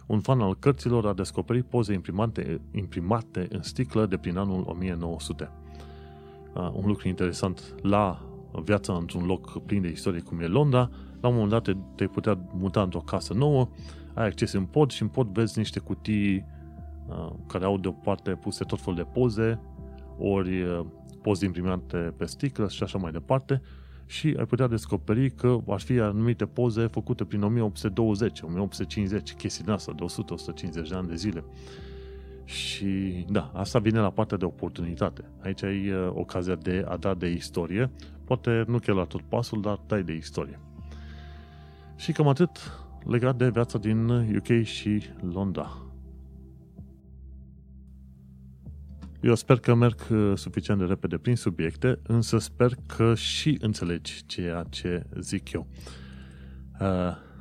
un 0.05 0.19
fan 0.19 0.41
al 0.41 0.55
cărților 0.55 1.05
a 1.05 1.13
descoperit 1.13 1.65
poze 1.65 1.93
imprimate, 1.93 2.61
imprimate 2.71 3.47
în 3.49 3.61
sticlă 3.61 4.05
de 4.05 4.17
prin 4.17 4.37
anul 4.37 4.63
1900. 4.67 5.51
Uh, 6.53 6.69
un 6.73 6.87
lucru 6.87 7.07
interesant 7.07 7.75
la 7.81 8.29
viața 8.63 8.93
într-un 8.93 9.25
loc 9.25 9.65
plin 9.65 9.81
de 9.81 9.89
istorie 9.89 10.19
cum 10.19 10.39
e 10.39 10.47
Londra, 10.47 10.89
la 11.21 11.27
un 11.27 11.33
moment 11.33 11.51
dat 11.51 11.63
te, 11.63 11.75
te 11.95 12.07
putea 12.07 12.37
muta 12.53 12.81
într-o 12.81 12.99
casă 12.99 13.33
nouă, 13.33 13.69
ai 14.13 14.25
acces 14.25 14.51
în 14.51 14.65
pod 14.65 14.91
și 14.91 15.01
în 15.01 15.07
pod 15.07 15.27
vezi 15.27 15.57
niște 15.57 15.79
cutii 15.79 16.45
uh, 17.07 17.31
care 17.47 17.65
au 17.65 17.77
deoparte 17.77 18.31
puse 18.31 18.63
tot 18.63 18.81
felul 18.81 18.95
de 18.95 19.07
poze, 19.13 19.59
ori 20.17 20.61
uh, 20.61 20.85
poze 21.21 21.45
imprimate 21.45 21.97
pe 21.97 22.25
sticlă 22.25 22.67
și 22.67 22.83
așa 22.83 22.97
mai 22.97 23.11
departe 23.11 23.61
și 24.05 24.35
ai 24.37 24.45
putea 24.45 24.67
descoperi 24.67 25.31
că 25.31 25.57
ar 25.67 25.79
fi 25.79 25.99
anumite 25.99 26.45
poze 26.45 26.87
făcute 26.87 27.23
prin 27.23 27.41
1820, 27.41 28.41
1850, 28.41 29.33
chestii 29.33 29.63
din 29.63 29.73
asta, 29.73 29.93
de 29.93 30.05
100-150 30.85 30.89
de 30.89 30.95
ani 30.95 31.07
de 31.07 31.15
zile. 31.15 31.43
Și 32.45 32.85
da, 33.29 33.51
asta 33.53 33.79
vine 33.79 33.99
la 33.99 34.09
partea 34.09 34.37
de 34.37 34.45
oportunitate. 34.45 35.23
Aici 35.43 35.63
ai 35.63 35.89
uh, 35.89 36.09
ocazia 36.13 36.55
de 36.55 36.85
a 36.87 36.97
da 36.97 37.13
de 37.13 37.31
istorie, 37.31 37.91
poate 38.23 38.63
nu 38.67 38.79
chiar 38.79 38.95
la 38.95 39.03
tot 39.03 39.21
pasul, 39.21 39.61
dar 39.61 39.79
dai 39.87 40.03
de 40.03 40.13
istorie. 40.13 40.59
Și 41.95 42.11
cam 42.11 42.27
atât 42.27 42.71
legat 43.03 43.35
de 43.37 43.49
viața 43.49 43.77
din 43.77 44.09
UK 44.09 44.63
și 44.63 45.01
Londra. 45.21 45.85
Eu 49.21 49.35
sper 49.35 49.59
că 49.59 49.73
merg 49.73 50.07
uh, 50.11 50.31
suficient 50.35 50.79
de 50.79 50.85
repede 50.85 51.17
prin 51.17 51.35
subiecte, 51.35 51.99
însă 52.03 52.37
sper 52.37 52.71
că 52.85 53.15
și 53.15 53.57
înțelegi 53.61 54.25
ceea 54.25 54.65
ce 54.69 55.05
zic 55.19 55.51
eu. 55.51 55.67
Uh, 56.79 56.87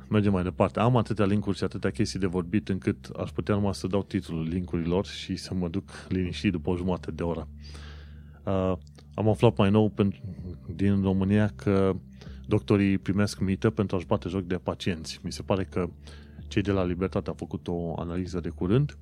mergem 0.09 0.31
mai 0.31 0.43
departe. 0.43 0.79
Am 0.79 0.97
atâtea 0.97 1.25
linkuri 1.25 1.57
și 1.57 1.63
atâtea 1.63 1.89
chestii 1.89 2.19
de 2.19 2.25
vorbit 2.25 2.69
încât 2.69 3.05
aș 3.05 3.29
putea 3.29 3.55
numai 3.55 3.73
să 3.73 3.87
dau 3.87 4.03
titlul 4.03 4.47
linkurilor 4.47 5.05
și 5.05 5.35
să 5.35 5.53
mă 5.53 5.67
duc 5.67 5.89
liniștit 6.09 6.51
după 6.51 6.69
o 6.69 6.75
jumătate 6.75 7.11
de 7.11 7.23
oră. 7.23 7.47
Uh, 8.43 8.73
am 9.13 9.29
aflat 9.29 9.57
mai 9.57 9.69
nou 9.69 9.89
pentru, 9.89 10.19
din 10.75 11.01
România 11.01 11.51
că 11.55 11.95
doctorii 12.47 12.97
primesc 12.97 13.39
mită 13.39 13.69
pentru 13.69 13.95
a-și 13.95 14.05
bate 14.05 14.29
joc 14.29 14.43
de 14.43 14.55
pacienți. 14.55 15.19
Mi 15.23 15.31
se 15.31 15.41
pare 15.41 15.63
că 15.63 15.89
cei 16.47 16.61
de 16.61 16.71
la 16.71 16.83
Libertate 16.83 17.29
au 17.29 17.35
făcut 17.37 17.67
o 17.67 17.99
analiză 17.99 18.39
de 18.39 18.49
curând, 18.49 18.97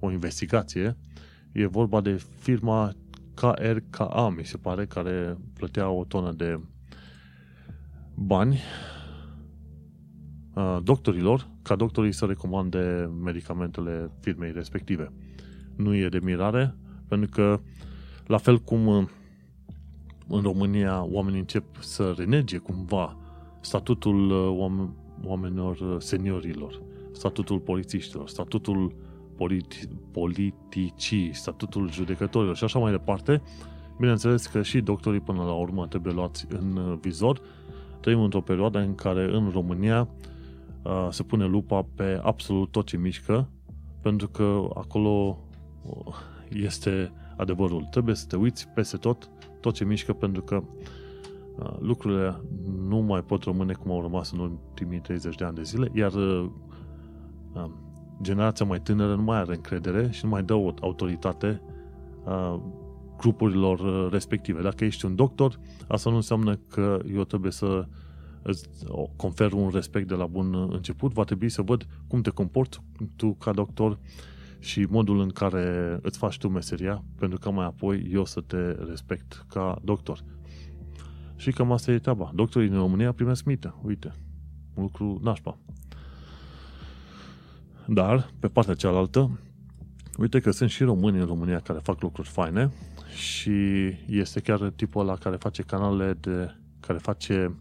o 0.00 0.10
investigație. 0.10 0.96
E 1.52 1.66
vorba 1.66 2.00
de 2.00 2.22
firma 2.38 2.92
KRKA, 3.34 4.34
mi 4.36 4.44
se 4.44 4.56
pare, 4.56 4.86
care 4.86 5.36
plătea 5.54 5.88
o 5.90 6.04
tonă 6.04 6.32
de 6.32 6.60
bani 8.14 8.58
uh, 10.54 10.78
doctorilor 10.82 11.48
ca 11.62 11.76
doctorii 11.76 12.12
să 12.12 12.24
recomande 12.24 13.10
medicamentele 13.24 14.10
firmei 14.20 14.52
respective. 14.52 15.12
Nu 15.76 15.94
e 15.94 16.08
de 16.08 16.18
mirare, 16.22 16.74
pentru 17.08 17.28
că 17.30 17.60
la 18.26 18.36
fel 18.36 18.58
cum 18.58 18.86
uh, 18.86 19.08
în 20.28 20.42
România 20.42 21.06
oamenii 21.10 21.38
încep 21.38 21.64
să 21.80 22.14
renege 22.16 22.58
cumva 22.58 23.16
statutul 23.60 24.30
uh, 24.30 24.70
oamenilor 25.24 25.78
uh, 25.78 25.96
seniorilor, 25.98 26.82
statutul 27.12 27.58
polițiștilor, 27.58 28.28
statutul 28.28 28.94
politi- 29.34 29.88
politicii, 30.12 31.34
statutul 31.34 31.90
judecătorilor 31.90 32.56
și 32.56 32.64
așa 32.64 32.78
mai 32.78 32.90
departe, 32.90 33.42
bineînțeles 33.98 34.46
că 34.46 34.62
și 34.62 34.80
doctorii 34.80 35.20
până 35.20 35.42
la 35.42 35.52
urmă 35.52 35.86
trebuie 35.86 36.12
luați 36.12 36.46
în 36.48 36.76
uh, 36.76 36.98
vizor. 37.00 37.40
Trăim 38.00 38.20
într-o 38.20 38.40
perioadă 38.40 38.78
în 38.78 38.94
care 38.94 39.34
în 39.34 39.50
România 39.52 40.08
se 41.10 41.22
pune 41.22 41.44
lupa 41.44 41.86
pe 41.94 42.20
absolut 42.22 42.70
tot 42.70 42.86
ce 42.86 42.96
mișcă, 42.96 43.48
pentru 44.02 44.28
că 44.28 44.68
acolo 44.74 45.38
este 46.48 47.12
adevărul. 47.36 47.86
Trebuie 47.90 48.14
să 48.14 48.26
te 48.26 48.36
uiți 48.36 48.68
peste 48.68 48.96
tot 48.96 49.30
tot 49.60 49.74
ce 49.74 49.84
mișcă, 49.84 50.12
pentru 50.12 50.42
că 50.42 50.62
uh, 51.58 51.76
lucrurile 51.78 52.40
nu 52.88 52.98
mai 52.98 53.22
pot 53.22 53.42
rămâne 53.42 53.72
cum 53.72 53.90
au 53.90 54.00
rămas 54.00 54.32
în 54.32 54.38
ultimii 54.38 55.00
30 55.00 55.34
de 55.34 55.44
ani 55.44 55.54
de 55.54 55.62
zile, 55.62 55.90
iar 55.94 56.12
uh, 56.12 56.50
um, 57.52 57.72
generația 58.22 58.66
mai 58.66 58.80
tânără 58.80 59.14
nu 59.14 59.22
mai 59.22 59.38
are 59.38 59.54
încredere 59.54 60.10
și 60.10 60.24
nu 60.24 60.30
mai 60.30 60.42
dă 60.42 60.54
o 60.54 60.72
autoritate 60.80 61.62
uh, 62.24 62.60
grupurilor 63.16 64.10
respective. 64.10 64.62
Dacă 64.62 64.84
ești 64.84 65.04
un 65.04 65.14
doctor, 65.14 65.60
asta 65.88 66.10
nu 66.10 66.16
înseamnă 66.16 66.56
că 66.68 66.98
eu 67.14 67.24
trebuie 67.24 67.52
să 67.52 67.86
îți 68.42 68.68
confer 69.16 69.52
un 69.52 69.70
respect 69.72 70.08
de 70.08 70.14
la 70.14 70.26
bun 70.26 70.68
început, 70.70 71.12
va 71.12 71.24
trebui 71.24 71.48
să 71.48 71.62
văd 71.62 71.86
cum 72.06 72.20
te 72.20 72.30
comporți 72.30 72.80
tu 73.16 73.32
ca 73.32 73.52
doctor, 73.52 73.98
și 74.58 74.86
modul 74.88 75.20
în 75.20 75.28
care 75.28 75.98
îți 76.02 76.18
faci 76.18 76.38
tu 76.38 76.48
meseria, 76.48 77.04
pentru 77.18 77.38
că 77.38 77.50
mai 77.50 77.64
apoi 77.64 78.08
eu 78.12 78.24
să 78.24 78.40
te 78.40 78.70
respect 78.70 79.44
ca 79.48 79.78
doctor. 79.82 80.24
Și 81.36 81.50
cam 81.50 81.72
asta 81.72 81.92
e 81.92 81.98
treaba. 81.98 82.30
Doctorii 82.34 82.68
din 82.68 82.78
România 82.78 83.12
primesc 83.12 83.44
mită. 83.44 83.80
Uite, 83.82 84.12
un 84.74 84.82
lucru 84.82 85.20
nașpa. 85.22 85.58
Dar, 87.86 88.30
pe 88.38 88.48
partea 88.48 88.74
cealaltă, 88.74 89.38
uite 90.18 90.40
că 90.40 90.50
sunt 90.50 90.70
și 90.70 90.82
români 90.82 91.18
în 91.18 91.26
România 91.26 91.60
care 91.60 91.78
fac 91.82 92.02
lucruri 92.02 92.28
faine 92.28 92.70
și 93.14 93.50
este 94.06 94.40
chiar 94.40 94.72
tipul 94.76 95.00
ăla 95.00 95.16
care 95.16 95.36
face 95.36 95.62
canale 95.62 96.12
de 96.20 96.54
care 96.80 96.98
face 96.98 97.56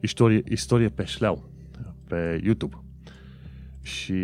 istorie, 0.00 0.42
istorie 0.48 0.88
pe 0.88 1.04
șleau 1.04 1.50
pe 2.08 2.40
YouTube. 2.44 2.76
Și 3.82 4.14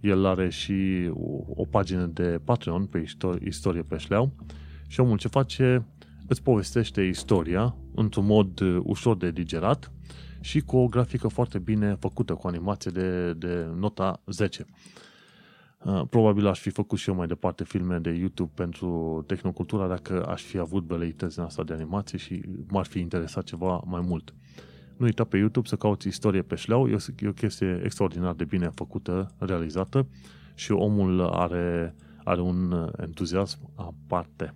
el 0.00 0.24
are 0.24 0.48
și 0.48 1.10
o, 1.12 1.44
o 1.46 1.64
pagină 1.64 2.06
de 2.06 2.40
Patreon 2.44 2.86
pe 2.86 3.04
istorie 3.44 3.82
pe 3.82 3.96
șleau 3.96 4.32
și 4.86 5.00
omul 5.00 5.18
ce 5.18 5.28
face 5.28 5.86
îți 6.28 6.42
povestește 6.42 7.02
istoria 7.02 7.76
într-un 7.94 8.26
mod 8.26 8.60
uh, 8.60 8.80
ușor 8.82 9.16
de 9.16 9.30
digerat 9.30 9.92
și 10.40 10.60
cu 10.60 10.76
o 10.76 10.88
grafică 10.88 11.28
foarte 11.28 11.58
bine 11.58 11.96
făcută, 12.00 12.34
cu 12.34 12.46
animație 12.46 12.90
de, 12.90 13.32
de 13.32 13.66
nota 13.76 14.20
10. 14.26 14.66
Uh, 15.84 16.02
probabil 16.10 16.46
aș 16.46 16.60
fi 16.60 16.70
făcut 16.70 16.98
și 16.98 17.08
eu 17.08 17.14
mai 17.14 17.26
departe 17.26 17.64
filme 17.64 17.98
de 17.98 18.10
YouTube 18.10 18.50
pentru 18.54 19.24
tehnocultura 19.26 19.88
dacă 19.88 20.26
aș 20.26 20.42
fi 20.42 20.58
avut 20.58 20.84
veleități 20.84 21.38
în 21.38 21.44
asta 21.44 21.64
de 21.64 21.72
animație 21.72 22.18
și 22.18 22.42
m-ar 22.68 22.86
fi 22.86 22.98
interesat 22.98 23.44
ceva 23.44 23.82
mai 23.86 24.00
mult. 24.00 24.34
Nu 24.98 25.04
uita 25.04 25.24
pe 25.24 25.36
YouTube 25.36 25.68
să 25.68 25.76
cauți 25.76 26.08
istorie 26.08 26.42
pe 26.42 26.54
șleau, 26.54 26.88
e 26.88 26.96
o 27.28 27.32
chestie 27.32 27.80
extraordinar 27.84 28.34
de 28.34 28.44
bine 28.44 28.68
făcută, 28.74 29.34
realizată 29.38 30.06
și 30.54 30.72
omul 30.72 31.20
are, 31.20 31.94
are 32.24 32.40
un 32.40 32.90
entuziasm 32.96 33.70
aparte. 33.74 34.54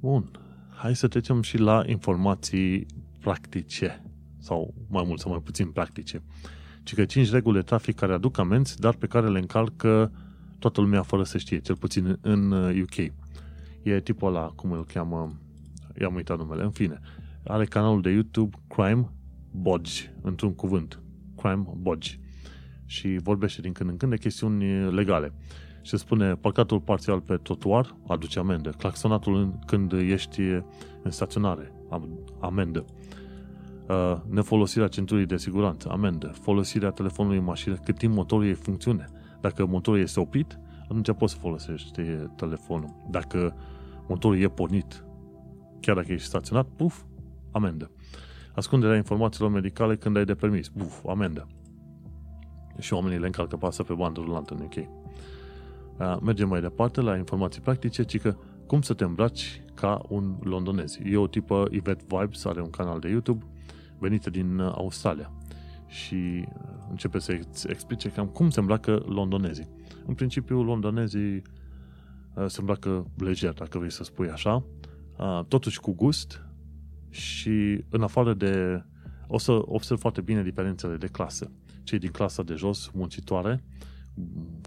Bun, 0.00 0.30
hai 0.74 0.96
să 0.96 1.08
trecem 1.08 1.42
și 1.42 1.58
la 1.58 1.82
informații 1.86 2.86
practice, 3.20 4.04
sau 4.38 4.74
mai 4.88 5.04
mult 5.06 5.20
sau 5.20 5.30
mai 5.30 5.40
puțin 5.44 5.70
practice. 5.70 6.22
Ci 6.82 6.94
că 6.94 7.04
5 7.04 7.30
reguli 7.30 7.56
de 7.56 7.62
trafic 7.62 7.94
care 7.94 8.12
aduc 8.12 8.38
amenzi, 8.38 8.80
dar 8.80 8.94
pe 8.94 9.06
care 9.06 9.28
le 9.28 9.38
încalcă 9.38 10.12
toată 10.58 10.80
lumea 10.80 11.02
fără 11.02 11.22
să 11.22 11.38
știe, 11.38 11.58
cel 11.58 11.76
puțin 11.76 12.18
în 12.20 12.50
uh, 12.50 12.82
UK. 12.82 13.19
Uh, 13.84 13.92
e 13.92 14.00
tipul 14.00 14.28
ăla, 14.28 14.46
cum 14.46 14.72
îl 14.72 14.84
cheamă, 14.84 15.32
i-am 16.00 16.14
uitat 16.14 16.38
numele, 16.38 16.62
în 16.62 16.70
fine. 16.70 17.00
Are 17.44 17.64
canalul 17.64 18.00
de 18.00 18.10
YouTube 18.10 18.56
Crime 18.68 19.08
Bodge, 19.50 20.14
într-un 20.22 20.54
cuvânt. 20.54 21.02
Crime 21.36 21.66
Bodge. 21.76 22.18
Și 22.86 23.18
vorbește 23.22 23.60
din 23.60 23.72
când 23.72 23.90
în 23.90 23.96
când 23.96 24.10
de 24.10 24.18
chestiuni 24.18 24.92
legale. 24.92 25.32
Și 25.82 25.96
spune 25.96 26.34
parcatul 26.34 26.80
parțial 26.80 27.20
pe 27.20 27.36
trotuar, 27.36 27.96
aduce 28.06 28.38
amendă. 28.38 28.70
Claxonatul 28.70 29.58
când 29.66 29.92
ești 29.92 30.40
în 31.02 31.10
staționare, 31.10 31.72
amendă. 32.40 32.84
Uh, 33.88 34.16
nefolosirea 34.28 34.88
centurii 34.88 35.26
de 35.26 35.36
siguranță, 35.36 35.88
amendă. 35.90 36.26
Folosirea 36.26 36.90
telefonului 36.90 37.38
în 37.38 37.44
mașină 37.44 37.74
cât 37.74 37.98
timp 37.98 38.14
motorul 38.14 38.46
e 38.46 38.48
în 38.48 38.54
funcțiune. 38.54 39.08
Dacă 39.40 39.66
motorul 39.66 40.00
este 40.00 40.20
oprit, 40.20 40.58
atunci 40.90 41.12
poți 41.12 41.32
să 41.32 41.38
folosești 41.38 42.02
telefonul. 42.36 42.94
Dacă 43.10 43.54
motorul 44.08 44.40
e 44.40 44.48
pornit, 44.48 45.04
chiar 45.80 45.96
dacă 45.96 46.12
ești 46.12 46.26
staționat, 46.26 46.66
puf, 46.76 47.02
amendă. 47.50 47.90
Ascunderea 48.54 48.96
informațiilor 48.96 49.50
medicale 49.50 49.96
când 49.96 50.16
ai 50.16 50.24
de 50.24 50.34
permis, 50.34 50.68
puf, 50.68 51.06
amendă. 51.06 51.46
Și 52.78 52.92
oamenii 52.92 53.18
le 53.18 53.26
încalcă 53.26 53.56
pasă 53.56 53.82
pe 53.82 53.94
bandă 53.94 54.20
rulantă 54.20 54.54
în 54.54 54.60
UK. 54.60 54.88
Mergem 56.22 56.48
mai 56.48 56.60
departe 56.60 57.00
la 57.00 57.16
informații 57.16 57.60
practice, 57.60 58.02
ci 58.02 58.20
că 58.20 58.36
cum 58.66 58.82
să 58.82 58.94
te 58.94 59.04
îmbraci 59.04 59.62
ca 59.74 60.02
un 60.08 60.36
londonez. 60.42 60.98
E 61.04 61.16
o 61.16 61.26
tipă 61.26 61.68
Yvette 61.70 62.04
Vibes, 62.08 62.44
are 62.44 62.60
un 62.60 62.70
canal 62.70 62.98
de 62.98 63.08
YouTube 63.08 63.44
venită 63.98 64.30
din 64.30 64.58
uh, 64.58 64.72
Australia 64.76 65.32
și 65.86 66.44
uh, 66.46 66.79
începe 66.90 67.18
să 67.18 67.40
explice 67.66 68.08
cam 68.08 68.26
cum 68.26 68.50
se 68.50 68.60
îmbracă 68.60 69.02
londonezii. 69.06 69.68
În 70.06 70.14
principiu, 70.14 70.62
londonezii 70.62 71.42
uh, 72.34 72.44
se 72.46 72.60
îmbracă 72.60 73.10
leger, 73.16 73.52
dacă 73.52 73.78
vrei 73.78 73.90
să 73.90 74.04
spui 74.04 74.28
așa, 74.28 74.64
totuși 75.48 75.80
cu 75.80 75.92
gust 75.92 76.44
și 77.08 77.84
în 77.88 78.02
afară 78.02 78.34
de... 78.34 78.84
O 79.26 79.38
să 79.38 79.52
observ 79.52 80.00
foarte 80.00 80.20
bine 80.20 80.42
diferențele 80.42 80.96
de 80.96 81.06
clasă. 81.06 81.52
Cei 81.82 81.98
din 81.98 82.10
clasa 82.10 82.42
de 82.42 82.54
jos, 82.54 82.90
muncitoare, 82.94 83.64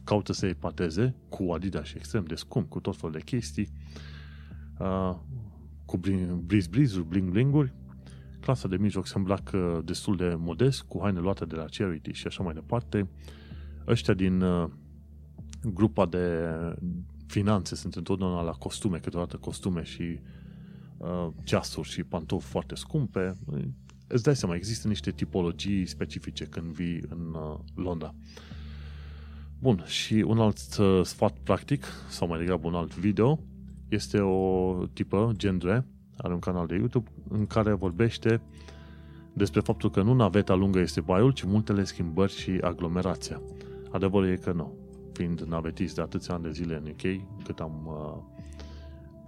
caută 0.03 0.34
să 0.34 0.45
epateze 0.45 1.15
cu 1.30 1.51
Adidas 1.51 1.86
și 1.86 1.97
extrem 1.97 2.24
de 2.24 2.36
scump, 2.36 2.69
cu 2.69 2.80
tot 2.80 2.95
felul 2.95 3.11
de 3.11 3.21
chestii, 3.21 3.69
cu 5.86 5.97
briz-brizuri, 6.45 7.07
bling-blinguri, 7.07 7.74
clasa 8.44 8.68
de 8.68 8.78
mijloc 8.78 9.08
se 9.08 9.18
îmbracă 9.18 9.82
destul 9.86 10.16
de 10.16 10.36
modest, 10.38 10.82
cu 10.82 11.00
haine 11.02 11.20
luate 11.20 11.46
de 11.46 11.56
la 11.56 11.66
charity 11.72 12.12
și 12.12 12.28
așa 12.28 12.44
mai 12.44 12.54
departe. 12.54 13.10
Ăștia 13.88 14.14
din 14.14 14.41
uh, 14.41 14.70
grupa 15.64 16.06
de 16.06 16.48
finanțe 17.28 17.76
sunt 17.76 17.96
întotdeauna 17.96 18.41
la 18.41 18.52
costume, 18.52 18.98
câteodată 18.98 19.38
costume 19.38 19.84
și 19.84 20.20
uh, 20.98 21.28
ceasuri 21.44 21.89
și 21.89 22.04
pantofi 22.04 22.48
foarte 22.48 22.76
scumpe. 22.76 23.34
Îți 24.08 24.24
dai 24.24 24.36
seama, 24.36 24.56
există 24.56 24.88
niște 24.88 25.12
tipologii 25.12 25.86
specifice 25.86 26.46
când 26.46 26.74
vii 26.74 27.04
în 27.10 27.34
uh, 27.34 27.60
Londra. 27.76 28.16
Bun, 29.60 29.84
și 29.86 30.14
un 30.14 30.39
alt 30.39 30.78
uh, 30.80 31.02
sfat 31.04 31.38
practic, 31.44 31.86
sau 32.10 32.28
mai 32.28 32.39
degrabă 32.39 32.68
un 32.68 32.76
alt 32.76 32.98
video, 32.98 33.39
este 33.89 34.20
o 34.20 34.86
tipă, 34.94 35.32
Gendre, 35.36 35.86
are 36.18 36.34
un 36.34 36.39
canal 36.39 36.68
de 36.68 36.76
YouTube 36.76 37.09
în 37.30 37.47
care 37.47 37.74
vorbește 37.74 38.41
despre 39.34 39.59
faptul 39.59 39.91
că 39.91 40.01
nu 40.01 40.14
naveta 40.14 40.53
lungă 40.53 40.80
este 40.80 41.01
baiul, 41.01 41.32
ci 41.32 41.43
multele 41.43 41.84
schimbări 41.84 42.32
și 42.32 42.51
aglomerația. 42.61 43.41
Adevărul 43.91 44.28
e 44.28 44.36
că 44.36 44.51
nu. 44.51 44.74
Fiind 45.14 45.41
navetist 45.41 45.95
de 45.95 46.01
atâția 46.01 46.34
ani 46.34 46.43
de 46.43 46.51
zile 46.51 46.76
în 46.76 46.88
UK, 46.88 47.26
cât 47.43 47.59
am 47.59 47.82
uh, 47.86 48.41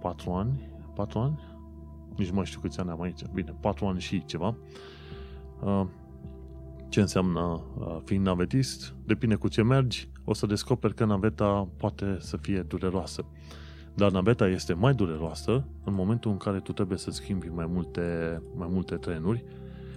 4 0.00 0.30
ani, 0.30 0.68
4 0.94 1.18
ani? 1.18 1.40
Nici 2.16 2.28
nu 2.28 2.34
mai 2.34 2.44
știu 2.44 2.60
câți 2.60 2.80
ani 2.80 2.90
am 2.90 3.02
aici. 3.02 3.22
Bine, 3.32 3.56
4 3.60 3.86
ani 3.86 4.00
și 4.00 4.24
ceva. 4.24 4.56
Uh, 5.60 5.86
ce 6.88 7.00
înseamnă 7.00 7.40
uh, 7.78 7.96
fiind 8.04 8.26
navetist? 8.26 8.94
Depinde 9.04 9.34
cu 9.34 9.48
ce 9.48 9.62
mergi, 9.62 10.08
o 10.24 10.34
să 10.34 10.46
descoperi 10.46 10.94
că 10.94 11.04
naveta 11.04 11.68
poate 11.76 12.16
să 12.20 12.36
fie 12.36 12.62
dureroasă. 12.62 13.24
Dar 13.96 14.10
naveta 14.10 14.48
este 14.48 14.72
mai 14.72 14.94
dureroasă 14.94 15.64
în 15.84 15.94
momentul 15.94 16.30
în 16.30 16.36
care 16.36 16.60
tu 16.60 16.72
trebuie 16.72 16.98
să 16.98 17.10
schimbi 17.10 17.48
mai 17.48 17.66
multe, 17.66 18.42
mai 18.54 18.68
multe 18.70 18.96
trenuri 18.96 19.44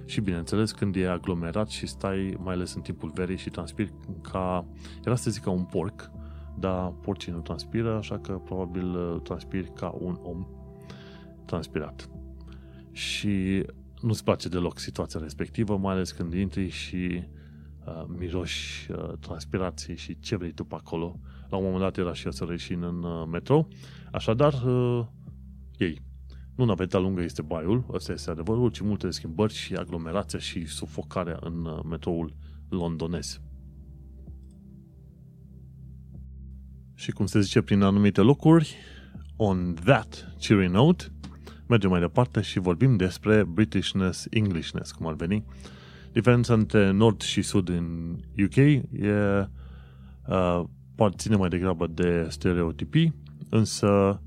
și 0.05 0.21
bineînțeles 0.21 0.71
când 0.71 0.95
e 0.95 1.09
aglomerat 1.09 1.69
și 1.69 1.87
stai, 1.87 2.37
mai 2.43 2.53
ales 2.53 2.73
în 2.73 2.81
timpul 2.81 3.11
verii 3.13 3.37
și 3.37 3.49
transpiri 3.49 3.93
ca, 4.21 4.65
era 5.05 5.15
să 5.15 5.29
zic 5.29 5.43
ca 5.43 5.49
un 5.49 5.63
porc, 5.63 6.11
dar 6.59 6.91
porcii 7.01 7.31
nu 7.31 7.39
transpiră, 7.39 7.97
așa 7.97 8.19
că 8.19 8.31
probabil 8.31 8.95
uh, 8.95 9.21
transpiri 9.21 9.71
ca 9.73 9.95
un 9.99 10.19
om 10.21 10.47
transpirat. 11.45 12.09
Și 12.91 13.65
nu-ți 14.01 14.23
place 14.23 14.49
deloc 14.49 14.79
situația 14.79 15.19
respectivă, 15.19 15.77
mai 15.77 15.93
ales 15.93 16.11
când 16.11 16.33
intri 16.33 16.69
și 16.69 17.23
uh, 17.85 18.03
miroși 18.07 18.91
uh, 18.91 19.13
transpirații 19.19 19.95
și 19.95 20.19
ce 20.19 20.35
vrei 20.35 20.51
tu 20.51 20.63
pe 20.63 20.75
acolo, 20.75 21.19
la 21.49 21.57
un 21.57 21.63
moment 21.63 21.81
dat 21.81 21.97
era 21.97 22.13
și 22.13 22.25
eu 22.25 22.31
să 22.31 22.45
reșin 22.49 22.83
în 22.83 23.03
uh, 23.03 23.27
metrou. 23.31 23.67
Așadar, 24.11 24.53
uh, 24.53 25.05
ei. 25.77 26.01
Nu 26.55 26.65
naveta 26.65 26.97
lungă 26.97 27.21
este 27.21 27.41
baiul, 27.41 27.85
ăsta 27.91 28.11
este 28.11 28.29
adevărul, 28.29 28.69
ci 28.69 28.79
multe 28.79 29.09
schimbări 29.09 29.53
și 29.53 29.73
aglomerația 29.73 30.39
și 30.39 30.65
sufocarea 30.65 31.37
în 31.41 31.65
uh, 31.65 31.79
metroul 31.89 32.33
londonez. 32.69 33.41
Și 36.93 37.11
cum 37.11 37.25
se 37.25 37.39
zice 37.39 37.61
prin 37.61 37.81
anumite 37.81 38.21
locuri, 38.21 38.75
on 39.35 39.73
that 39.73 40.35
cheery 40.39 40.67
note, 40.67 41.05
mergem 41.67 41.89
mai 41.89 41.99
departe 41.99 42.41
și 42.41 42.59
vorbim 42.59 42.95
despre 42.95 43.43
Britishness, 43.43 44.27
Englishness, 44.29 44.91
cum 44.91 45.07
ar 45.07 45.13
veni. 45.13 45.45
Diferența 46.11 46.53
între 46.53 46.91
nord 46.91 47.21
și 47.21 47.41
sud 47.41 47.69
în 47.69 48.15
UK 48.43 48.55
e 48.55 48.83
uh, 50.27 50.63
ține 51.07 51.35
mai 51.35 51.49
degrabă 51.49 51.87
de 51.87 52.27
stereotipii, 52.29 53.13
însă, 53.49 54.21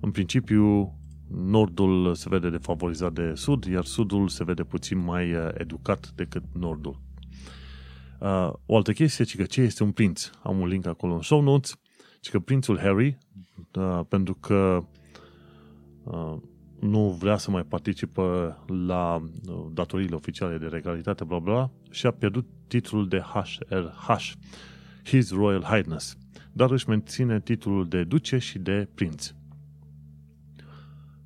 în 0.00 0.10
principiu, 0.10 0.94
nordul 1.28 2.14
se 2.14 2.28
vede 2.28 2.50
defavorizat 2.50 3.12
de 3.12 3.32
sud, 3.34 3.64
iar 3.64 3.84
sudul 3.84 4.28
se 4.28 4.44
vede 4.44 4.64
puțin 4.64 4.98
mai 4.98 5.34
uh, 5.34 5.48
educat 5.54 6.12
decât 6.14 6.42
nordul. 6.52 7.00
Uh, 8.20 8.52
o 8.66 8.76
altă 8.76 8.92
chestie 8.92 9.24
e 9.32 9.36
că 9.36 9.44
ce 9.44 9.60
este 9.60 9.82
un 9.82 9.90
prinț? 9.90 10.30
Am 10.42 10.60
un 10.60 10.66
link 10.66 10.86
acolo 10.86 11.14
în 11.14 11.22
show 11.22 11.40
notes. 11.40 11.78
Și 12.20 12.30
că 12.30 12.38
prințul 12.38 12.78
Harry, 12.78 13.18
uh, 13.74 14.00
pentru 14.08 14.34
că 14.34 14.84
nu 16.80 17.16
vrea 17.20 17.36
să 17.36 17.50
mai 17.50 17.62
participă 17.62 18.56
la 18.86 19.22
datoriile 19.72 20.14
oficiale 20.14 20.58
de 20.58 20.66
regalitate, 20.66 21.24
bla 21.24 21.38
bla, 21.38 21.70
și 21.90 22.06
a 22.06 22.10
pierdut 22.10 22.46
titlul 22.66 23.08
de 23.08 23.18
HRH 23.18 24.32
His 25.06 25.30
Royal 25.30 25.62
Highness, 25.62 26.16
dar 26.52 26.70
își 26.70 26.88
menține 26.88 27.40
titlul 27.40 27.88
de 27.88 28.04
duce 28.04 28.38
și 28.38 28.58
de 28.58 28.88
prinț. 28.94 29.32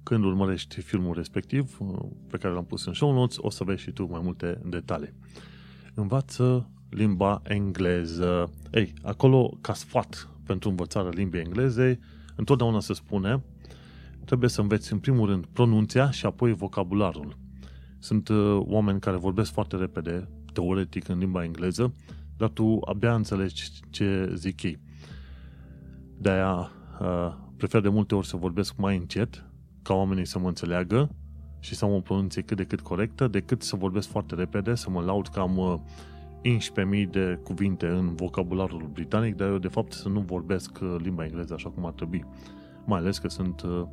Când 0.03 0.25
urmărești 0.25 0.81
filmul 0.81 1.15
respectiv, 1.15 1.79
pe 2.31 2.37
care 2.37 2.55
l-am 2.55 2.65
pus 2.65 2.87
în 2.87 2.93
show 2.93 3.13
notes, 3.13 3.37
o 3.41 3.51
să 3.51 3.65
vezi 3.65 3.83
și 3.83 3.91
tu 3.91 4.07
mai 4.11 4.21
multe 4.23 4.61
detalii. 4.65 5.13
Învață 5.95 6.71
limba 6.89 7.43
engleză. 7.45 8.51
Ei, 8.73 8.93
acolo, 9.03 9.59
ca 9.61 9.75
sfat 9.75 10.29
pentru 10.47 10.69
învățarea 10.69 11.11
limbii 11.11 11.41
engleze, 11.41 11.99
întotdeauna 12.37 12.81
se 12.81 12.93
spune 12.93 13.43
trebuie 14.25 14.51
să 14.51 14.61
înveți 14.61 14.93
în 14.93 14.99
primul 14.99 15.29
rând 15.29 15.47
pronunția 15.47 16.11
și 16.11 16.27
apoi 16.27 16.53
vocabularul. 16.53 17.37
Sunt 17.99 18.29
uh, 18.29 18.61
oameni 18.61 19.01
care 19.01 19.17
vorbesc 19.17 19.53
foarte 19.53 19.77
repede, 19.77 20.29
teoretic, 20.53 21.09
în 21.09 21.19
limba 21.19 21.45
engleză, 21.45 21.95
dar 22.41 22.49
tu 22.49 22.79
abia 22.85 23.15
înțelegi 23.15 23.71
ce 23.91 24.33
zic 24.35 24.63
ei. 24.63 24.79
De-aia 26.19 26.71
uh, 27.01 27.33
prefer 27.57 27.81
de 27.81 27.89
multe 27.89 28.15
ori 28.15 28.27
să 28.27 28.37
vorbesc 28.37 28.77
mai 28.77 28.97
încet, 28.97 29.45
ca 29.83 29.95
oamenii 29.95 30.25
să 30.25 30.39
mă 30.39 30.49
înțeleagă 30.49 31.11
și 31.59 31.75
să 31.75 31.85
am 31.85 31.93
o 31.93 32.01
pronunție 32.01 32.43
cât 32.43 32.57
de 32.57 32.65
cât 32.65 32.81
corectă, 32.81 33.29
decât 33.29 33.63
să 33.63 33.77
vorbesc 33.77 34.09
foarte 34.09 34.35
repede, 34.35 34.75
să 34.75 34.91
mă 34.91 35.01
laud 35.01 35.29
că 35.29 35.41
am 35.41 35.57
uh, 35.57 35.75
11.000 37.05 37.11
de 37.11 37.39
cuvinte 37.45 37.87
în 37.87 38.15
vocabularul 38.15 38.91
britanic, 38.93 39.37
dar 39.37 39.49
eu 39.49 39.59
de 39.59 39.69
fapt 39.69 39.93
să 39.93 40.09
nu 40.09 40.21
vorbesc 40.21 40.79
uh, 40.83 40.97
limba 40.99 41.25
engleză 41.25 41.55
așa 41.55 41.69
cum 41.69 41.87
ar 41.87 41.93
trebui. 41.93 42.25
Mai 42.85 42.99
ales 42.99 43.19
că 43.19 43.29
sunt 43.29 43.63
uh, 43.63 43.87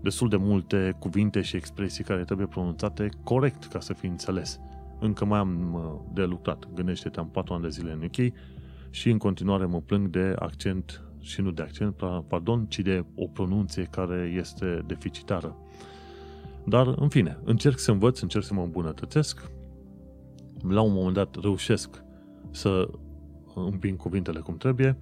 destul 0.00 0.28
de 0.28 0.36
multe 0.36 0.96
cuvinte 0.98 1.40
și 1.40 1.56
expresii 1.56 2.04
care 2.04 2.24
trebuie 2.24 2.46
pronunțate 2.46 3.08
corect 3.24 3.64
ca 3.64 3.80
să 3.80 3.92
fie 3.92 4.08
înțeles 4.08 4.60
încă 5.00 5.24
mai 5.24 5.38
am 5.38 5.78
de 6.12 6.24
lucrat. 6.24 6.68
Gândește-te, 6.74 7.18
am 7.20 7.28
4 7.28 7.54
ani 7.54 7.62
de 7.62 7.68
zile 7.68 7.92
în 7.92 8.02
UK 8.02 8.34
și 8.90 9.10
în 9.10 9.18
continuare 9.18 9.64
mă 9.64 9.80
plâng 9.80 10.08
de 10.08 10.34
accent 10.38 11.02
și 11.20 11.40
nu 11.40 11.50
de 11.50 11.62
accent, 11.62 11.94
pardon, 12.28 12.66
ci 12.66 12.78
de 12.78 13.04
o 13.14 13.26
pronunție 13.26 13.82
care 13.82 14.32
este 14.36 14.84
deficitară. 14.86 15.56
Dar, 16.64 16.86
în 16.86 17.08
fine, 17.08 17.38
încerc 17.44 17.78
să 17.78 17.90
învăț, 17.90 18.20
încerc 18.20 18.44
să 18.44 18.54
mă 18.54 18.62
îmbunătățesc. 18.62 19.50
La 20.68 20.80
un 20.80 20.92
moment 20.92 21.14
dat 21.14 21.36
reușesc 21.40 22.02
să 22.50 22.88
împing 23.54 23.96
cuvintele 23.96 24.40
cum 24.40 24.56
trebuie. 24.56 24.98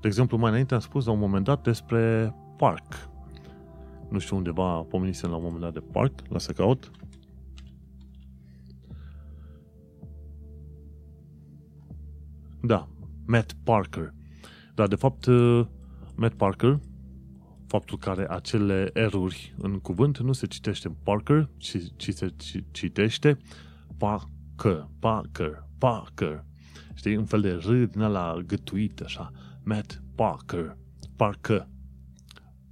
De 0.00 0.06
exemplu, 0.06 0.36
mai 0.36 0.50
înainte 0.50 0.74
am 0.74 0.80
spus 0.80 1.04
la 1.04 1.12
un 1.12 1.18
moment 1.18 1.44
dat 1.44 1.62
despre 1.62 2.34
park. 2.56 3.08
Nu 4.08 4.18
știu 4.18 4.36
undeva 4.36 4.82
pomenisem 4.82 5.30
la 5.30 5.36
un 5.36 5.42
moment 5.42 5.60
dat 5.60 5.72
de 5.72 5.82
park, 5.92 6.12
la 6.28 6.38
să 6.38 6.52
caut. 6.52 6.90
Da, 12.62 12.88
Matt 13.26 13.52
Parker. 13.64 14.14
Dar, 14.74 14.88
de 14.88 14.94
fapt, 14.94 15.26
uh, 15.26 15.66
Matt 16.16 16.34
Parker, 16.34 16.80
faptul 17.66 17.98
că 17.98 18.10
are 18.10 18.26
acele 18.30 18.90
eruri 18.92 19.54
în 19.58 19.78
cuvânt, 19.78 20.18
nu 20.18 20.32
se 20.32 20.46
citește 20.46 20.96
Parker, 21.02 21.48
ci, 21.56 21.76
ci 21.96 22.12
se 22.12 22.34
citește 22.70 23.36
Parker, 23.98 24.88
Parker, 24.98 25.66
Parker. 25.78 26.44
Știi? 26.94 27.16
Un 27.16 27.24
fel 27.24 27.40
de 27.40 27.50
R 27.50 27.84
din 27.84 28.00
ala 28.00 28.36
gătuit, 28.46 29.00
așa. 29.00 29.30
Matt 29.64 30.02
Parker. 30.14 30.76
Parker. 31.16 31.68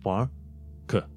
Parker. 0.02 1.08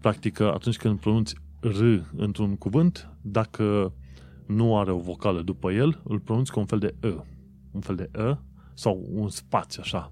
Practic, 0.00 0.40
atunci 0.40 0.76
când 0.76 1.00
pronunți 1.00 1.34
R 1.60 1.82
într-un 2.16 2.56
cuvânt, 2.56 3.10
dacă 3.22 3.94
nu 4.46 4.78
are 4.78 4.90
o 4.90 4.98
vocală 4.98 5.42
după 5.42 5.72
el, 5.72 6.00
îl 6.04 6.20
pronunți 6.20 6.52
cu 6.52 6.60
un 6.60 6.66
fel 6.66 6.78
de 6.78 6.94
E. 7.00 7.35
Un 7.76 7.82
fel 7.82 7.96
de 7.96 8.10
E 8.18 8.36
sau 8.74 9.06
un 9.10 9.28
spațiu, 9.28 9.82
așa. 9.84 10.10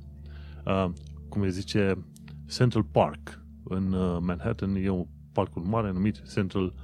Uh, 0.66 0.90
cum 1.28 1.42
îi 1.42 1.50
zice 1.50 2.04
Central 2.46 2.84
Park 2.84 3.44
în 3.64 3.92
uh, 3.92 4.18
Manhattan, 4.20 4.74
e 4.74 4.88
un 4.88 5.06
parcul 5.32 5.62
mare 5.62 5.92
numit 5.92 6.22
Central, 6.32 6.74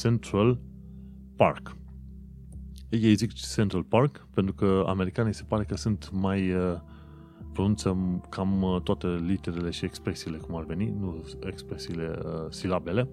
Central 0.00 0.60
Park. 1.36 1.76
Ei 2.88 3.14
zic 3.14 3.32
Central 3.32 3.82
Park 3.82 4.26
pentru 4.34 4.54
că 4.54 4.84
americanii 4.86 5.34
se 5.34 5.44
pare 5.48 5.64
că 5.64 5.76
sunt 5.76 6.10
mai 6.12 6.52
uh, 6.52 6.80
pronunță 7.52 8.20
cam 8.28 8.62
uh, 8.62 8.80
toate 8.82 9.06
literele 9.06 9.70
și 9.70 9.84
expresiile 9.84 10.36
cum 10.36 10.56
ar 10.56 10.64
veni, 10.64 10.94
nu 11.00 11.24
expresiile, 11.46 12.18
uh, 12.24 12.46
silabele, 12.50 13.08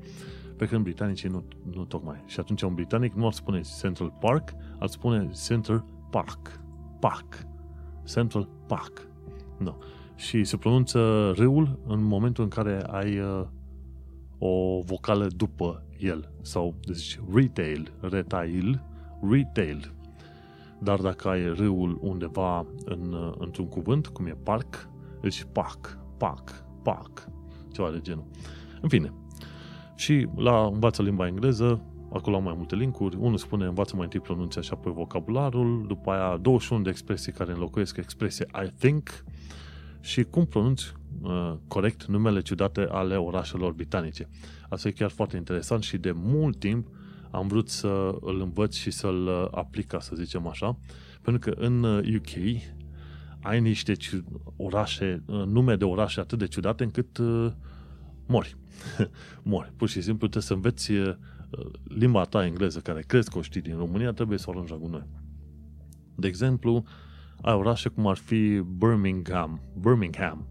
pe 0.57 0.65
când 0.65 0.84
britanicii 0.84 1.30
nu, 1.30 1.43
nu 1.74 1.86
tocmai. 1.86 2.24
Și 2.26 2.39
atunci 2.39 2.61
un 2.61 2.74
britanic 2.74 3.13
nu 3.13 3.26
ar 3.26 3.34
spune 3.34 3.61
Central 3.80 4.18
Park, 4.20 4.53
ar 4.80 4.88
spune 4.88 5.30
Central 5.45 5.86
Park. 6.09 6.59
Park. 7.00 7.45
Central 8.04 8.50
Park. 8.68 9.08
Nu. 9.58 9.78
Și 10.16 10.43
se 10.43 10.58
pronunță 10.58 11.32
râul 11.36 11.80
în 11.88 12.04
momentul 12.04 12.43
în 12.43 12.50
care 12.50 12.84
ai 12.88 13.20
uh, 13.20 13.45
o 14.38 14.82
vocală 14.82 15.28
după 15.36 15.84
el. 16.00 16.32
Sau, 16.41 16.76
deci, 16.86 17.20
retail, 17.34 17.91
retail, 18.00 18.84
retail. 19.30 19.93
Dar 20.80 21.00
dacă 21.00 21.28
ai 21.28 21.54
râul 21.54 21.98
undeva 22.02 22.66
în, 22.86 23.14
uh, 23.14 23.34
într-un 23.38 23.68
cuvânt, 23.68 24.08
cum 24.08 24.26
e 24.26 24.38
park, 24.43 24.89
deci 25.22 25.45
park, 25.52 26.00
park, 26.18 26.66
park, 26.84 27.30
ceva 27.72 27.91
de 27.91 28.00
genul. 28.02 28.26
În 28.82 28.89
fine. 28.89 29.14
Și 29.95 30.28
la 30.36 30.66
învață 30.66 31.02
limba 31.02 31.28
engleză, 31.28 31.82
acolo 32.18 32.36
am 32.36 32.43
mai 32.43 32.53
multe 32.57 32.76
linkuri. 32.76 33.15
Unul 33.20 33.38
spune 33.38 33.65
învață 33.65 33.95
mai 33.95 34.03
întâi 34.03 34.20
pronunția 34.20 34.61
și 34.61 34.70
apoi 34.74 34.91
vocabularul, 34.93 35.86
după 35.88 36.11
aia 36.11 36.38
21 36.38 36.82
de 36.82 36.89
expresii 36.89 37.32
care 37.32 37.51
înlocuiesc 37.51 37.97
expresie 37.97 38.45
I 38.65 38.72
think 38.78 39.24
și 39.99 40.24
cum 40.24 40.45
pronunți 40.45 40.93
uh, 41.22 41.53
corect 41.68 42.05
numele 42.05 42.41
ciudate 42.41 42.88
ale 42.91 43.15
orașelor 43.15 43.72
britanice. 43.72 44.30
Asta 44.70 44.88
e 44.88 44.91
chiar 44.91 45.09
foarte 45.09 45.38
interesant 45.38 45.84
și 45.84 45.97
de 45.97 46.11
mult 46.15 46.59
timp 46.59 46.88
am 47.32 47.47
vrut 47.47 47.70
să 47.70 48.18
îl 48.22 48.41
învăț 48.41 48.76
și 48.76 48.91
să-l 48.91 49.28
uh, 49.28 49.47
aplic, 49.51 49.88
ca 49.88 49.99
să 49.99 50.15
zicem 50.15 50.47
așa, 50.47 50.78
pentru 51.22 51.51
că 51.51 51.61
în 51.61 51.84
UK 52.15 52.36
uh, 52.38 52.61
ai 53.41 53.61
niște 53.61 53.95
orașe, 54.55 55.24
uh, 55.26 55.43
nume 55.45 55.76
de 55.76 55.84
orașe 55.84 56.20
atât 56.20 56.38
de 56.38 56.47
ciudate 56.47 56.84
încât 56.84 57.20
mori. 58.26 58.57
mori. 59.43 59.72
Pur 59.78 59.89
și 59.89 60.01
simplu 60.01 60.28
trebuie 60.28 60.43
să 60.43 60.53
înveți 60.53 60.91
limba 61.84 62.24
ta 62.24 62.45
engleză, 62.45 62.80
care 62.80 63.02
crezi 63.02 63.30
că 63.30 63.38
o 63.38 63.41
știi 63.41 63.62
din 63.62 63.78
România, 63.78 64.12
trebuie 64.12 64.38
să 64.38 64.45
o 64.48 64.52
arunci 64.52 64.70
la 64.70 64.78
gunoi. 64.78 65.08
De 66.16 66.28
exemplu, 66.28 66.84
ai 67.41 67.54
orașe 67.54 67.89
cum 67.89 68.08
ar 68.08 68.18
fi 68.18 68.62
Birmingham. 68.78 69.62
Birmingham. 69.80 70.48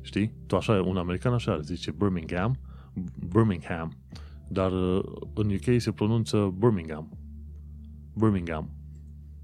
Știi? 0.00 0.34
Tu 0.46 0.56
așa, 0.56 0.82
un 0.82 0.96
american 0.96 1.32
așa 1.32 1.60
zice 1.60 1.90
Birmingham. 1.90 2.58
Birmingham. 3.32 3.92
Dar 4.48 4.72
uh, 4.72 5.02
în 5.34 5.50
UK 5.50 5.80
se 5.80 5.92
pronunță 5.92 6.54
Birmingham. 6.58 7.18
Birmingham. 8.14 8.70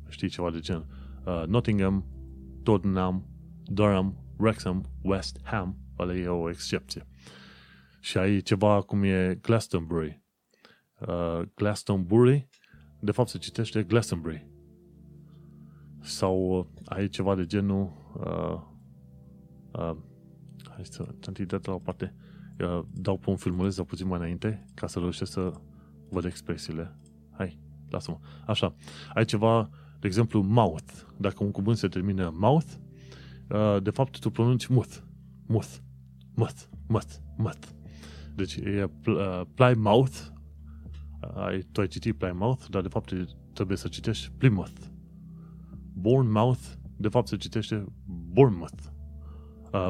Știi 0.09 0.29
ceva 0.29 0.51
de 0.51 0.59
gen. 0.59 0.87
Uh, 1.25 1.43
Nottingham, 1.47 2.05
Tottenham, 2.63 3.27
Durham, 3.65 4.17
Wrexham, 4.39 4.85
West 5.03 5.41
Ham. 5.43 5.77
Ăla 5.99 6.15
e 6.15 6.27
o 6.27 6.51
excepție. 6.51 7.07
Și 8.01 8.19
ai 8.19 8.41
ceva 8.41 8.81
cum 8.81 9.03
e 9.03 9.39
Glastonbury. 9.43 10.23
Uh, 11.01 11.43
Glastonbury, 11.55 12.49
de 13.01 13.11
fapt 13.11 13.29
se 13.29 13.39
citește 13.39 13.83
Glastonbury. 13.83 14.51
Sau 16.01 16.59
uh, 16.59 16.67
ai 16.85 17.09
ceva 17.09 17.35
de 17.35 17.47
genul 17.47 17.93
uh, 18.17 18.61
uh, 19.73 19.97
hai 20.69 20.85
să 20.85 21.15
întâi 21.27 21.47
la 21.63 21.73
o 21.73 21.79
parte. 21.79 22.15
Uh, 22.61 22.85
dau 22.93 23.19
pe 23.19 23.31
un 23.31 23.37
filmuleț 23.37 23.75
sau 23.75 23.85
puțin 23.85 24.07
mai 24.07 24.19
înainte 24.19 24.67
ca 24.75 24.87
să 24.87 24.99
reușesc 24.99 25.33
să 25.33 25.53
văd 26.11 26.25
expresiile. 26.25 26.99
Hai, 27.31 27.61
lasă-mă. 27.89 28.19
Așa, 28.47 28.75
ai 29.15 29.25
ceva, 29.25 29.71
de 30.01 30.07
exemplu, 30.07 30.43
mouth. 30.43 30.93
Dacă 31.17 31.45
un 31.45 31.51
cuvânt 31.51 31.77
se 31.77 31.89
termină 31.89 32.35
mouth, 32.39 32.69
uh, 33.51 33.83
de 33.83 33.91
fapt 33.91 34.19
tu 34.19 34.31
pronunți 34.31 34.73
muth. 34.73 34.97
Muth. 35.47 35.77
Muth. 36.35 36.63
Muth. 36.89 37.15
Muth. 37.37 37.69
Deci 38.35 38.55
e 38.55 38.91
uh, 39.07 39.41
Plymouth. 39.55 40.37
Ai, 41.21 41.67
tu 41.73 41.81
ai 41.81 41.87
citit 41.87 42.17
Plymouth, 42.17 42.65
dar 42.71 42.83
de 42.83 42.89
fapt 42.89 43.15
trebuie 43.53 43.77
să 43.77 43.89
citești 43.89 44.31
Plymouth. 44.39 44.81
Bournemouth, 45.93 46.63
de 46.97 47.09
fapt 47.09 47.29
se 47.29 47.37
citește 47.37 47.85
Bournemouth. 48.07 48.83
Uh, 49.73 49.89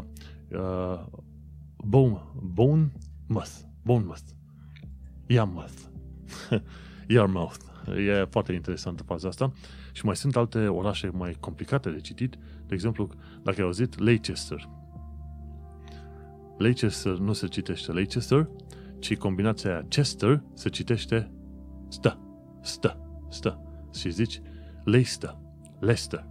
uh, 0.51 1.05
Bone, 1.85 2.23
Bournemouth. 2.43 3.67
Bournemouth. 3.83 4.23
Yarmouth. 5.27 5.79
Yarmouth. 7.09 7.61
E 7.97 8.27
foarte 8.31 8.53
interesantă 8.53 9.03
faza 9.03 9.29
asta. 9.29 9.53
Și 9.93 10.05
mai 10.05 10.17
sunt 10.17 10.37
alte 10.37 10.67
orașe 10.67 11.11
mai 11.13 11.37
complicate 11.41 11.91
de 11.91 12.01
citit. 12.01 12.39
De 12.67 12.75
exemplu, 12.75 13.09
dacă 13.43 13.61
ai 13.61 13.67
auzit, 13.67 13.99
Leicester. 13.99 14.69
Leicester 16.59 17.13
nu 17.13 17.33
se 17.33 17.47
citește 17.47 17.93
Leicester, 17.93 18.49
ci 18.99 19.17
combinația 19.17 19.71
aia 19.71 19.85
Chester 19.89 20.43
se 20.55 20.69
citește 20.69 21.31
stă, 21.89 22.21
stă, 22.63 23.25
stă. 23.29 23.63
Și 23.95 24.11
zici 24.11 24.41
Leicester, 24.85 25.39
Leicester. 25.81 26.27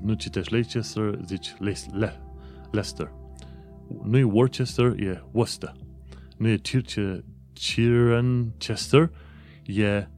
Nu 0.00 0.14
citești 0.14 0.52
Leicester, 0.52 1.18
zici 1.24 1.54
Le, 1.58 1.76
Leicester 2.70 3.12
nu 4.02 4.18
e 4.18 4.22
Worcester, 4.22 4.94
e 4.98 5.22
Worcester. 5.32 5.72
Nu 6.36 6.48
e 6.48 6.56
Cirencester, 7.52 9.10
e 9.64 10.08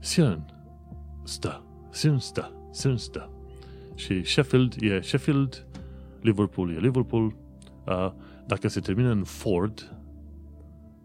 Cirencester. 0.00 1.62
Cirencester. 1.92 2.52
Cirencester. 2.72 3.28
Și 3.94 4.24
Sheffield 4.24 4.76
e 4.80 5.00
Sheffield, 5.00 5.66
Liverpool 6.20 6.70
e 6.70 6.78
Liverpool. 6.78 7.36
Uh, 7.86 8.12
dacă 8.46 8.68
se 8.68 8.80
termină 8.80 9.10
în 9.10 9.24
Ford, 9.24 9.93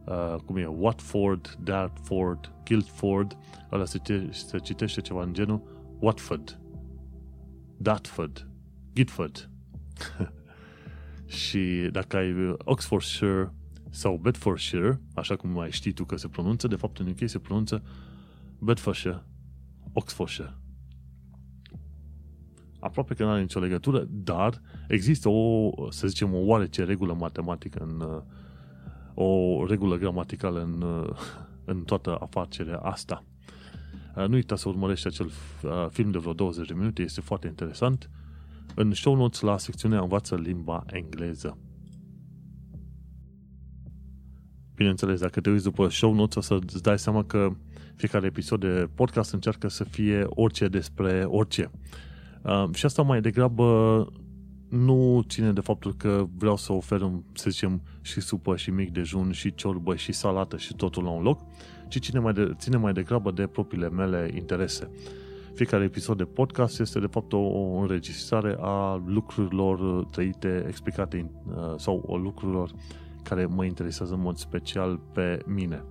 uh, 0.10 0.36
cum 0.46 0.58
e 0.58 0.66
Watford, 0.66 1.58
Dartford, 1.64 2.54
Guildford, 2.66 3.38
ăla 3.72 3.86
se, 3.86 4.00
se 4.32 4.58
citește 4.58 5.02
ceva 5.02 5.24
în 5.24 5.34
genul 5.34 5.62
Watford, 6.00 6.60
Dartford, 7.78 8.48
Guildford. 8.94 9.50
Și 11.26 11.90
dacă 11.92 12.18
ai 12.18 12.56
Oxfordshire 12.58 13.54
sau 13.90 14.18
Bedfordshire, 14.18 15.02
așa 15.14 15.36
cum 15.36 15.50
mai 15.50 15.72
știi 15.72 15.92
tu 15.92 16.06
că 16.06 16.16
se 16.16 16.28
pronunță, 16.28 16.68
de 16.68 16.76
fapt 16.76 16.98
în 16.98 17.08
UK 17.08 17.30
se 17.30 17.40
pronunță 17.40 17.84
Bedfordshire, 18.60 19.24
Oxfordshire. 19.94 20.58
Aproape 22.80 23.14
că 23.14 23.24
nu 23.24 23.30
are 23.30 23.42
nicio 23.42 23.60
legătură, 23.60 24.08
dar 24.10 24.62
există 24.88 25.30
o, 25.30 25.72
să 25.90 26.08
zicem, 26.08 26.34
o 26.34 26.38
oarece 26.38 26.84
regulă 26.84 27.14
matematică 27.14 27.84
în 27.84 28.24
o 29.24 29.66
regulă 29.66 29.98
gramaticală 29.98 30.62
în, 30.62 30.84
în 31.74 31.84
toată 31.84 32.18
afacerea 32.20 32.78
asta. 32.78 33.24
Nu 34.16 34.34
uita 34.34 34.56
să 34.56 34.70
urmărești 34.70 35.08
acel 35.08 35.30
film 35.90 36.12
de 36.12 36.18
vreo 36.18 36.34
20 36.34 36.68
de 36.68 36.74
minute, 36.74 37.02
este 37.02 37.22
foarte 37.22 37.48
interesant 37.48 38.10
în 38.76 38.94
show 38.94 39.16
notes 39.16 39.40
la 39.40 39.58
secțiunea 39.58 40.02
Învață 40.02 40.36
limba 40.36 40.84
engleză. 40.92 41.58
Bineînțeles, 44.76 45.20
dacă 45.20 45.42
te 45.42 45.50
uiți 45.50 45.64
după 45.64 45.90
show 45.90 46.14
notes, 46.14 46.36
o 46.36 46.42
să-ți 46.42 46.82
dai 46.82 47.00
seama 47.00 47.24
că 47.24 47.52
fiecare 47.96 48.26
episod 48.26 48.60
de 48.60 48.90
podcast 48.96 49.34
încearcă 49.34 49.68
să 49.68 49.84
fie 49.84 50.26
orice 50.30 50.68
despre 50.68 51.24
orice. 51.28 51.72
Uh, 52.44 52.70
și 52.74 52.86
asta 52.86 53.02
mai 53.02 53.22
degrabă 53.22 53.66
nu 54.70 55.26
ține 55.28 55.52
de 55.52 55.62
faptul 55.62 55.94
că 55.94 56.28
vreau 56.38 56.56
să 56.56 56.74
ofer, 56.74 57.12
să 57.34 57.50
zicem, 57.50 57.82
și 58.02 58.22
supă, 58.22 58.56
și 58.56 58.72
mic 58.72 58.92
dejun, 58.92 59.32
și 59.32 59.56
ciorbă, 59.56 59.96
și 59.96 60.12
salată, 60.12 60.58
și 60.58 60.76
totul 60.76 61.04
la 61.04 61.10
un 61.10 61.24
loc, 61.24 61.40
ci 61.88 62.00
ține 62.00 62.20
mai, 62.20 62.34
de, 62.34 62.54
ține 62.58 62.78
mai 62.78 62.94
degrabă 62.94 63.32
de 63.32 63.48
propriile 63.48 63.90
mele 63.90 64.32
interese. 64.36 64.90
Fiecare 65.54 65.84
episod 65.84 66.18
de 66.18 66.24
podcast 66.24 66.80
este 66.80 67.00
de 67.00 67.08
fapt 67.08 67.34
o 67.34 67.78
înregistrare 67.80 68.58
a 68.60 69.04
lucrurilor 69.06 70.06
trăite, 70.06 70.66
explicate 70.68 71.32
uh, 71.48 71.74
sau 71.78 72.04
o 72.08 72.18
lucrurilor 72.18 72.72
care 73.24 73.46
mă 73.46 73.66
interesează 73.66 74.14
în 74.14 74.22
mod 74.22 74.38
special 74.38 75.00
pe 75.14 75.44
mine. 75.46 75.84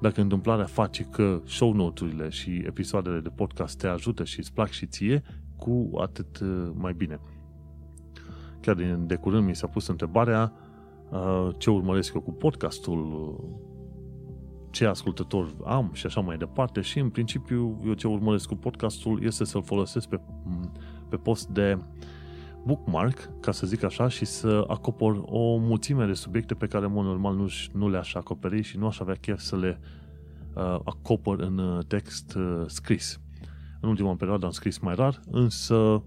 Dacă 0.00 0.20
întâmplarea 0.20 0.64
face 0.64 1.02
că 1.02 1.40
show 1.46 1.72
noturile 1.72 2.28
și 2.28 2.50
episoadele 2.66 3.20
de 3.20 3.28
podcast 3.28 3.78
te 3.78 3.86
ajută 3.86 4.24
și 4.24 4.38
îți 4.38 4.52
plac 4.52 4.70
și 4.70 4.86
ție, 4.86 5.22
cu 5.56 5.90
atât 6.00 6.38
uh, 6.40 6.70
mai 6.74 6.92
bine. 6.92 7.20
Chiar 8.64 8.74
din 8.74 9.06
de 9.06 9.14
curând 9.14 9.46
mi 9.46 9.54
s-a 9.54 9.66
pus 9.66 9.86
întrebarea 9.86 10.52
uh, 11.10 11.48
ce 11.56 11.70
urmăresc 11.70 12.14
eu 12.14 12.20
cu 12.20 12.32
podcastul, 12.32 13.34
ce 14.70 14.86
ascultător 14.86 15.54
am 15.64 15.90
și 15.92 16.06
așa 16.06 16.20
mai 16.20 16.36
departe 16.36 16.80
și 16.80 16.98
în 16.98 17.08
principiu 17.08 17.80
eu 17.86 17.92
ce 17.92 18.06
urmăresc 18.06 18.46
cu 18.46 18.54
podcastul 18.54 19.22
este 19.22 19.44
să-l 19.44 19.62
folosesc 19.62 20.08
pe, 20.08 20.20
pe 21.08 21.16
post 21.16 21.48
de 21.48 21.78
bookmark, 22.64 23.30
ca 23.40 23.52
să 23.52 23.66
zic 23.66 23.82
așa, 23.82 24.08
și 24.08 24.24
să 24.24 24.64
acopăr 24.68 25.22
o 25.24 25.56
mulțime 25.56 26.06
de 26.06 26.12
subiecte 26.12 26.54
pe 26.54 26.66
care, 26.66 26.84
în 26.84 26.92
mod 26.92 27.04
normal, 27.04 27.34
nu, 27.34 27.46
nu 27.72 27.88
le-aș 27.88 28.14
acoperi 28.14 28.62
și 28.62 28.76
nu 28.76 28.86
aș 28.86 28.98
avea 28.98 29.14
chef 29.14 29.40
să 29.40 29.56
le 29.56 29.80
uh, 30.54 30.78
acopăr 30.84 31.40
în 31.40 31.58
uh, 31.58 31.84
text 31.86 32.34
uh, 32.34 32.64
scris. 32.66 33.20
În 33.80 33.88
ultima 33.88 34.14
perioadă 34.14 34.44
am 34.44 34.52
scris 34.52 34.78
mai 34.78 34.94
rar, 34.94 35.20
însă 35.30 36.02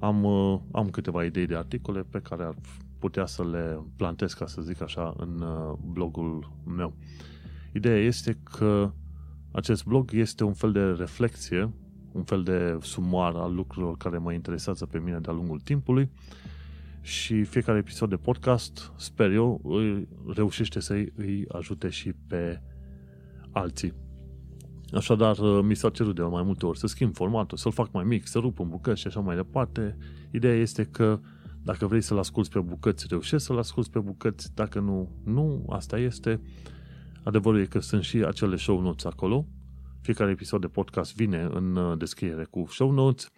am, 0.00 0.24
uh, 0.24 0.60
am 0.72 0.90
câteva 0.90 1.24
idei 1.24 1.46
de 1.46 1.56
articole 1.56 2.02
pe 2.10 2.20
care 2.20 2.42
ar 2.42 2.54
putea 2.98 3.26
să 3.26 3.44
le 3.44 3.80
plantez, 3.96 4.32
ca 4.32 4.46
să 4.46 4.62
zic 4.62 4.82
așa, 4.82 5.14
în 5.16 5.40
uh, 5.40 5.78
blogul 5.92 6.52
meu. 6.76 6.94
Ideea 7.72 7.96
este 7.96 8.38
că 8.42 8.92
acest 9.52 9.84
blog 9.84 10.12
este 10.12 10.44
un 10.44 10.52
fel 10.52 10.72
de 10.72 10.82
reflexie, 10.82 11.72
un 12.12 12.22
fel 12.22 12.42
de 12.42 12.78
sumar 12.80 13.34
al 13.34 13.54
lucrurilor 13.54 13.96
care 13.96 14.18
mă 14.18 14.32
interesează 14.32 14.86
pe 14.86 14.98
mine 14.98 15.18
de-a 15.18 15.32
lungul 15.32 15.60
timpului 15.60 16.10
și 17.00 17.44
fiecare 17.44 17.78
episod 17.78 18.08
de 18.08 18.16
podcast, 18.16 18.92
sper 18.96 19.30
eu, 19.30 19.60
îi 19.64 20.08
reușește 20.34 20.80
să 20.80 20.92
îi 20.92 21.44
ajute 21.48 21.88
și 21.88 22.12
pe 22.12 22.62
alții. 23.50 23.94
Așadar, 24.92 25.38
uh, 25.38 25.60
mi 25.62 25.74
s-a 25.74 25.90
cerut 25.90 26.14
de 26.14 26.22
mai 26.22 26.42
multe 26.42 26.66
ori 26.66 26.78
să 26.78 26.86
schimb 26.86 27.14
formatul, 27.14 27.58
să-l 27.58 27.72
fac 27.72 27.92
mai 27.92 28.04
mic, 28.04 28.26
să 28.26 28.38
rup 28.38 28.58
în 28.58 28.68
bucăți 28.68 29.00
și 29.00 29.06
așa 29.06 29.20
mai 29.20 29.36
departe. 29.36 29.96
Ideea 30.30 30.54
este 30.54 30.84
că 30.84 31.20
dacă 31.62 31.86
vrei 31.86 32.00
să-l 32.00 32.18
asculți 32.18 32.50
pe 32.50 32.60
bucăți, 32.60 33.06
reușești 33.08 33.46
să-l 33.46 33.58
asculți 33.58 33.90
pe 33.90 33.98
bucăți, 33.98 34.54
dacă 34.54 34.80
nu, 34.80 35.10
nu, 35.24 35.66
asta 35.68 35.98
este. 35.98 36.40
Adevărul 37.22 37.60
e 37.60 37.64
că 37.64 37.80
sunt 37.80 38.02
și 38.02 38.16
acele 38.16 38.56
show 38.56 38.80
notes 38.80 39.04
acolo. 39.04 39.46
Fiecare 40.00 40.30
episod 40.30 40.60
de 40.60 40.66
podcast 40.66 41.14
vine 41.14 41.48
în 41.52 41.76
uh, 41.76 41.98
descriere 41.98 42.44
cu 42.44 42.66
show 42.68 42.90
notes. 42.90 43.28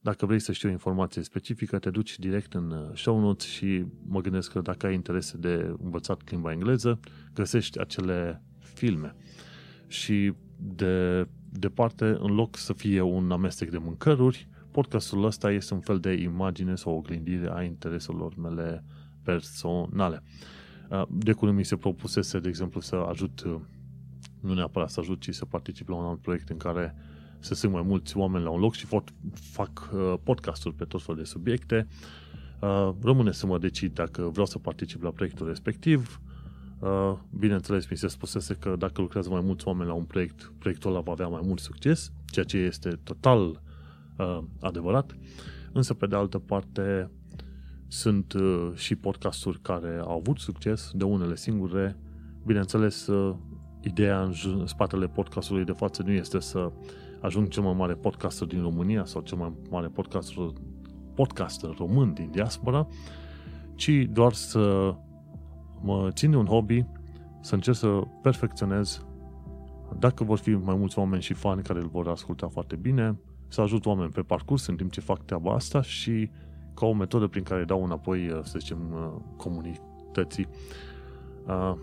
Dacă 0.00 0.26
vrei 0.26 0.38
să 0.38 0.52
știi 0.52 0.68
o 0.68 0.70
informație 0.70 1.22
specifică, 1.22 1.78
te 1.78 1.90
duci 1.90 2.18
direct 2.18 2.54
în 2.54 2.70
uh, 2.70 2.90
show 2.94 3.20
notes 3.20 3.46
și 3.46 3.84
mă 4.06 4.20
gândesc 4.20 4.52
că 4.52 4.60
dacă 4.60 4.86
ai 4.86 4.94
interese 4.94 5.36
de 5.36 5.74
învățat 5.82 6.30
limba 6.30 6.52
engleză, 6.52 7.00
găsești 7.34 7.80
acele 7.80 8.42
filme. 8.74 9.16
Și 9.86 10.34
de 10.56 11.26
departe, 11.50 12.04
în 12.04 12.34
loc 12.34 12.56
să 12.56 12.72
fie 12.72 13.00
un 13.00 13.30
amestec 13.30 13.70
de 13.70 13.78
mâncăruri, 13.78 14.48
podcastul 14.70 15.24
ăsta 15.24 15.50
este 15.50 15.74
un 15.74 15.80
fel 15.80 15.98
de 15.98 16.12
imagine 16.12 16.74
sau 16.74 16.96
oglindire 16.96 17.50
a 17.52 17.62
intereselor 17.62 18.36
mele 18.36 18.84
personale. 19.22 20.22
Uh, 20.90 21.02
de 21.10 21.32
curând 21.32 21.56
mi 21.56 21.64
se 21.64 21.76
propusese, 21.76 22.38
de 22.38 22.48
exemplu, 22.48 22.80
să 22.80 22.94
ajut, 22.94 23.42
uh, 23.46 23.56
nu 24.40 24.54
neapărat 24.54 24.90
să 24.90 25.00
ajut, 25.00 25.20
ci 25.20 25.34
să 25.34 25.44
particip 25.44 25.88
la 25.88 25.94
un 25.94 26.04
alt 26.04 26.20
proiect 26.20 26.48
în 26.48 26.56
care 26.56 26.94
să 27.38 27.54
sunt 27.54 27.72
mai 27.72 27.82
mulți 27.82 28.16
oameni 28.16 28.44
la 28.44 28.50
un 28.50 28.60
loc 28.60 28.74
și 28.74 28.86
fac, 28.86 29.04
fac 29.34 29.90
uh, 29.92 30.14
podcasturi 30.22 30.74
pe 30.74 30.84
tot 30.84 31.02
felul 31.02 31.20
de 31.20 31.26
subiecte. 31.26 31.86
Rămâne 33.02 33.32
să 33.32 33.46
mă 33.46 33.58
decid 33.58 33.94
dacă 33.94 34.22
vreau 34.22 34.46
să 34.46 34.58
particip 34.58 35.02
la 35.02 35.10
proiectul 35.10 35.46
respectiv, 35.46 36.20
Uh, 36.20 36.33
bineînțeles, 37.30 37.90
mi 37.90 37.96
se 37.96 38.06
spusese 38.06 38.54
că 38.54 38.74
dacă 38.78 39.00
lucrează 39.00 39.30
mai 39.30 39.40
mulți 39.40 39.66
oameni 39.66 39.88
la 39.88 39.94
un 39.94 40.04
proiect, 40.04 40.52
proiectul 40.58 40.90
ăla 40.90 41.00
va 41.00 41.12
avea 41.12 41.28
mai 41.28 41.40
mult 41.44 41.60
succes, 41.60 42.12
ceea 42.24 42.44
ce 42.44 42.56
este 42.56 42.88
total 42.88 43.60
uh, 44.18 44.38
adevărat. 44.60 45.16
Însă, 45.72 45.94
pe 45.94 46.06
de 46.06 46.16
altă 46.16 46.38
parte, 46.38 47.10
sunt 47.88 48.32
uh, 48.32 48.70
și 48.74 48.94
podcasturi 48.94 49.60
care 49.60 49.98
au 50.00 50.16
avut 50.16 50.38
succes, 50.38 50.90
de 50.94 51.04
unele 51.04 51.36
singure. 51.36 51.96
Bineînțeles, 52.46 53.06
uh, 53.06 53.36
ideea 53.80 54.22
în 54.22 54.66
spatele 54.66 55.06
podcastului 55.06 55.64
de 55.64 55.72
față 55.72 56.02
nu 56.02 56.10
este 56.10 56.40
să 56.40 56.72
ajung 57.20 57.48
cel 57.48 57.62
mai 57.62 57.74
mare 57.74 57.94
podcaster 57.94 58.46
din 58.46 58.62
România 58.62 59.04
sau 59.04 59.20
cel 59.20 59.38
mai 59.38 59.52
mare 59.70 59.86
podcaster, 59.86 60.52
podcaster 61.14 61.74
român 61.78 62.12
din 62.12 62.30
diaspora, 62.30 62.86
ci 63.74 63.90
doar 64.10 64.32
să 64.32 64.94
mă 65.84 66.10
ține 66.12 66.36
un 66.36 66.46
hobby, 66.46 66.84
să 67.40 67.54
încerc 67.54 67.76
să 67.76 68.00
perfecționez 68.22 69.06
dacă 69.98 70.24
vor 70.24 70.38
fi 70.38 70.50
mai 70.50 70.74
mulți 70.74 70.98
oameni 70.98 71.22
și 71.22 71.32
fani 71.32 71.62
care 71.62 71.78
îl 71.78 71.88
vor 71.88 72.08
asculta 72.08 72.48
foarte 72.48 72.76
bine, 72.76 73.18
să 73.48 73.60
ajut 73.60 73.86
oameni 73.86 74.10
pe 74.10 74.20
parcurs 74.20 74.66
în 74.66 74.76
timp 74.76 74.90
ce 74.90 75.00
fac 75.00 75.24
treaba 75.24 75.52
asta 75.52 75.82
și 75.82 76.30
ca 76.74 76.86
o 76.86 76.92
metodă 76.92 77.26
prin 77.26 77.42
care 77.42 77.64
dau 77.64 77.84
înapoi, 77.84 78.28
uh, 78.28 78.40
să 78.42 78.58
zicem, 78.58 78.78
uh, 78.92 79.20
comunității. 79.36 80.48
Uh, 81.46 81.74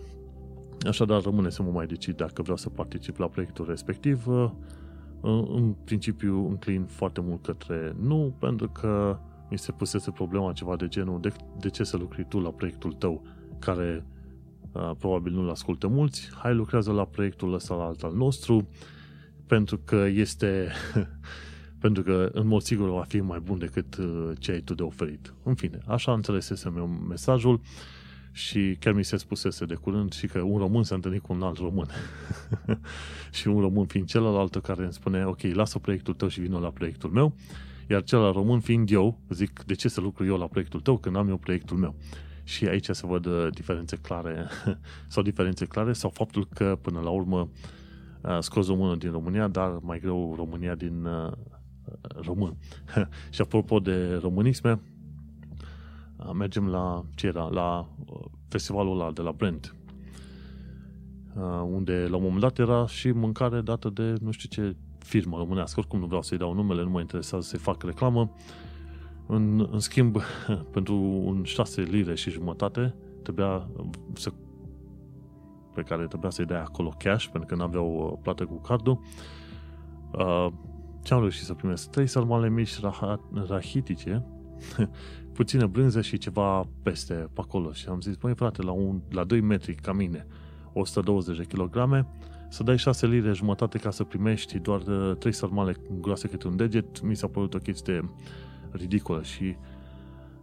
așadar, 0.86 1.22
rămâne 1.22 1.50
să 1.50 1.62
mă 1.62 1.70
mai 1.70 1.86
decid 1.86 2.16
dacă 2.16 2.42
vreau 2.42 2.56
să 2.56 2.68
particip 2.68 3.18
la 3.18 3.26
proiectul 3.26 3.66
respectiv. 3.68 4.26
În 5.48 5.74
principiu, 5.84 6.46
înclin 6.48 6.84
foarte 6.84 7.20
mult 7.20 7.42
către 7.42 7.96
nu, 8.00 8.34
pentru 8.38 8.68
că 8.68 9.18
mi 9.50 9.58
se 9.58 9.72
pusese 9.72 10.10
problema 10.10 10.52
ceva 10.52 10.76
de 10.76 10.88
genul 10.88 11.20
de, 11.20 11.32
de 11.60 11.68
ce 11.68 11.84
să 11.84 11.96
lucri 11.96 12.24
tu 12.28 12.40
la 12.40 12.50
proiectul 12.50 12.92
tău 12.92 13.22
care 13.64 14.04
uh, 14.72 14.90
probabil 14.98 15.32
nu-l 15.32 15.50
ascultă 15.50 15.86
mulți, 15.88 16.30
hai 16.34 16.54
lucrează 16.54 16.92
la 16.92 17.04
proiectul 17.04 17.54
ăsta 17.54 17.74
la 17.74 17.84
alt 17.84 18.02
al 18.02 18.14
nostru, 18.14 18.68
pentru 19.46 19.78
că 19.78 19.96
este 19.96 20.72
pentru 21.84 22.02
că 22.02 22.30
în 22.32 22.46
mod 22.46 22.62
sigur 22.62 22.90
va 22.90 23.02
fi 23.02 23.20
mai 23.20 23.40
bun 23.40 23.58
decât 23.58 23.96
uh, 23.96 24.30
ce 24.38 24.52
ai 24.52 24.60
tu 24.60 24.74
de 24.74 24.82
oferit. 24.82 25.34
În 25.42 25.54
fine, 25.54 25.78
așa 25.86 26.12
înțelesesem 26.12 26.76
eu 26.76 26.86
mesajul 26.86 27.60
și 28.32 28.76
chiar 28.80 28.92
mi 28.92 29.04
se 29.04 29.16
spusese 29.16 29.64
de 29.64 29.74
curând 29.74 30.12
și 30.12 30.26
că 30.26 30.40
un 30.40 30.58
român 30.58 30.82
s-a 30.82 30.94
întâlnit 30.94 31.22
cu 31.22 31.32
un 31.32 31.42
alt 31.42 31.58
român. 31.58 31.86
și 33.38 33.48
un 33.48 33.60
român 33.60 33.86
fiind 33.86 34.06
celălalt 34.06 34.56
care 34.56 34.82
îmi 34.82 34.92
spune, 34.92 35.24
ok, 35.26 35.40
lasă 35.42 35.78
proiectul 35.78 36.14
tău 36.14 36.28
și 36.28 36.40
vină 36.40 36.58
la 36.58 36.70
proiectul 36.70 37.10
meu, 37.10 37.34
iar 37.90 38.02
celălalt 38.02 38.34
român 38.34 38.60
fiind 38.60 38.90
eu, 38.90 39.20
zic, 39.28 39.62
de 39.66 39.74
ce 39.74 39.88
să 39.88 40.00
lucru 40.00 40.24
eu 40.24 40.36
la 40.36 40.46
proiectul 40.46 40.80
tău 40.80 40.98
când 40.98 41.16
am 41.16 41.28
eu 41.28 41.36
proiectul 41.36 41.76
meu? 41.76 41.94
Și 42.44 42.66
aici 42.66 42.88
se 42.90 43.06
văd 43.06 43.26
uh, 43.26 43.48
diferențe 43.50 43.96
clare 43.96 44.46
sau 45.08 45.22
diferențe 45.22 45.64
clare 45.64 45.92
sau 45.92 46.10
faptul 46.10 46.46
că 46.54 46.78
până 46.82 47.00
la 47.00 47.10
urmă 47.10 47.48
uh, 48.20 48.38
scos 48.40 48.66
românul 48.66 48.98
din 48.98 49.10
România, 49.10 49.48
dar 49.48 49.78
mai 49.80 50.00
greu 50.00 50.34
România 50.36 50.74
din 50.74 51.04
uh, 51.04 51.32
român. 52.14 52.56
și 53.30 53.40
apropo 53.40 53.78
de 53.78 54.14
românisme, 54.14 54.80
mergem 56.34 56.68
la 56.68 57.04
ce 57.14 57.26
era? 57.26 57.48
La 57.48 57.88
festivalul 58.48 59.00
ăla 59.00 59.12
de 59.12 59.22
la 59.22 59.32
Brent 59.32 59.74
unde 61.64 62.06
la 62.08 62.16
un 62.16 62.22
moment 62.22 62.40
dat 62.40 62.58
era 62.58 62.86
și 62.86 63.10
mâncare 63.10 63.60
dată 63.60 63.88
de 63.88 64.14
nu 64.20 64.30
știu 64.30 64.48
ce 64.48 64.76
firmă 64.98 65.36
românească. 65.36 65.80
Oricum 65.80 65.98
nu 65.98 66.06
vreau 66.06 66.22
să-i 66.22 66.38
dau 66.38 66.52
numele, 66.52 66.82
nu 66.82 66.90
mă 66.90 67.00
interesează 67.00 67.46
să-i 67.46 67.58
fac 67.58 67.82
reclamă. 67.82 68.32
În, 69.34 69.68
în 69.70 69.78
schimb, 69.78 70.16
pentru 70.74 70.94
un 71.24 71.42
6 71.44 71.82
lire 71.82 72.14
și 72.14 72.30
jumătate, 72.30 72.94
trebuia 73.22 73.68
să 74.12 74.32
pe 75.74 75.82
care 75.82 76.06
trebuia 76.06 76.30
să-i 76.30 76.44
dai 76.44 76.60
acolo 76.60 76.94
cash, 76.98 77.26
pentru 77.26 77.48
că 77.48 77.54
nu 77.54 77.62
aveau 77.62 78.10
uh, 78.12 78.18
plată 78.22 78.44
cu 78.44 78.60
cardul. 78.60 79.00
Uh, 80.12 80.46
ce 81.02 81.14
am 81.14 81.20
reușit 81.20 81.44
să 81.44 81.54
primesc? 81.54 81.90
Trei 81.90 82.06
sarmale 82.06 82.48
mici 82.48 82.80
rahitice, 83.48 84.24
puțină 85.32 85.66
brânză 85.66 86.00
și 86.00 86.18
ceva 86.18 86.68
peste 86.82 87.14
pe 87.14 87.40
acolo. 87.40 87.72
Și 87.72 87.88
am 87.88 88.00
zis, 88.00 88.16
băi 88.16 88.34
frate, 88.34 88.62
la, 88.62 88.72
un, 88.72 89.00
la 89.10 89.24
2 89.24 89.40
metri 89.40 89.74
ca 89.74 89.92
mine, 89.92 90.26
120 90.72 91.36
de 91.36 91.44
kilograme, 91.44 92.06
să 92.48 92.62
dai 92.62 92.78
6 92.78 93.06
lire 93.06 93.32
jumătate 93.32 93.78
ca 93.78 93.90
să 93.90 94.04
primești 94.04 94.58
doar 94.58 94.80
3 94.80 95.16
uh, 95.24 95.32
sarmale 95.32 95.74
groase 96.00 96.28
câte 96.28 96.46
un 96.46 96.56
deget, 96.56 97.00
mi 97.00 97.16
s-a 97.16 97.26
părut 97.26 97.54
o 97.54 97.58
chestie 97.58 98.10
ridicolă 98.72 99.22
și 99.22 99.56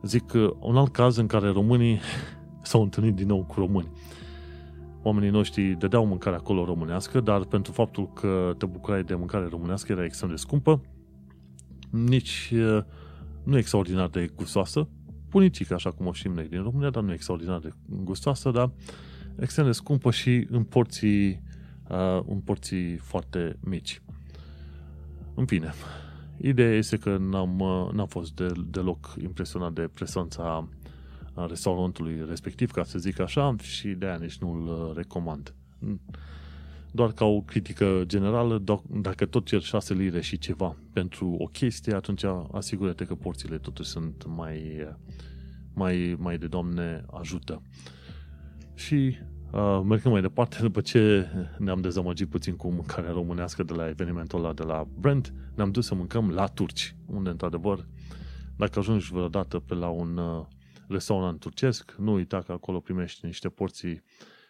zic 0.02 0.26
că 0.26 0.54
un 0.60 0.78
alt 0.78 0.92
caz 0.92 1.18
în 1.18 1.28
care 1.28 1.50
românii 1.50 2.00
s-au 2.62 2.82
întâlnit 2.82 3.16
din 3.16 3.28
nou 3.28 3.44
cu 3.44 3.60
români. 3.60 3.92
Oamenii 5.02 5.30
noștri 5.30 5.76
dădeau 5.78 6.06
mâncare 6.06 6.36
acolo 6.36 6.66
românească, 6.66 7.20
dar 7.20 7.46
pentru 7.46 7.72
faptul 7.72 8.14
că 8.14 8.56
te 8.58 8.66
bucurai 8.66 9.04
de 9.04 9.16
mâncare 9.16 9.48
românească 9.50 9.92
era 9.92 10.04
extrem 10.04 10.30
de 10.30 10.36
scumpă, 10.36 10.82
nici 11.90 12.52
uh, 12.54 12.84
nu 13.44 13.58
extraordinar 13.58 14.08
de 14.08 14.32
gustoasă, 14.36 14.88
punicică, 15.30 15.74
așa 15.74 15.92
cum 15.92 16.06
o 16.06 16.12
știm 16.12 16.34
noi 16.34 16.48
din 16.48 16.62
România, 16.62 16.90
dar 16.90 17.04
nu 17.04 17.14
extraordinar 17.14 17.60
de 17.60 17.70
gustoasă, 17.88 18.52
dar 18.52 18.72
extrem 19.40 19.66
de 19.66 19.72
scumpă 19.72 20.12
și 20.12 20.48
în 20.50 20.64
porții, 20.64 21.42
uh, 21.90 22.22
în 22.28 22.40
porții 22.40 22.96
foarte 22.96 23.58
mici. 23.60 24.02
În 25.36 25.46
fine, 25.46 25.74
ideea 26.42 26.74
este 26.74 26.98
că 26.98 27.18
n-am, 27.18 27.60
uh, 27.60 27.90
n-am 27.94 28.08
fost 28.08 28.36
de, 28.36 28.52
deloc 28.66 29.16
impresionat 29.22 29.74
de 29.74 29.90
prezența 29.94 30.68
restaurantului 31.48 32.26
respectiv, 32.28 32.72
ca 32.72 32.84
să 32.84 33.00
zic 33.00 33.20
așa, 33.20 33.56
și 33.62 33.88
de 33.88 34.06
aia 34.06 34.16
nici 34.16 34.38
nu-l 34.38 34.68
uh, 34.68 34.96
recomand. 34.96 35.54
Doar 36.92 37.12
ca 37.12 37.26
o 37.26 37.42
critică 37.42 38.04
generală, 38.06 38.64
dacă 38.88 39.26
tot 39.26 39.46
cer 39.46 39.62
6 39.62 39.94
lire 39.94 40.22
și 40.22 40.38
ceva 40.38 40.76
pentru 40.94 41.36
o 41.38 41.46
chestie, 41.46 41.94
atunci 41.94 42.24
asigură-te 42.52 43.06
că 43.06 43.16
porțiile 43.16 43.58
totuși 43.58 43.90
sunt 43.90 44.26
mai, 44.28 44.88
mai, 45.74 46.16
mai 46.20 46.38
de 46.38 46.48
Doamne 46.48 47.06
ajută. 47.12 47.62
Și 48.76 49.18
uh, 49.52 49.82
mergând 49.86 50.14
mai 50.14 50.22
departe, 50.22 50.58
după 50.68 50.82
ce 50.82 51.28
ne-am 51.58 51.82
dezamăgit 51.82 52.30
puțin 52.30 52.56
cu 52.56 52.70
mâncarea 52.72 53.12
românească 53.12 53.64
de 53.64 53.74
la 53.74 53.88
evenimentul 53.88 54.40
ăla 54.40 54.54
de 54.54 54.64
la 54.64 54.88
Brent, 55.00 55.34
ne-am 55.56 55.72
dus 55.72 55.86
să 55.86 55.96
mâncăm 55.96 56.30
la 56.30 56.46
turci, 56.46 56.96
unde 57.06 57.30
într-adevăr, 57.30 57.88
dacă 58.58 58.80
ajungi 58.80 59.12
vreodată 59.12 59.60
pe 59.60 59.74
la 59.74 59.88
un 59.88 60.18
uh, 60.18 60.46
restaurant 60.88 61.40
turcesc, 61.40 61.96
nu 61.98 62.14
uita 62.14 62.42
că 62.42 62.52
acolo 62.52 62.80
primești 62.80 63.26
niște 63.26 63.50
porții 63.50 64.04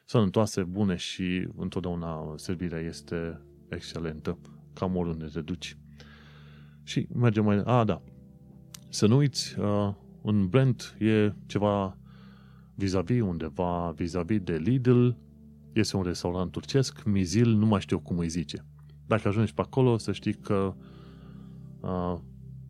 sănătoase, 0.06 0.64
bune 0.64 0.96
și 0.96 1.48
întotdeauna 1.58 2.34
servirea 2.36 2.80
este 2.80 3.42
excelentă, 3.70 4.38
cam 4.74 4.96
oriunde 4.96 5.26
te 5.26 5.42
duci. 5.42 5.78
Și 6.84 7.08
mergem 7.14 7.44
mai... 7.44 7.62
A, 7.66 7.84
da. 7.84 8.02
Să 8.90 9.08
nu 9.08 9.16
uiți, 9.16 9.60
uh, 9.60 9.94
un 10.22 10.48
brand 10.48 10.96
e 11.00 11.34
ceva 11.46 11.98
vis-a-vis, 12.80 13.22
undeva 13.22 13.92
vis-a-vis 13.92 14.40
de 14.40 14.56
Lidl, 14.58 15.10
este 15.74 15.98
un 15.98 16.04
restaurant 16.04 16.52
turcesc, 16.52 17.04
Mizil, 17.04 17.50
nu 17.50 17.66
mai 17.66 17.82
știu 17.82 18.00
cum 18.00 18.18
îi 18.18 18.28
zice. 18.28 18.66
Dacă 19.08 19.28
ajungi 19.28 19.54
pe 19.54 19.62
acolo, 19.62 19.98
să 19.98 20.12
știi 20.12 20.34
că 20.34 20.76
uh, 21.82 22.16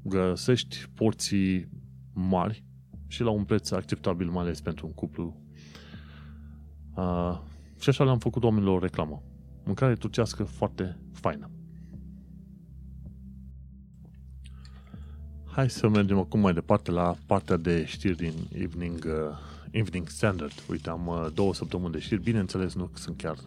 găsești 0.04 0.90
porții 0.94 1.70
mari 2.14 2.64
și 3.08 3.24
la 3.24 3.30
un 3.30 3.44
preț 3.44 3.72
acceptabil, 3.72 4.30
mai 4.30 4.44
ales 4.44 4.62
pentru 4.62 4.86
un 4.86 4.94
cuplu. 4.94 5.42
Uh, 6.96 7.40
și 7.80 7.90
așa 7.90 8.04
le-am 8.04 8.20
făcut 8.20 8.44
oamenilor 8.44 8.76
o 8.76 8.80
reclamă. 8.80 9.24
Mâncare 9.66 9.96
turcească 9.96 10.44
foarte 10.44 11.00
faină. 11.14 11.50
Hai 15.46 15.70
să 15.70 15.90
mergem 15.90 16.18
acum 16.18 16.40
mai 16.40 16.54
departe 16.54 16.92
la 16.92 17.16
partea 17.26 17.58
de 17.58 17.86
știri 17.86 18.16
din 18.16 18.34
Evening, 18.54 19.06
uh, 19.06 19.38
Evening 19.72 20.08
Standard. 20.08 20.54
Uite, 20.70 20.90
am 20.90 21.08
uh, 21.08 21.28
două 21.34 21.54
săptămâni 21.54 21.92
de 21.92 22.00
știri. 22.00 22.22
Bineînțeles, 22.22 22.76
nu 22.76 22.90
sunt 22.94 23.18
chiar 23.18 23.38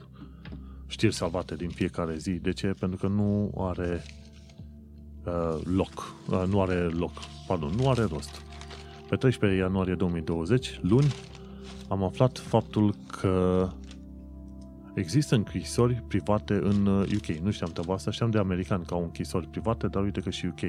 știri 0.86 1.14
salvate 1.14 1.56
din 1.56 1.68
fiecare 1.68 2.16
zi. 2.16 2.30
De 2.30 2.52
ce? 2.52 2.66
Pentru 2.66 2.98
că 2.98 3.06
nu 3.06 3.54
are 3.58 4.02
uh, 5.24 5.60
loc. 5.64 6.14
Uh, 6.30 6.42
nu 6.48 6.60
are 6.60 6.74
loc. 6.74 7.12
Pardon, 7.46 7.70
nu 7.76 7.88
are 7.88 8.02
rost. 8.02 8.42
Pe 9.08 9.16
13 9.16 9.60
ianuarie 9.60 9.94
2020, 9.94 10.78
luni, 10.82 11.12
am 11.88 12.02
aflat 12.02 12.38
faptul 12.38 12.94
că 13.20 13.68
există 14.94 15.34
închisori 15.34 16.04
private 16.08 16.54
în 16.54 16.86
UK. 16.86 17.26
Nu 17.26 17.50
știam 17.50 17.70
treaba 17.70 17.94
asta, 17.94 18.10
știam 18.10 18.30
de 18.30 18.38
americani 18.38 18.84
că 18.84 18.94
au 18.94 19.02
închisori 19.02 19.48
private, 19.48 19.86
dar 19.86 20.02
uite 20.02 20.20
că 20.20 20.30
și 20.30 20.46
UK. 20.46 20.60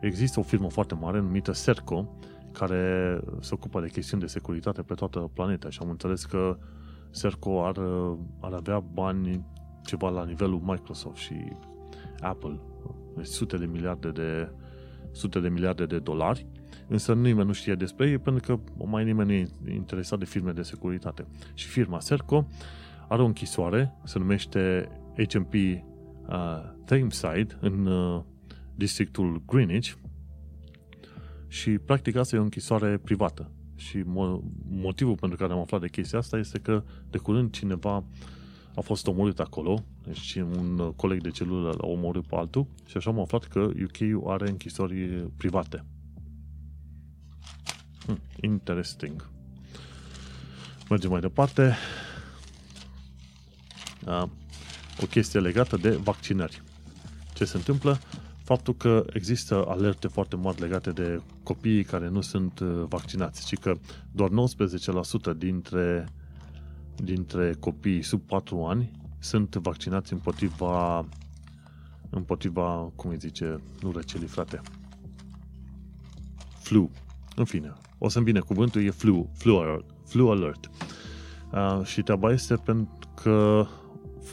Există 0.00 0.40
o 0.40 0.42
firmă 0.42 0.70
foarte 0.70 0.94
mare 0.94 1.20
numită 1.20 1.52
Serco, 1.52 2.08
care 2.52 3.20
se 3.40 3.54
ocupă 3.54 3.80
de 3.80 3.88
chestiuni 3.88 4.22
de 4.22 4.28
securitate 4.28 4.82
pe 4.82 4.94
toată 4.94 5.30
planeta 5.34 5.70
și 5.70 5.78
am 5.82 5.90
înțeles 5.90 6.24
că 6.24 6.58
Serco 7.10 7.64
ar, 7.64 7.76
ar 8.40 8.52
avea 8.52 8.80
bani 8.80 9.44
ceva 9.84 10.08
la 10.08 10.24
nivelul 10.24 10.60
Microsoft 10.64 11.16
și 11.16 11.34
Apple, 12.20 12.60
deci 13.16 13.26
sute 13.26 13.56
de 13.56 13.66
miliarde 13.66 14.10
de 14.10 14.50
sute 15.12 15.40
de 15.40 15.48
miliarde 15.48 15.86
de 15.86 15.98
dolari. 15.98 16.46
Însă 16.88 17.14
nimeni 17.14 17.46
nu 17.46 17.52
știe 17.52 17.74
despre 17.74 18.08
ei 18.08 18.18
pentru 18.18 18.56
că 18.56 18.84
mai 18.84 19.04
nimeni 19.04 19.48
nu 19.62 19.70
e 19.70 19.74
interesat 19.74 20.18
de 20.18 20.24
firme 20.24 20.52
de 20.52 20.62
securitate. 20.62 21.26
Și 21.54 21.66
firma 21.66 22.00
Serco 22.00 22.46
are 23.08 23.22
o 23.22 23.24
închisoare, 23.24 23.94
se 24.04 24.18
numește 24.18 24.88
HMP 25.28 25.54
uh, 25.54 25.70
Thameside 26.84 27.56
în 27.60 27.86
uh, 27.86 28.22
districtul 28.74 29.42
Greenwich 29.46 29.92
și 31.50 31.70
practic 31.70 32.16
asta 32.16 32.36
e 32.36 32.38
o 32.38 32.42
închisoare 32.42 32.98
privată. 32.98 33.50
Și 33.76 34.02
mo- 34.02 34.40
motivul 34.68 35.16
pentru 35.16 35.38
care 35.38 35.52
am 35.52 35.58
aflat 35.58 35.80
de 35.80 35.88
chestia 35.88 36.18
asta 36.18 36.38
este 36.38 36.58
că 36.58 36.82
de 37.10 37.18
curând 37.18 37.52
cineva 37.52 38.04
a 38.74 38.80
fost 38.80 39.06
omorât 39.06 39.40
acolo, 39.40 39.84
deci 40.06 40.34
un 40.34 40.92
coleg 40.96 41.22
de 41.22 41.30
celulă 41.30 41.68
l-a 41.68 41.86
omorât 41.86 42.26
pe 42.26 42.36
altul 42.36 42.66
și 42.86 42.96
așa 42.96 43.10
am 43.10 43.20
aflat 43.20 43.44
că 43.44 43.58
UK 43.58 44.26
are 44.26 44.48
închisori 44.48 45.28
private. 45.36 45.84
Hmm, 48.06 48.20
interesting. 48.40 49.28
Mergem 50.88 51.10
mai 51.10 51.20
departe. 51.20 51.76
Da. 54.04 54.28
O 55.02 55.06
chestie 55.06 55.40
legată 55.40 55.76
de 55.76 55.90
vaccinări. 55.90 56.62
Ce 57.34 57.44
se 57.44 57.56
întâmplă? 57.56 58.00
Faptul 58.50 58.74
că 58.74 59.04
există 59.12 59.64
alerte 59.68 60.08
foarte 60.08 60.36
mari 60.36 60.60
legate 60.60 60.90
de 60.90 61.20
copiii 61.42 61.84
care 61.84 62.08
nu 62.08 62.20
sunt 62.20 62.58
uh, 62.58 62.82
vaccinați, 62.88 63.46
ci 63.46 63.58
că 63.58 63.74
doar 64.12 64.30
19% 65.34 65.36
dintre, 65.36 66.08
dintre 66.96 67.54
copiii 67.60 68.02
sub 68.02 68.20
4 68.20 68.64
ani 68.64 68.90
sunt 69.18 69.54
vaccinați 69.54 70.12
împotriva 70.12 71.04
împotriva, 72.10 72.92
cum 72.96 73.10
îi 73.10 73.18
zice, 73.18 73.60
nu 73.82 73.92
răcelii, 73.92 74.26
frate, 74.26 74.60
flu. 76.58 76.90
În 77.36 77.44
fine, 77.44 77.72
o 77.98 78.08
să-mi 78.08 78.24
vine 78.24 78.40
cuvântul, 78.40 78.84
e 78.84 78.90
flu, 78.90 79.30
flu 79.36 79.56
alert. 79.56 79.84
Flu 80.06 80.30
alert. 80.30 80.70
Uh, 81.52 81.84
și 81.84 82.02
treaba 82.02 82.32
este 82.32 82.54
pentru 82.54 83.08
că 83.14 83.66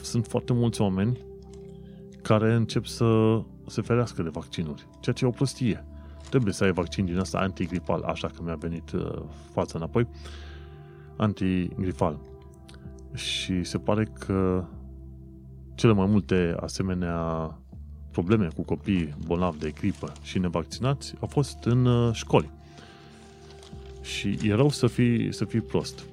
sunt 0.02 0.26
foarte 0.26 0.52
mulți 0.52 0.80
oameni 0.80 1.18
care 2.22 2.54
încep 2.54 2.84
să 2.84 3.40
se 3.68 3.82
ferească 3.82 4.22
de 4.22 4.28
vaccinuri, 4.28 4.86
ceea 5.00 5.14
ce 5.14 5.24
e 5.24 5.28
o 5.28 5.30
prostie. 5.30 5.84
Trebuie 6.28 6.52
să 6.52 6.64
ai 6.64 6.72
vaccin 6.72 7.04
din 7.04 7.18
asta 7.18 7.38
antigripal, 7.38 8.02
așa 8.02 8.28
că 8.28 8.42
mi-a 8.42 8.54
venit 8.54 8.92
uh, 8.92 9.22
fața 9.52 9.72
înapoi, 9.78 10.08
antigripal. 11.16 12.18
Și 13.14 13.64
se 13.64 13.78
pare 13.78 14.04
că 14.04 14.64
cele 15.74 15.92
mai 15.92 16.06
multe 16.06 16.56
asemenea 16.60 17.58
probleme 18.10 18.48
cu 18.56 18.62
copii 18.62 19.14
bolnavi 19.26 19.58
de 19.58 19.70
gripă 19.70 20.12
și 20.22 20.38
nevaccinați 20.38 21.14
au 21.20 21.28
fost 21.28 21.64
în 21.64 21.84
uh, 21.84 22.14
școli. 22.14 22.50
Și 24.02 24.38
e 24.42 24.54
rău 24.54 24.68
să 24.68 24.86
fii, 24.86 25.32
să 25.32 25.44
fii 25.44 25.60
prost. 25.60 26.04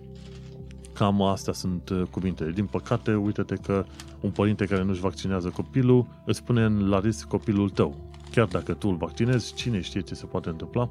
Cam 0.95 1.21
astea 1.21 1.53
sunt 1.53 1.89
uh, 1.89 2.01
cuvintele. 2.11 2.51
Din 2.51 2.65
păcate, 2.65 3.15
uite-te 3.15 3.55
că 3.55 3.85
un 4.19 4.31
părinte 4.31 4.65
care 4.65 4.83
nu-și 4.83 4.99
vaccinează 4.99 5.49
copilul 5.49 6.07
îți 6.25 6.43
pune 6.43 6.67
la 6.67 6.99
risc 6.99 7.27
copilul 7.27 7.69
tău. 7.69 7.95
Chiar 8.31 8.47
dacă 8.47 8.73
tu 8.73 8.87
îl 8.87 8.95
vaccinezi, 8.95 9.53
cine 9.53 9.81
știe 9.81 10.01
ce 10.01 10.15
se 10.15 10.25
poate 10.25 10.49
întâmpla 10.49 10.89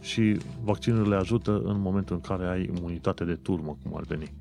și 0.00 0.36
vaccinurile 0.62 1.16
ajută 1.16 1.62
în 1.64 1.80
momentul 1.80 2.16
în 2.16 2.20
care 2.20 2.48
ai 2.48 2.70
imunitate 2.76 3.24
de 3.24 3.34
turmă, 3.34 3.76
cum 3.82 3.96
ar 3.96 4.02
veni. 4.02 4.32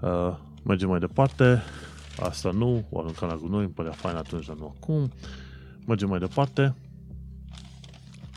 Uh, 0.00 0.36
mergem 0.62 0.88
mai 0.88 0.98
departe. 0.98 1.62
Asta 2.20 2.50
nu, 2.50 2.84
o 2.90 2.98
aruncam 2.98 3.28
la 3.28 3.36
gunoi, 3.36 3.64
îmi 3.64 3.72
părea 3.72 3.92
fain 3.92 4.16
atunci, 4.16 4.46
dar 4.46 4.56
nu 4.56 4.74
acum. 4.76 5.10
Mergem 5.86 6.08
mai 6.08 6.18
departe. 6.18 6.74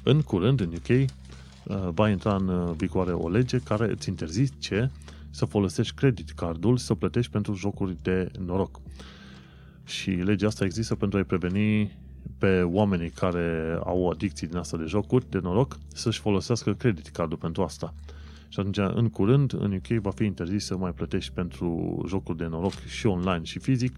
În 0.03 0.21
curând, 0.21 0.59
în 0.59 0.73
UK, 0.73 0.87
Uh, 0.89 1.18
va 1.75 2.09
intra 2.09 2.35
în 2.35 2.47
uh, 2.47 2.73
vigoare 2.77 3.11
o 3.11 3.29
lege 3.29 3.59
care 3.59 3.91
îți 3.91 4.09
interzice 4.09 4.91
să 5.29 5.45
folosești 5.45 5.95
credit 5.95 6.29
cardul 6.29 6.77
să 6.77 6.95
plătești 6.95 7.31
pentru 7.31 7.53
jocuri 7.53 7.97
de 8.01 8.31
noroc. 8.45 8.79
Și 9.85 10.09
legea 10.09 10.47
asta 10.47 10.65
există 10.65 10.95
pentru 10.95 11.17
a-i 11.17 11.23
preveni 11.23 11.97
pe 12.37 12.61
oamenii 12.61 13.09
care 13.09 13.79
au 13.83 14.09
adicții 14.09 14.47
din 14.47 14.57
asta 14.57 14.77
de 14.77 14.85
jocuri 14.85 15.29
de 15.29 15.39
noroc 15.39 15.77
să-și 15.93 16.19
folosească 16.19 16.73
credit 16.73 17.07
cardul 17.07 17.37
pentru 17.37 17.63
asta. 17.63 17.93
Și 18.47 18.59
atunci, 18.59 18.77
în 18.77 19.09
curând, 19.09 19.53
în 19.53 19.73
UK 19.73 19.87
va 19.87 20.11
fi 20.11 20.23
interzis 20.23 20.65
să 20.65 20.77
mai 20.77 20.91
plătești 20.91 21.33
pentru 21.33 22.01
jocuri 22.07 22.37
de 22.37 22.45
noroc 22.45 22.73
și 22.73 23.05
online 23.05 23.43
și 23.43 23.59
fizic 23.59 23.95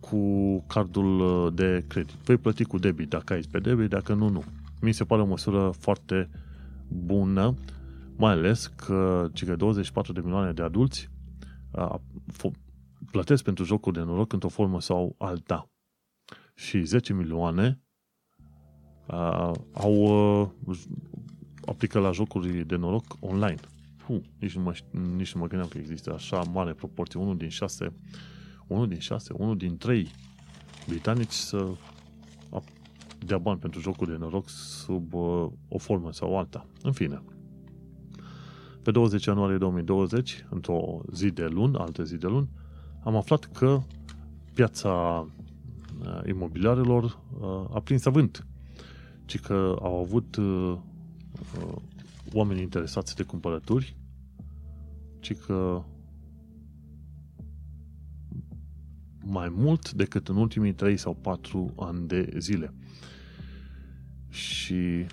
cu 0.00 0.58
cardul 0.66 1.20
uh, 1.20 1.52
de 1.54 1.84
credit. 1.86 2.14
Vei 2.24 2.36
plăti 2.36 2.64
cu 2.64 2.78
debit 2.78 3.08
dacă 3.08 3.32
ai 3.32 3.40
pe 3.50 3.58
debit, 3.58 3.88
dacă 3.88 4.14
nu, 4.14 4.28
nu. 4.28 4.44
Mi 4.80 4.92
se 4.92 5.04
pare 5.04 5.22
o 5.22 5.26
măsură 5.26 5.70
foarte 5.70 6.30
bună, 6.88 7.54
mai 8.16 8.32
ales 8.32 8.66
că 8.66 9.28
cei 9.32 9.56
24 9.56 10.12
de 10.12 10.20
milioane 10.20 10.52
de 10.52 10.62
adulți 10.62 11.10
uh, 11.70 11.94
plătesc 13.10 13.44
pentru 13.44 13.64
jocuri 13.64 13.96
de 13.96 14.02
noroc 14.02 14.32
într-o 14.32 14.48
formă 14.48 14.80
sau 14.80 15.14
alta. 15.18 15.70
Și 16.54 16.82
10 16.82 17.12
milioane 17.12 17.80
uh, 19.06 19.50
au 19.72 19.94
uh, 19.94 20.78
aplică 21.64 21.98
la 21.98 22.10
jocuri 22.10 22.66
de 22.66 22.76
noroc 22.76 23.04
online. 23.20 23.60
Puh, 24.06 24.20
nici, 24.38 24.56
nu 24.56 24.62
mă, 24.62 24.74
nici 25.16 25.34
nu 25.34 25.40
mă 25.40 25.46
gândeam 25.46 25.68
că 25.68 25.78
există 25.78 26.12
așa 26.14 26.42
mare 26.42 26.72
proporție. 26.72 27.20
Unul 27.20 27.36
din 27.36 27.48
șase, 27.48 27.92
unul 28.66 28.88
din 28.88 28.98
șase, 28.98 29.32
unul 29.32 29.56
din 29.56 29.76
trei 29.76 30.10
britanici 30.88 31.32
să 31.32 31.66
dea 33.26 33.38
bani 33.38 33.58
pentru 33.58 33.80
jocuri 33.80 34.10
de 34.10 34.16
noroc 34.16 34.48
sub 34.48 35.14
uh, 35.14 35.46
o 35.68 35.78
formă 35.78 36.12
sau 36.12 36.38
alta. 36.38 36.66
În 36.82 36.92
fine. 36.92 37.22
Pe 38.82 38.90
20 38.90 39.24
ianuarie 39.24 39.56
2020, 39.56 40.46
într-o 40.50 41.00
zi 41.12 41.30
de 41.30 41.46
luni, 41.46 41.76
altă 41.76 42.02
zi 42.04 42.16
de 42.16 42.26
luni, 42.26 42.48
am 43.04 43.16
aflat 43.16 43.44
că 43.44 43.80
piața 44.54 45.26
uh, 46.00 46.20
imobiliarelor 46.28 47.04
uh, 47.04 47.74
a 47.74 47.80
prins 47.80 48.04
avânt, 48.04 48.46
ci 49.24 49.40
că 49.40 49.76
au 49.80 50.00
avut 50.00 50.36
uh, 50.36 50.78
oameni 52.32 52.60
interesați 52.60 53.16
de 53.16 53.22
cumpărături, 53.22 53.96
ci 55.20 55.34
că 55.34 55.82
mai 59.24 59.48
mult 59.48 59.92
decât 59.92 60.28
în 60.28 60.36
ultimii 60.36 60.72
3 60.72 60.96
sau 60.96 61.14
4 61.14 61.72
ani 61.76 62.06
de 62.06 62.34
zile. 62.38 62.74
Și 64.30 65.06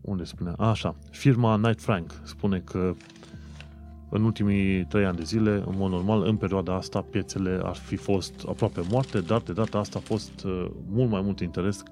unde 0.00 0.24
spune? 0.24 0.52
A, 0.56 0.68
așa, 0.68 0.96
firma 1.10 1.56
Knight 1.56 1.80
Frank 1.80 2.20
spune 2.24 2.58
că 2.58 2.94
în 4.08 4.24
ultimii 4.24 4.84
trei 4.84 5.04
ani 5.04 5.16
de 5.16 5.22
zile, 5.22 5.50
în 5.50 5.74
mod 5.76 5.90
normal, 5.90 6.22
în 6.22 6.36
perioada 6.36 6.74
asta, 6.74 7.00
piețele 7.00 7.60
ar 7.62 7.76
fi 7.76 7.96
fost 7.96 8.44
aproape 8.48 8.80
moarte, 8.90 9.20
dar 9.20 9.40
de 9.40 9.52
data 9.52 9.78
asta 9.78 9.98
a 9.98 10.06
fost 10.06 10.44
uh, 10.44 10.66
mult 10.88 11.10
mai 11.10 11.20
mult 11.20 11.40
interes 11.40 11.82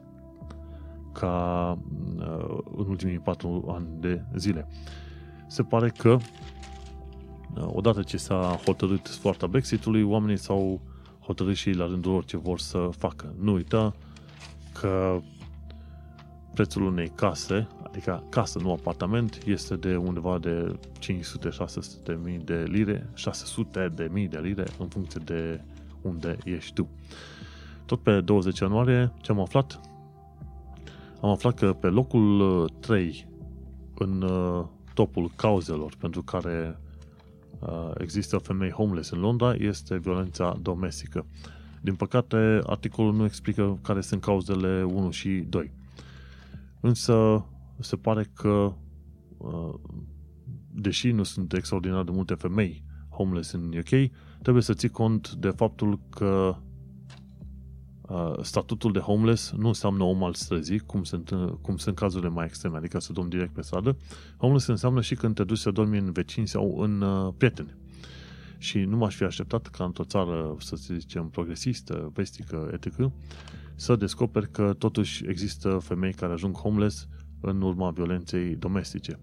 ca 1.13 1.79
uh, 2.19 2.59
în 2.77 2.87
ultimii 2.89 3.19
patru 3.19 3.75
ani 3.77 3.87
de 4.01 4.25
zile. 4.37 4.69
Se 5.47 5.63
pare 5.63 5.89
că 5.89 6.19
uh, 7.57 7.67
odată 7.67 8.03
ce 8.03 8.17
s-a 8.17 8.61
hotărât 8.65 9.07
soarta 9.07 9.47
Brexitului, 9.47 10.03
oamenii 10.03 10.39
s-au 10.39 10.81
hotărât 11.21 11.55
și 11.55 11.71
la 11.71 11.87
rândul 11.87 12.13
lor 12.13 12.25
ce 12.25 12.37
vor 12.37 12.59
să 12.59 12.89
facă. 12.99 13.35
Nu 13.39 13.53
uita 13.53 13.95
că 14.81 15.21
prețul 16.55 16.83
unei 16.83 17.09
case, 17.15 17.69
adică 17.83 18.25
casă, 18.29 18.59
nu 18.59 18.73
apartament, 18.73 19.39
este 19.47 19.77
de 19.77 19.97
undeva 19.97 20.39
de 20.39 20.79
500-600 20.99 22.03
de 22.05 22.19
mii 22.25 22.39
de 22.39 22.65
lire, 22.69 23.11
600 23.15 23.93
de 23.95 24.09
mii 24.13 24.29
de 24.29 24.39
lire 24.39 24.65
în 24.79 24.87
funcție 24.89 25.21
de 25.25 25.61
unde 26.03 26.37
ești 26.45 26.73
tu. 26.73 26.89
Tot 27.87 28.01
pe 28.01 28.21
20 28.21 28.59
ianuarie, 28.59 29.13
ce 29.21 29.33
am 29.33 29.41
aflat? 29.41 29.81
Am 31.21 31.31
aflat 31.31 31.55
că 31.55 31.73
pe 31.73 31.87
locul 31.87 32.69
3 32.81 33.07
uh, 33.09 33.33
în 33.95 34.23
uh, 34.23 34.65
topul 34.95 35.31
cauzelor 35.37 35.93
pentru 35.99 36.23
care 36.23 36.79
uh, 37.59 37.91
există 37.99 38.39
femei 38.39 38.71
homeless 38.71 39.11
în 39.11 39.21
Londra 39.21 39.55
este 39.55 39.97
violența 39.97 40.59
domestică. 40.63 41.27
Din 41.81 41.95
păcate, 41.95 42.61
articolul 42.67 43.15
nu 43.15 43.25
explică 43.25 43.79
care 43.83 44.01
sunt 44.01 44.21
cauzele 44.21 44.83
1 44.83 45.11
și 45.11 45.29
2. 45.29 45.73
Însă 46.83 47.47
se 47.79 47.97
pare 47.97 48.31
că, 48.35 48.75
uh, 49.37 49.75
deși 50.71 51.11
nu 51.11 51.23
sunt 51.23 51.53
extraordinar 51.53 52.05
de 52.05 52.11
multe 52.11 52.35
femei 52.35 52.85
homeless 53.11 53.53
în 53.53 53.73
UK, 53.79 54.11
trebuie 54.43 54.63
să 54.63 54.75
ții 54.75 54.89
cont 54.89 55.33
de 55.33 55.49
faptul 55.49 56.01
că 56.11 56.57
uh, 58.01 58.33
statutul 58.43 58.93
de 58.93 58.99
homeless 58.99 59.53
nu 59.57 59.67
înseamnă 59.67 60.03
om 60.05 60.25
al 60.25 60.35
străzii, 60.35 60.79
cum 60.79 61.03
sunt, 61.03 61.31
cum 61.61 61.77
sunt 61.77 61.97
cazurile 61.97 62.29
mai 62.31 62.45
extreme, 62.45 62.77
adică 62.77 62.99
să 62.99 63.13
dormi 63.13 63.31
direct 63.31 63.53
pe 63.53 63.63
stradă. 63.63 63.97
Homeless 64.37 64.67
înseamnă 64.67 65.01
și 65.01 65.15
când 65.15 65.35
te 65.35 65.45
duci 65.45 65.59
să 65.59 65.71
dormi 65.71 65.99
în 65.99 66.13
vecini 66.13 66.49
sau 66.49 66.79
în 66.79 67.01
uh, 67.01 67.33
prieteni. 67.37 67.75
Și 68.59 68.79
nu 68.79 68.97
m-aș 68.97 69.15
fi 69.15 69.25
așteptat 69.25 69.67
ca 69.67 69.85
într-o 69.85 70.05
țară, 70.05 70.57
să 70.59 70.77
zicem, 70.77 71.29
progresistă, 71.29 72.11
vestică, 72.15 72.71
etc., 72.73 73.11
să 73.83 73.97
descoperi 73.97 74.51
că 74.51 74.75
totuși 74.79 75.25
există 75.29 75.79
femei 75.79 76.13
care 76.13 76.33
ajung 76.33 76.57
homeless 76.57 77.09
în 77.41 77.63
urma 77.63 77.91
violenței 77.91 78.55
domestice. 78.55 79.19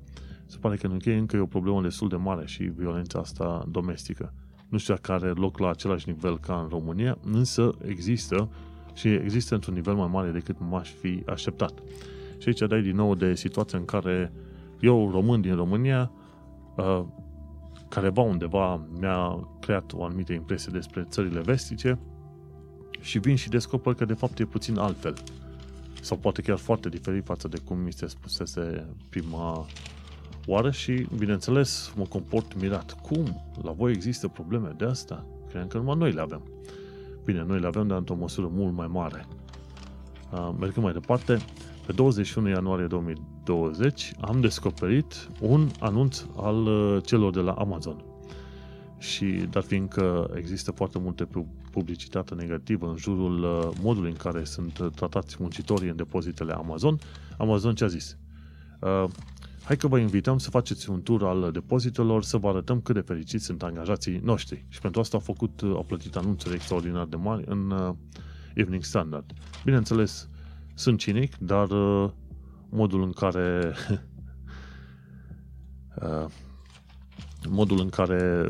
Se 0.45 0.57
pare 0.57 0.75
că 0.75 0.87
în 0.87 0.95
UK 0.95 1.05
încă 1.05 1.35
e 1.35 1.39
o 1.39 1.45
problemă 1.45 1.81
destul 1.81 2.09
de 2.09 2.15
mare 2.15 2.45
și 2.45 2.63
violența 2.63 3.19
asta 3.19 3.65
domestică. 3.71 4.33
Nu 4.69 4.77
știu 4.77 4.93
dacă 4.93 5.11
are 5.11 5.29
loc 5.29 5.57
la 5.57 5.69
același 5.69 6.09
nivel 6.09 6.39
ca 6.39 6.59
în 6.61 6.67
România, 6.69 7.17
însă 7.23 7.71
există 7.85 8.49
și 8.93 9.07
există 9.07 9.53
într-un 9.53 9.73
nivel 9.73 9.93
mai 9.93 10.09
mare 10.11 10.31
decât 10.31 10.55
m-aș 10.69 10.91
fi 10.91 11.23
așteptat. 11.25 11.73
Și 12.37 12.47
aici 12.47 12.69
dai 12.69 12.81
din 12.81 12.95
nou 12.95 13.15
de 13.15 13.35
situația 13.35 13.77
în 13.77 13.85
care 13.85 14.31
eu, 14.79 15.11
român 15.11 15.41
din 15.41 15.55
România, 15.55 16.11
uh, 16.75 17.03
careva 17.89 18.21
undeva 18.21 18.87
mi-a 18.99 19.47
creat 19.59 19.93
o 19.93 20.03
anumită 20.03 20.33
impresie 20.33 20.71
despre 20.73 21.05
țările 21.09 21.39
vestice 21.39 21.99
și 23.01 23.19
vin 23.19 23.35
și 23.35 23.49
descoper 23.49 23.93
că 23.93 24.05
de 24.05 24.13
fapt 24.13 24.39
e 24.39 24.45
puțin 24.45 24.77
altfel. 24.77 25.13
Sau 26.01 26.17
poate 26.17 26.41
chiar 26.41 26.57
foarte 26.57 26.89
diferit 26.89 27.25
față 27.25 27.47
de 27.47 27.57
cum 27.57 27.77
mi 27.77 27.93
se 27.93 28.07
spusese 28.07 28.85
prima 29.09 29.65
oară 30.45 30.71
și, 30.71 31.07
bineînțeles, 31.17 31.93
mă 31.95 32.03
comport 32.03 32.61
mirat. 32.61 33.01
Cum? 33.01 33.41
La 33.61 33.71
voi 33.71 33.91
există 33.91 34.27
probleme 34.27 34.73
de 34.77 34.85
asta? 34.85 35.25
Cred 35.49 35.67
că 35.67 35.77
numai 35.77 35.95
noi 35.97 36.11
le 36.11 36.21
avem. 36.21 36.41
Bine, 37.25 37.43
noi 37.43 37.59
le 37.59 37.67
avem, 37.67 37.87
dar 37.87 37.97
într-o 37.97 38.15
măsură 38.15 38.49
mult 38.51 38.73
mai 38.73 38.87
mare. 38.87 39.27
Uh, 40.31 40.49
mergând 40.59 40.85
mai 40.85 40.93
departe, 40.93 41.37
pe 41.85 41.91
21 41.91 42.49
ianuarie 42.49 42.85
2020 42.85 44.11
am 44.19 44.41
descoperit 44.41 45.29
un 45.41 45.69
anunț 45.79 46.23
al 46.35 46.65
uh, 46.65 47.03
celor 47.05 47.33
de 47.33 47.39
la 47.39 47.51
Amazon. 47.51 48.03
Și, 48.97 49.25
dar 49.25 49.63
fiindcă 49.63 50.29
există 50.35 50.71
foarte 50.71 50.99
multe 50.99 51.25
publicitate 51.69 52.35
negativă 52.35 52.89
în 52.89 52.97
jurul 52.97 53.43
uh, 53.43 53.77
modului 53.81 54.09
în 54.09 54.15
care 54.15 54.43
sunt 54.43 54.77
uh, 54.77 54.87
tratați 54.95 55.35
muncitorii 55.39 55.89
în 55.89 55.95
depozitele 55.95 56.53
Amazon, 56.53 56.99
Amazon 57.37 57.75
ce 57.75 57.83
a 57.83 57.87
zis? 57.87 58.17
Uh, 58.79 59.05
hai 59.63 59.77
că 59.77 59.87
vă 59.87 59.97
invităm 59.97 60.37
să 60.37 60.49
faceți 60.49 60.89
un 60.89 61.01
tur 61.01 61.23
al 61.23 61.51
depozitelor, 61.51 62.23
să 62.23 62.37
vă 62.37 62.47
arătăm 62.47 62.81
cât 62.81 62.95
de 62.95 63.01
fericiți 63.01 63.45
sunt 63.45 63.63
angajații 63.63 64.19
noștri. 64.23 64.65
Și 64.67 64.81
pentru 64.81 64.99
asta 64.99 65.17
au 65.17 65.23
făcut, 65.23 65.61
au 65.61 65.83
plătit 65.83 66.15
anunțuri 66.15 66.55
extraordinar 66.55 67.05
de 67.05 67.15
mari 67.15 67.43
în 67.45 67.71
uh, 67.71 67.93
Evening 68.53 68.83
Standard. 68.83 69.31
Bineînțeles, 69.63 70.29
sunt 70.73 70.99
cinic, 70.99 71.37
dar 71.37 71.69
uh, 71.69 72.09
modul 72.69 73.03
în 73.03 73.11
care 73.11 73.73
uh, 76.01 76.25
modul 77.49 77.79
în 77.79 77.89
care 77.89 78.45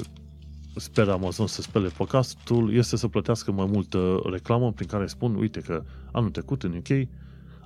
speră 0.79 1.11
Amazon 1.11 1.47
să 1.47 1.61
spele 1.61 1.87
podcastul 1.87 2.73
este 2.73 2.97
să 2.97 3.07
plătească 3.07 3.51
mai 3.51 3.65
multă 3.71 4.21
reclamă 4.31 4.71
prin 4.71 4.87
care 4.87 5.07
spun, 5.07 5.35
uite 5.35 5.59
că 5.59 5.83
anul 6.11 6.29
trecut 6.29 6.63
în 6.63 6.73
UK 6.73 7.07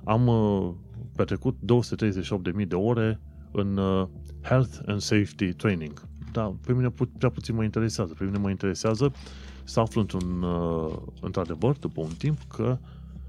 am 0.04 0.26
uh, 0.26 0.72
petrecut 1.16 1.56
238.000 2.58 2.66
de 2.68 2.74
ore 2.74 3.20
în 3.50 3.76
uh, 3.76 4.06
Health 4.42 4.78
and 4.86 5.00
Safety 5.00 5.52
Training. 5.52 6.08
Da, 6.32 6.54
pe 6.66 6.72
mine 6.72 6.92
prea 7.18 7.30
puțin 7.30 7.54
mă 7.54 7.64
interesează. 7.64 8.14
Pe 8.18 8.24
mine 8.24 8.38
mă 8.38 8.50
interesează 8.50 9.12
să 9.64 9.80
aflu 9.80 10.00
într-un, 10.00 10.42
uh, 10.42 10.96
într-adevăr, 11.20 11.76
după 11.76 12.00
un 12.00 12.12
timp, 12.18 12.38
că 12.56 12.78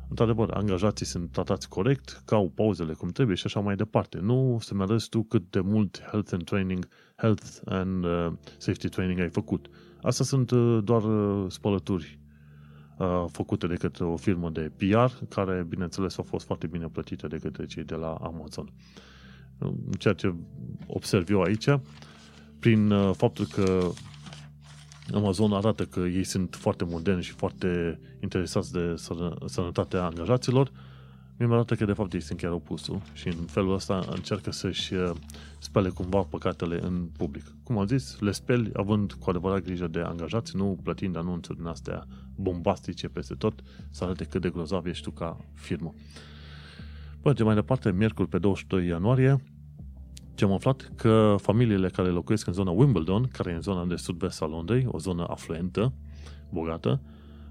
într-adevăr, 0.09 0.49
angajații 0.51 1.05
sunt 1.05 1.31
tratați 1.31 1.69
corect, 1.69 2.21
că 2.25 2.35
au 2.35 2.51
pauzele 2.55 2.93
cum 2.93 3.09
trebuie 3.09 3.35
și 3.35 3.45
așa 3.45 3.59
mai 3.59 3.75
departe. 3.75 4.19
Nu 4.21 4.57
să-mi 4.61 4.81
arăți 4.81 5.09
tu 5.09 5.23
cât 5.23 5.49
de 5.49 5.59
mult 5.59 6.01
health 6.09 6.33
and 6.33 6.43
training, 6.43 6.87
health 7.15 7.45
and 7.65 8.03
uh, 8.03 8.31
safety 8.57 8.89
training 8.89 9.19
ai 9.19 9.29
făcut. 9.29 9.69
Asta 10.01 10.23
sunt 10.23 10.51
uh, 10.51 10.79
doar 10.83 11.03
uh, 11.03 11.51
spălături 11.51 12.19
uh, 12.97 13.25
făcute 13.31 13.67
de 13.67 13.75
către 13.75 14.03
o 14.03 14.15
firmă 14.15 14.49
de 14.49 14.71
PR, 14.77 15.25
care, 15.29 15.65
bineînțeles, 15.67 16.17
au 16.17 16.23
fost 16.23 16.45
foarte 16.45 16.67
bine 16.67 16.87
plătite 16.87 17.27
de 17.27 17.37
către 17.37 17.65
cei 17.65 17.83
de 17.83 17.95
la 17.95 18.13
Amazon. 18.13 18.73
Ceea 19.97 20.13
ce 20.13 20.33
observ 20.87 21.29
eu 21.29 21.41
aici, 21.41 21.69
prin 22.59 22.91
uh, 22.91 23.15
faptul 23.15 23.45
că 23.45 23.91
Amazon 25.13 25.53
arată 25.53 25.85
că 25.85 25.99
ei 25.99 26.23
sunt 26.23 26.55
foarte 26.55 26.83
moderni 26.83 27.23
și 27.23 27.31
foarte 27.31 27.99
interesați 28.21 28.71
de 28.71 28.95
sănătatea 29.45 30.03
angajaților, 30.03 30.71
mi 31.37 31.53
arată 31.53 31.75
că 31.75 31.85
de 31.85 31.93
fapt 31.93 32.13
ei 32.13 32.21
sunt 32.21 32.39
chiar 32.39 32.51
opusul 32.51 33.01
și 33.13 33.27
în 33.27 33.45
felul 33.45 33.73
ăsta 33.73 34.05
încearcă 34.09 34.51
să-și 34.51 34.93
uh, 34.93 35.11
spele 35.59 35.89
cumva 35.89 36.21
păcatele 36.21 36.79
în 36.83 37.07
public. 37.17 37.43
Cum 37.63 37.77
am 37.77 37.87
zis, 37.87 38.19
le 38.19 38.31
speli 38.31 38.69
având 38.73 39.11
cu 39.11 39.29
adevărat 39.29 39.63
grijă 39.63 39.87
de 39.87 39.99
angajați, 39.99 40.55
nu 40.55 40.77
plătind 40.83 41.15
anunțuri 41.15 41.57
din 41.57 41.67
astea 41.67 42.07
bombastice 42.35 43.07
peste 43.07 43.33
tot, 43.33 43.63
să 43.89 44.03
arate 44.03 44.23
cât 44.23 44.41
de 44.41 44.49
grozav 44.49 44.85
ești 44.85 45.03
tu 45.03 45.11
ca 45.11 45.37
firmă. 45.53 45.93
Mergem 47.23 47.45
mai 47.45 47.55
departe, 47.55 47.91
miercuri 47.91 48.27
pe 48.27 48.37
22 48.37 48.87
ianuarie, 48.87 49.41
ce 50.35 50.45
am 50.45 50.51
aflat 50.51 50.91
că 50.95 51.35
familiile 51.37 51.89
care 51.89 52.07
locuiesc 52.07 52.47
în 52.47 52.53
zona 52.53 52.71
Wimbledon, 52.71 53.27
care 53.31 53.51
e 53.51 53.55
în 53.55 53.61
zona 53.61 53.85
de 53.85 53.95
sud-vest 53.95 54.41
a 54.41 54.45
Londrei, 54.45 54.87
o 54.91 54.97
zonă 54.97 55.25
afluentă, 55.29 55.93
bogată, 56.49 56.99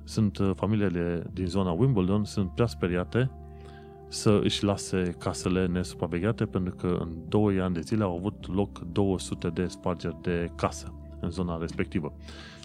sunt 0.05 0.39
uh, 0.39 0.51
familiile 0.57 1.26
din 1.32 1.47
zona 1.47 1.70
Wimbledon 1.70 2.24
sunt 2.24 2.51
prea 2.51 2.66
speriate 2.66 3.30
să 4.09 4.41
își 4.43 4.64
lase 4.64 5.14
casele 5.18 5.66
nesupravegheate 5.66 6.45
pentru 6.45 6.74
că 6.74 6.99
în 7.01 7.09
2 7.28 7.61
ani 7.61 7.74
de 7.74 7.80
zile 7.80 8.05
au 8.05 8.16
avut 8.16 8.55
loc 8.55 8.78
200 8.78 9.49
de 9.49 9.66
spargeri 9.66 10.16
de 10.22 10.51
casă 10.55 10.93
în 11.20 11.30
zona 11.30 11.59
respectivă. 11.59 12.12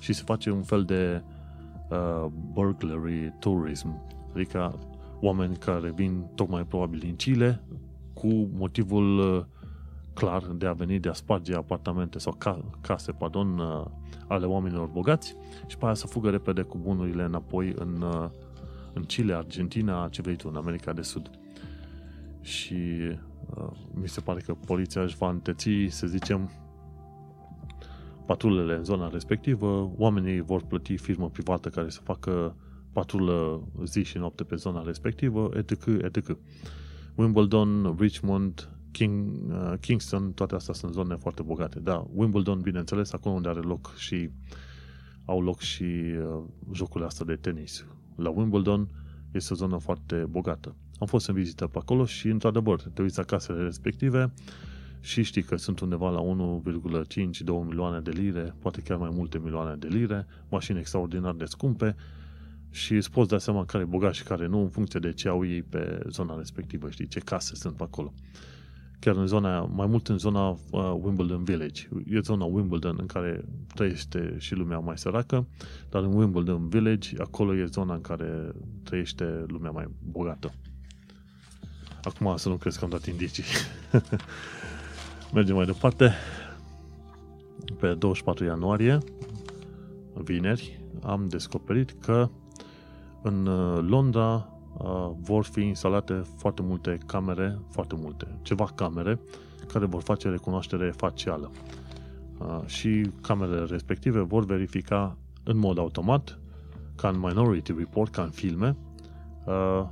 Și 0.01 0.13
se 0.13 0.23
face 0.25 0.51
un 0.51 0.61
fel 0.61 0.83
de 0.83 1.21
uh, 1.89 2.25
burglary 2.51 3.33
tourism, 3.39 4.01
adică 4.33 4.79
oameni 5.21 5.55
care 5.55 5.91
vin 5.95 6.25
tocmai 6.35 6.63
probabil 6.63 6.99
din 6.99 7.15
Chile 7.15 7.61
cu 8.13 8.49
motivul 8.57 9.19
uh, 9.19 9.45
clar 10.19 10.43
de 10.43 10.65
a 10.65 10.73
veni 10.73 10.99
de 10.99 11.09
a 11.09 11.13
sparge 11.13 11.55
apartamente 11.55 12.19
sau 12.19 12.33
ca, 12.37 12.65
case, 12.81 13.11
pardon, 13.11 13.57
uh, 13.57 13.85
ale 14.27 14.45
oamenilor 14.45 14.87
bogați 14.87 15.35
și 15.67 15.77
pe 15.77 15.85
aia 15.85 15.93
să 15.93 16.07
fugă 16.07 16.29
repede 16.29 16.61
cu 16.61 16.77
bunurile 16.77 17.23
înapoi 17.23 17.73
în, 17.75 18.01
uh, 18.01 18.29
în 18.93 19.03
Chile, 19.03 19.33
Argentina, 19.33 20.07
ce 20.07 20.21
vrei 20.21 20.35
tu, 20.35 20.47
în 20.49 20.55
America 20.55 20.93
de 20.93 21.01
Sud. 21.01 21.29
Și 22.41 22.73
uh, 23.55 23.69
mi 23.93 24.07
se 24.07 24.21
pare 24.21 24.39
că 24.39 24.53
poliția 24.53 25.01
își 25.01 25.17
va 25.17 25.29
înteți, 25.29 25.69
să 25.89 26.07
zicem, 26.07 26.51
patrulele 28.25 28.75
în 28.75 28.83
zona 28.83 29.09
respectivă, 29.09 29.91
oamenii 29.97 30.41
vor 30.41 30.63
plăti 30.63 30.97
firmă 30.97 31.29
privată 31.29 31.69
care 31.69 31.89
să 31.89 31.99
facă 32.03 32.55
patrulă 32.91 33.67
zi 33.83 34.03
și 34.03 34.17
noapte 34.17 34.43
pe 34.43 34.55
zona 34.55 34.83
respectivă, 34.83 35.49
etc., 35.53 35.85
etc. 35.85 36.37
Wimbledon, 37.15 37.95
Richmond, 37.99 38.69
King, 38.91 39.29
uh, 39.51 39.73
Kingston, 39.79 40.31
toate 40.33 40.55
astea 40.55 40.73
sunt 40.73 40.93
zone 40.93 41.15
foarte 41.15 41.41
bogate. 41.41 41.79
Da, 41.79 42.07
Wimbledon, 42.13 42.59
bineînțeles, 42.59 43.13
acolo 43.13 43.35
unde 43.35 43.49
are 43.49 43.59
loc 43.59 43.93
și 43.95 44.29
au 45.25 45.41
loc 45.41 45.59
și 45.59 45.83
uh, 45.83 46.43
jocurile 46.73 47.05
astea 47.05 47.25
de 47.25 47.35
tenis. 47.35 47.85
La 48.15 48.29
Wimbledon 48.29 48.87
este 49.31 49.53
o 49.53 49.55
zonă 49.55 49.77
foarte 49.77 50.25
bogată. 50.29 50.75
Am 50.99 51.07
fost 51.07 51.27
în 51.27 51.33
vizită 51.33 51.67
pe 51.67 51.77
acolo 51.77 52.05
și, 52.05 52.27
într-adevăr, 52.27 52.81
te 52.81 53.01
uiți 53.01 53.17
la 53.17 53.23
casele 53.23 53.63
respective 53.63 54.33
și 54.99 55.23
știi 55.23 55.43
că 55.43 55.55
sunt 55.55 55.79
undeva 55.79 56.09
la 56.09 56.21
1,5-2 56.21 57.65
milioane 57.65 57.99
de 57.99 58.11
lire, 58.11 58.55
poate 58.59 58.81
chiar 58.81 58.97
mai 58.97 59.09
multe 59.13 59.39
milioane 59.39 59.75
de 59.75 59.87
lire, 59.87 60.27
mașini 60.49 60.79
extraordinar 60.79 61.33
de 61.33 61.45
scumpe 61.45 61.95
și 62.69 62.93
îți 62.93 63.11
poți 63.11 63.29
da 63.29 63.37
seama 63.37 63.65
care 63.65 63.83
e 63.83 63.85
bogat 63.85 64.13
și 64.13 64.23
care 64.23 64.47
nu 64.47 64.61
în 64.61 64.69
funcție 64.69 64.99
de 64.99 65.13
ce 65.13 65.27
au 65.27 65.45
ei 65.45 65.61
pe 65.61 65.99
zona 66.09 66.37
respectivă, 66.37 66.89
știi, 66.89 67.07
ce 67.07 67.19
case 67.19 67.55
sunt 67.55 67.75
pe 67.75 67.83
acolo 67.83 68.13
chiar 68.99 69.15
în 69.15 69.27
zona, 69.27 69.61
mai 69.61 69.87
mult 69.87 70.07
în 70.07 70.17
zona 70.17 70.49
uh, 70.49 70.57
Wimbledon 71.01 71.43
Village. 71.43 71.87
E 72.05 72.19
zona 72.19 72.45
Wimbledon 72.45 72.95
în 72.99 73.05
care 73.05 73.45
trăiește 73.73 74.35
și 74.37 74.53
lumea 74.53 74.79
mai 74.79 74.97
săracă, 74.97 75.47
dar 75.89 76.03
în 76.03 76.13
Wimbledon 76.13 76.67
Village, 76.67 77.15
acolo 77.21 77.55
e 77.55 77.65
zona 77.65 77.93
în 77.93 78.01
care 78.01 78.51
trăiește 78.83 79.43
lumea 79.47 79.71
mai 79.71 79.87
bogată. 80.11 80.53
Acum 82.03 82.37
să 82.37 82.49
nu 82.49 82.55
crezi 82.55 82.77
că 82.77 82.83
am 82.83 82.89
dat 82.89 83.05
indicii. 83.05 83.43
Mergem 85.33 85.55
mai 85.55 85.65
departe. 85.65 86.13
Pe 87.79 87.93
24 87.93 88.45
ianuarie, 88.45 88.97
vineri, 90.13 90.81
am 91.01 91.27
descoperit 91.27 91.95
că 92.01 92.29
în 93.21 93.45
uh, 93.45 93.85
Londra 93.87 94.58
Uh, 94.77 95.11
vor 95.21 95.43
fi 95.43 95.61
instalate 95.61 96.21
foarte 96.37 96.61
multe 96.61 96.97
camere, 97.05 97.59
foarte 97.69 97.95
multe, 97.97 98.27
ceva 98.41 98.65
camere 98.75 99.19
care 99.67 99.85
vor 99.85 100.01
face 100.01 100.29
recunoaștere 100.29 100.91
facială. 100.91 101.51
Uh, 102.39 102.65
și 102.65 103.11
camerele 103.21 103.65
respective 103.65 104.19
vor 104.19 104.45
verifica 104.45 105.17
în 105.43 105.57
mod 105.57 105.77
automat, 105.77 106.39
ca 106.95 107.07
în 107.07 107.19
Minority 107.19 107.73
Report, 107.77 108.11
ca 108.11 108.21
în 108.21 108.29
filme, 108.29 108.77
uh, 109.45 109.85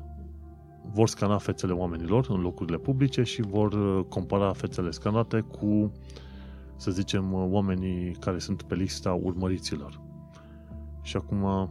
vor 0.91 1.07
scana 1.07 1.38
fețele 1.38 1.73
oamenilor 1.73 2.25
în 2.30 2.41
locurile 2.41 2.78
publice 2.78 3.23
și 3.23 3.41
vor 3.41 3.73
compara 4.07 4.53
fețele 4.53 4.91
scanate 4.91 5.39
cu, 5.39 5.91
să 6.75 6.91
zicem, 6.91 7.34
oamenii 7.34 8.11
care 8.11 8.39
sunt 8.39 8.61
pe 8.61 8.75
lista 8.75 9.13
urmăriților. 9.13 10.01
Și 11.01 11.17
acum 11.17 11.69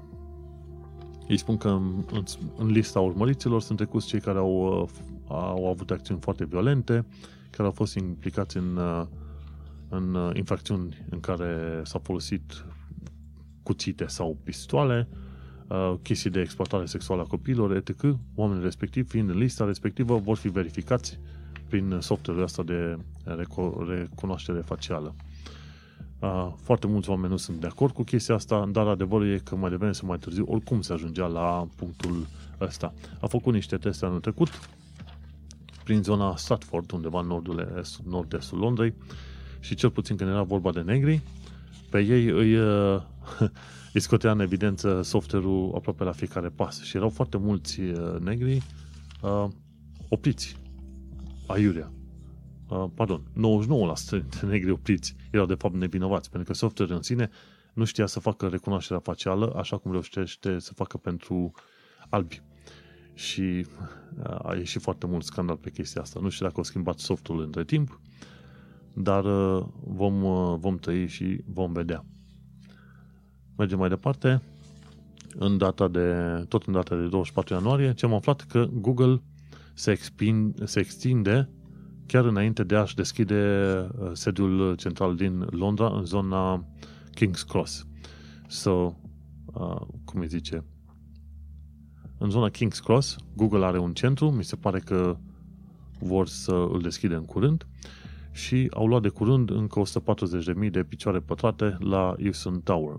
ei 1.29 1.37
spun 1.37 1.57
că 1.57 1.69
în, 1.69 2.05
în, 2.13 2.23
în 2.57 2.67
lista 2.67 3.01
urmăriților 3.01 3.61
sunt 3.61 3.77
trecuți 3.79 4.07
cei 4.07 4.21
care 4.21 4.39
au, 4.39 4.83
uh, 4.83 4.89
au 5.29 5.69
avut 5.69 5.91
acțiuni 5.91 6.21
foarte 6.21 6.45
violente, 6.45 7.07
care 7.51 7.63
au 7.69 7.71
fost 7.71 7.95
implicați 7.95 8.57
în, 8.57 8.77
uh, 8.77 9.07
în 9.89 10.15
uh, 10.15 10.37
infracțiuni 10.37 11.07
în 11.11 11.21
care 11.21 11.81
s-au 11.85 12.01
folosit 12.05 12.65
cuțite 13.63 14.07
sau 14.07 14.37
pistoale, 14.43 15.09
chestii 16.03 16.31
de 16.31 16.41
exploatare 16.41 16.85
sexuală 16.85 17.23
a 17.23 17.25
copiilor, 17.25 17.77
etc. 17.77 18.03
Oamenii 18.35 18.63
respectivi, 18.63 19.09
fiind 19.09 19.31
în 19.31 19.37
lista 19.39 19.65
respectivă, 19.65 20.17
vor 20.19 20.37
fi 20.37 20.49
verificați 20.49 21.19
prin 21.69 21.99
software-ul 22.01 22.45
ăsta 22.45 22.63
de 22.63 22.99
recunoaștere 23.25 24.61
facială. 24.61 25.15
Foarte 26.63 26.87
mulți 26.87 27.11
oameni 27.11 27.31
nu 27.31 27.37
sunt 27.37 27.61
de 27.61 27.67
acord 27.67 27.95
cu 27.95 28.03
chestia 28.03 28.35
asta, 28.35 28.69
dar 28.73 28.87
adevărul 28.87 29.33
e 29.33 29.41
că 29.45 29.57
mai 29.57 29.71
devreme 29.71 29.93
sau 29.93 30.09
mai 30.09 30.19
târziu 30.19 30.45
oricum 30.49 30.81
se 30.81 30.93
ajungea 30.93 31.27
la 31.27 31.67
punctul 31.77 32.27
ăsta. 32.61 32.95
A 33.21 33.27
făcut 33.27 33.53
niște 33.53 33.77
teste 33.77 34.05
anul 34.05 34.21
trecut 34.21 34.49
prin 35.85 36.03
zona 36.03 36.37
Stratford, 36.37 36.93
undeva 36.93 37.21
în 37.21 37.27
nordul 37.27 37.83
nord-estul 38.05 38.59
Londrei 38.59 38.95
și 39.61 39.75
cel 39.75 39.91
puțin 39.91 40.17
când 40.17 40.31
era 40.31 40.43
vorba 40.43 40.73
de 40.73 40.81
negri, 40.81 41.21
pe 41.91 42.01
ei 42.01 42.25
îi, 42.25 42.55
îi 43.95 44.01
scotea 44.01 44.31
în 44.31 44.41
evidență 44.41 45.03
software-ul 45.03 45.73
aproape 45.75 46.05
la 46.05 46.13
fiecare 46.13 46.49
pas. 46.49 46.83
Și 46.83 46.97
erau 46.97 47.09
foarte 47.09 47.37
mulți 47.37 47.81
negri 48.21 48.63
uh, 49.23 49.47
opriți, 50.09 50.57
aiurea 51.47 51.91
uh, 52.69 52.85
pardon, 52.95 53.23
99% 53.23 54.11
dintre 54.11 54.47
negri 54.47 54.71
opriți 54.71 55.17
erau 55.31 55.47
de 55.47 55.55
fapt 55.55 55.75
nevinovați, 55.75 56.31
pentru 56.31 56.53
că 56.53 56.59
software 56.59 56.95
în 56.95 57.03
sine 57.03 57.31
nu 57.75 57.85
știa 57.85 58.07
să 58.07 58.21
facă 58.21 58.47
recunoașterea 58.47 59.01
facială 59.01 59.53
așa 59.57 59.77
cum 59.77 59.91
reușește 59.93 60.59
să 60.59 60.73
facă 60.75 60.97
pentru 60.97 61.53
albi. 62.09 62.43
Și 63.15 63.67
uh, 64.19 64.39
a 64.43 64.55
ieșit 64.55 64.81
foarte 64.81 65.07
mult 65.07 65.25
scandal 65.25 65.57
pe 65.57 65.71
chestia 65.71 66.01
asta. 66.01 66.21
Nu 66.21 66.29
știu 66.29 66.45
dacă 66.45 66.57
au 66.59 66.65
schimbat 66.65 66.99
softul 66.99 67.41
între 67.41 67.65
timp, 67.65 68.01
dar 68.93 69.25
uh, 69.25 69.67
vom, 69.85 70.23
uh, 70.23 70.57
vom 70.59 70.77
trăi 70.77 71.07
și 71.07 71.41
vom 71.47 71.73
vedea. 71.73 72.05
Mergem 73.57 73.79
mai 73.79 73.89
departe. 73.89 74.43
În 75.39 75.59
data 75.59 75.89
de, 75.89 76.15
tot 76.49 76.63
în 76.67 76.73
data 76.73 76.97
de 76.97 77.07
24 77.07 77.55
ianuarie, 77.55 77.95
ce 77.95 78.07
am 78.07 78.15
aflat 78.15 78.41
că 78.41 78.69
Google 78.73 79.23
se, 79.75 79.91
expin, 79.91 80.55
se 80.65 80.81
extinde 80.81 81.49
chiar 82.07 82.25
înainte 82.25 82.65
de 82.65 82.77
a-și 82.77 82.95
deschide 82.95 83.71
uh, 83.99 84.11
sediul 84.13 84.75
central 84.75 85.17
din 85.17 85.47
Londra, 85.51 85.89
în 85.97 86.05
zona 86.05 86.65
King's 87.15 87.47
Cross. 87.49 87.87
So, 88.49 88.97
uh, 89.45 89.81
cum 90.05 90.21
îi 90.21 90.27
zice? 90.27 90.65
În 92.19 92.31
zona 92.31 92.51
King's 92.51 92.85
Cross, 92.85 93.17
Google 93.37 93.65
are 93.65 93.79
un 93.79 93.93
centru, 93.93 94.31
mi 94.31 94.45
se 94.45 94.57
pare 94.57 94.79
că 94.79 95.17
vor 95.99 96.27
să 96.27 96.69
îl 96.73 96.81
deschide 96.81 97.15
în 97.15 97.25
curând 97.25 97.67
și 98.37 98.69
au 98.71 98.87
luat 98.87 99.03
de 99.03 99.09
curând 99.09 99.51
încă 99.51 99.83
140.000 100.65 100.71
de 100.71 100.83
picioare 100.83 101.21
pătrate 101.21 101.77
la 101.81 102.15
Euston 102.19 102.61
Tower. 102.61 102.95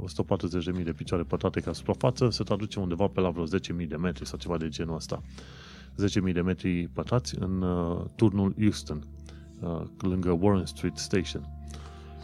140.000 0.77 0.83
de 0.83 0.93
picioare 0.93 1.23
pătrate 1.23 1.59
ca 1.59 1.73
suprafață 1.73 2.29
se 2.29 2.43
traduce 2.43 2.79
undeva 2.79 3.07
pe 3.07 3.19
la 3.19 3.29
vreo 3.29 3.45
10.000 3.45 3.87
de 3.87 3.95
metri 3.95 4.27
sau 4.27 4.37
ceva 4.37 4.57
de 4.57 4.67
genul 4.67 4.95
ăsta. 4.95 5.21
10.000 6.27 6.33
de 6.33 6.41
metri 6.41 6.89
pătrați 6.93 7.39
în 7.39 7.61
uh, 7.61 8.05
turnul 8.15 8.55
Houston, 8.59 9.03
uh, 9.61 9.81
lângă 9.97 10.37
Warren 10.41 10.65
Street 10.65 10.97
Station. 10.97 11.49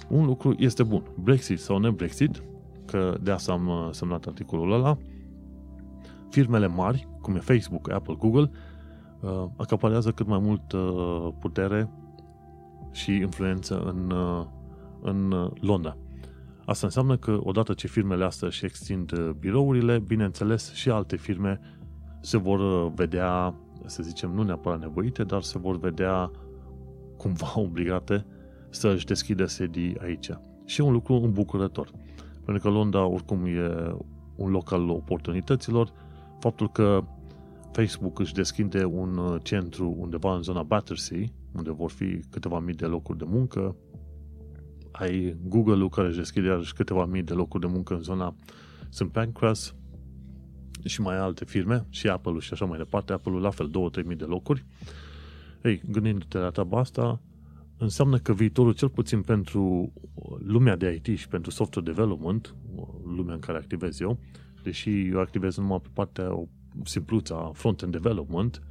Un 0.07 0.25
lucru 0.25 0.55
este 0.57 0.83
bun. 0.83 1.03
Brexit 1.23 1.59
sau 1.59 1.77
ne-Brexit, 1.77 2.43
că 2.85 3.17
de 3.21 3.31
asta 3.31 3.51
am 3.51 3.67
uh, 3.67 3.89
semnat 3.91 4.25
articolul 4.25 4.71
ăla, 4.71 4.97
firmele 6.29 6.67
mari, 6.67 7.07
cum 7.21 7.35
e 7.35 7.39
Facebook, 7.39 7.91
Apple, 7.91 8.15
Google, 8.19 8.51
uh, 9.19 9.45
acaparează 9.57 10.11
cât 10.11 10.27
mai 10.27 10.39
mult 10.39 10.71
uh, 10.71 11.27
putere 11.39 11.89
și 12.91 13.11
influență 13.11 13.81
în, 13.81 14.11
uh, 14.11 14.45
în 15.01 15.31
uh, 15.31 15.51
Londra. 15.59 15.97
Asta 16.65 16.85
înseamnă 16.85 17.17
că 17.17 17.39
odată 17.43 17.73
ce 17.73 17.87
firmele 17.87 18.23
astea 18.25 18.47
își 18.47 18.65
extind 18.65 19.11
uh, 19.11 19.29
birourile, 19.39 19.99
bineînțeles 19.99 20.73
și 20.73 20.89
alte 20.89 21.15
firme 21.15 21.59
se 22.21 22.37
vor 22.37 22.59
uh, 22.59 22.91
vedea 22.95 23.55
să 23.85 24.03
zicem, 24.03 24.31
nu 24.31 24.43
neapărat 24.43 24.79
nevoite, 24.79 25.23
dar 25.23 25.41
se 25.41 25.59
vor 25.59 25.77
vedea 25.77 26.31
cumva 27.17 27.53
obligate 27.67 28.25
să 28.69 28.87
își 28.87 29.05
deschidă 29.05 29.45
sedii 29.45 29.97
aici. 30.01 30.29
Și 30.65 30.81
e 30.81 30.83
un 30.83 30.91
lucru 30.91 31.13
îmbucurător. 31.13 31.91
Pentru 32.45 32.63
că 32.63 32.69
Londra 32.69 33.05
oricum 33.05 33.45
e 33.45 33.95
un 34.35 34.51
loc 34.51 34.71
al 34.71 34.89
oportunităților. 34.89 35.93
Faptul 36.39 36.71
că 36.71 37.03
Facebook 37.71 38.19
își 38.19 38.33
deschide 38.33 38.85
un 38.85 39.17
uh, 39.17 39.39
centru 39.43 39.95
undeva 39.99 40.35
în 40.35 40.41
zona 40.41 40.63
Battersea, 40.63 41.23
unde 41.55 41.71
vor 41.71 41.91
fi 41.91 42.19
câteva 42.29 42.59
mii 42.59 42.73
de 42.73 42.85
locuri 42.85 43.17
de 43.17 43.25
muncă, 43.27 43.75
ai 44.91 45.37
Google-ul 45.47 45.89
care 45.89 46.07
își 46.07 46.17
deschide 46.17 46.47
iarăși 46.47 46.73
câteva 46.73 47.05
mii 47.05 47.23
de 47.23 47.33
locuri 47.33 47.61
de 47.65 47.71
muncă 47.73 47.93
în 47.93 48.01
zona 48.01 48.35
St. 48.89 49.03
Pancras 49.03 49.75
și 50.87 51.01
mai 51.01 51.17
alte 51.17 51.45
firme, 51.45 51.85
și 51.89 52.07
Apple-ul 52.07 52.39
și 52.39 52.53
așa 52.53 52.65
mai 52.65 52.77
departe, 52.77 53.13
Apple-ul 53.13 53.41
la 53.41 53.49
fel, 53.49 53.69
2-3 54.01 54.05
mii 54.05 54.15
de 54.15 54.23
locuri. 54.23 54.65
Ei, 55.63 55.81
gândindu-te 55.91 56.37
la 56.37 56.49
treaba 56.49 56.79
asta, 56.79 57.21
înseamnă 57.77 58.17
că 58.17 58.33
viitorul, 58.33 58.73
cel 58.73 58.89
puțin 58.89 59.21
pentru 59.21 59.93
lumea 60.45 60.75
de 60.75 61.01
IT 61.03 61.17
și 61.17 61.27
pentru 61.27 61.51
software 61.51 61.91
development, 61.91 62.55
lumea 63.15 63.33
în 63.33 63.39
care 63.39 63.57
activez 63.57 63.99
eu, 63.99 64.19
deși 64.63 65.07
eu 65.07 65.19
activez 65.19 65.57
numai 65.57 65.79
pe 65.81 65.89
partea 65.93 66.47
simpluță 66.83 67.35
a 67.35 67.51
front-end 67.53 67.91
development, 67.91 68.61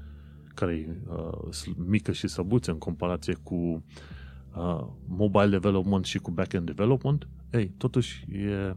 care 0.55 0.75
e 0.75 0.97
uh, 1.09 1.75
mică 1.87 2.13
și 2.13 2.29
săbuță 2.29 2.71
în 2.71 2.79
comparație 2.79 3.35
cu 3.43 3.55
uh, 3.55 4.87
mobile 5.07 5.49
development 5.49 6.05
și 6.05 6.19
cu 6.19 6.31
back-end 6.31 6.67
development, 6.67 7.29
ei, 7.53 7.69
totuși 7.77 8.27
e, 8.33 8.77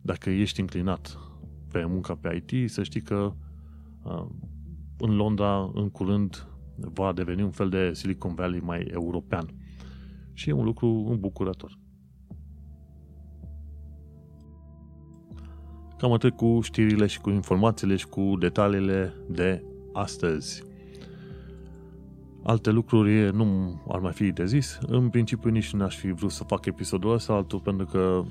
dacă 0.00 0.30
ești 0.30 0.60
înclinat 0.60 1.18
pe 1.72 1.84
munca 1.84 2.14
pe 2.14 2.44
IT, 2.46 2.70
să 2.70 2.82
știi 2.82 3.00
că 3.00 3.32
uh, 4.02 4.26
în 4.98 5.16
Londra, 5.16 5.70
în 5.74 5.90
curând, 5.90 6.46
va 6.76 7.12
deveni 7.12 7.42
un 7.42 7.50
fel 7.50 7.68
de 7.68 7.90
Silicon 7.92 8.34
Valley 8.34 8.60
mai 8.60 8.80
european. 8.92 9.48
Și 10.32 10.48
e 10.48 10.52
un 10.52 10.64
lucru 10.64 11.06
îmbucurător. 11.10 11.78
Cam 15.98 16.12
atât 16.12 16.36
cu 16.36 16.60
știrile 16.62 17.06
și 17.06 17.20
cu 17.20 17.30
informațiile 17.30 17.96
și 17.96 18.06
cu 18.06 18.36
detaliile 18.38 19.14
de 19.28 19.64
astăzi. 19.92 20.62
Alte 22.42 22.70
lucruri 22.70 23.36
nu 23.36 23.80
ar 23.88 23.98
mai 23.98 24.12
fi 24.12 24.32
de 24.32 24.46
zis. 24.46 24.78
În 24.86 25.08
principiu 25.08 25.50
nici 25.50 25.72
nu 25.72 25.84
aș 25.84 25.96
fi 25.96 26.12
vrut 26.12 26.30
să 26.30 26.44
fac 26.44 26.66
episodul 26.66 27.12
ăsta, 27.12 27.32
altul 27.32 27.60
pentru 27.60 27.86
că 27.86 28.22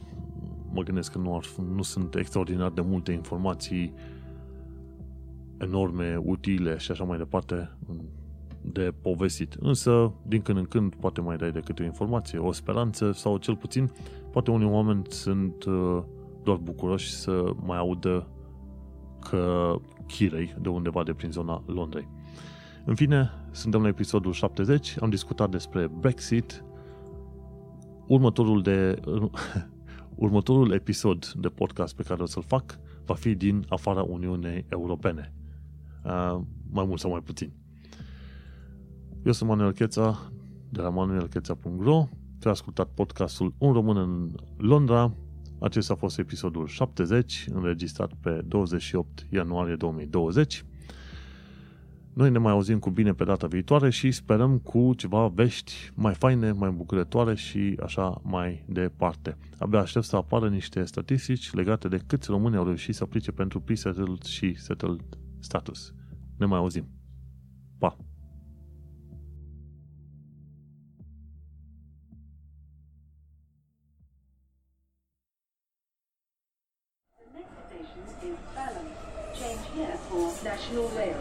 mă 0.73 0.81
gândesc 0.81 1.11
că 1.11 1.18
nu, 1.18 1.35
ar, 1.35 1.45
nu 1.76 1.81
sunt 1.81 2.15
extraordinar 2.15 2.69
de 2.69 2.81
multe 2.81 3.11
informații 3.11 3.93
enorme, 5.57 6.15
utile 6.23 6.77
și 6.77 6.91
așa 6.91 7.03
mai 7.03 7.18
departe 7.18 7.77
de 8.61 8.93
povestit. 9.02 9.53
Însă, 9.60 10.14
din 10.27 10.41
când 10.41 10.57
în 10.57 10.65
când, 10.65 10.95
poate 10.95 11.22
mai 11.22 11.38
dai 11.38 11.52
decât 11.52 11.80
o 11.80 11.84
informație, 11.84 12.39
o 12.39 12.52
speranță 12.52 13.11
sau 13.11 13.38
cel 13.38 13.56
puțin, 13.56 13.91
poate 14.31 14.52
unii 14.52 14.68
oameni 14.68 15.02
sunt 15.10 15.64
uh, 15.64 16.03
doar 16.43 16.57
bucuroși 16.57 17.11
să 17.11 17.53
mai 17.64 17.77
audă 17.77 18.27
că 19.30 19.76
chirei 20.07 20.56
de 20.61 20.69
undeva 20.69 21.03
de 21.03 21.14
prin 21.14 21.31
zona 21.31 21.64
Londrei. 21.65 22.07
În 22.85 22.95
fine, 22.95 23.30
suntem 23.52 23.81
la 23.81 23.88
episodul 23.88 24.31
70, 24.31 24.95
am 25.02 25.10
discutat 25.10 25.49
despre 25.49 25.88
Brexit. 25.99 26.64
Următorul, 28.07 28.61
de, 28.61 28.99
următorul 30.15 30.71
episod 30.71 31.31
de 31.31 31.47
podcast 31.47 31.95
pe 31.95 32.03
care 32.03 32.21
o 32.21 32.25
să-l 32.25 32.43
fac 32.43 32.79
va 33.05 33.13
fi 33.13 33.35
din 33.35 33.65
afara 33.69 34.01
Uniunii 34.01 34.65
Europene. 34.69 35.33
Uh, 36.03 36.39
mai 36.71 36.85
mult 36.85 36.99
sau 36.99 37.11
mai 37.11 37.21
puțin. 37.21 37.51
Eu 39.23 39.31
sunt 39.31 39.49
Manuel 39.49 39.71
Cheța 39.71 40.31
de 40.69 40.81
la 40.81 40.89
manuelcheța.ro 40.89 42.07
Te-a 42.39 42.51
ascultat 42.51 42.89
podcastul 42.93 43.53
Un 43.57 43.73
român 43.73 43.97
în 43.97 44.35
Londra. 44.57 45.13
Acesta 45.59 45.93
a 45.93 45.95
fost 45.95 46.19
episodul 46.19 46.67
70, 46.67 47.47
înregistrat 47.53 48.13
pe 48.13 48.41
28 48.47 49.27
ianuarie 49.29 49.75
2020. 49.75 50.65
Noi 52.13 52.29
ne 52.29 52.38
mai 52.38 52.51
auzim 52.51 52.79
cu 52.79 52.89
bine 52.89 53.13
pe 53.13 53.23
data 53.23 53.47
viitoare 53.47 53.89
și 53.89 54.11
sperăm 54.11 54.57
cu 54.57 54.93
ceva 54.93 55.27
vești 55.27 55.73
mai 55.93 56.13
faine, 56.13 56.51
mai 56.51 56.69
bucurătoare 56.69 57.35
și 57.35 57.77
așa 57.83 58.21
mai 58.23 58.63
departe. 58.67 59.38
Abia 59.59 59.79
aștept 59.79 60.05
să 60.05 60.15
apară 60.15 60.49
niște 60.49 60.83
statistici 60.83 61.53
legate 61.53 61.88
de 61.88 62.01
câți 62.07 62.29
români 62.29 62.55
au 62.55 62.65
reușit 62.65 62.95
să 62.95 63.03
aplice 63.03 63.31
pentru 63.31 63.59
pre-settled 63.59 64.23
și 64.23 64.55
settled 64.55 65.01
status. 65.39 65.93
Ne 66.38 66.45
mai 66.45 66.57
auzim. 66.57 66.88
Pa! 67.77 67.97
The 77.15 77.25
next 77.33 77.53
station 77.67 78.03
is 78.29 78.39
Balham. 78.55 78.88
Change 79.39 79.63
here 79.75 79.97
for 80.07 80.25
National 80.43 80.88
Rail 80.97 81.20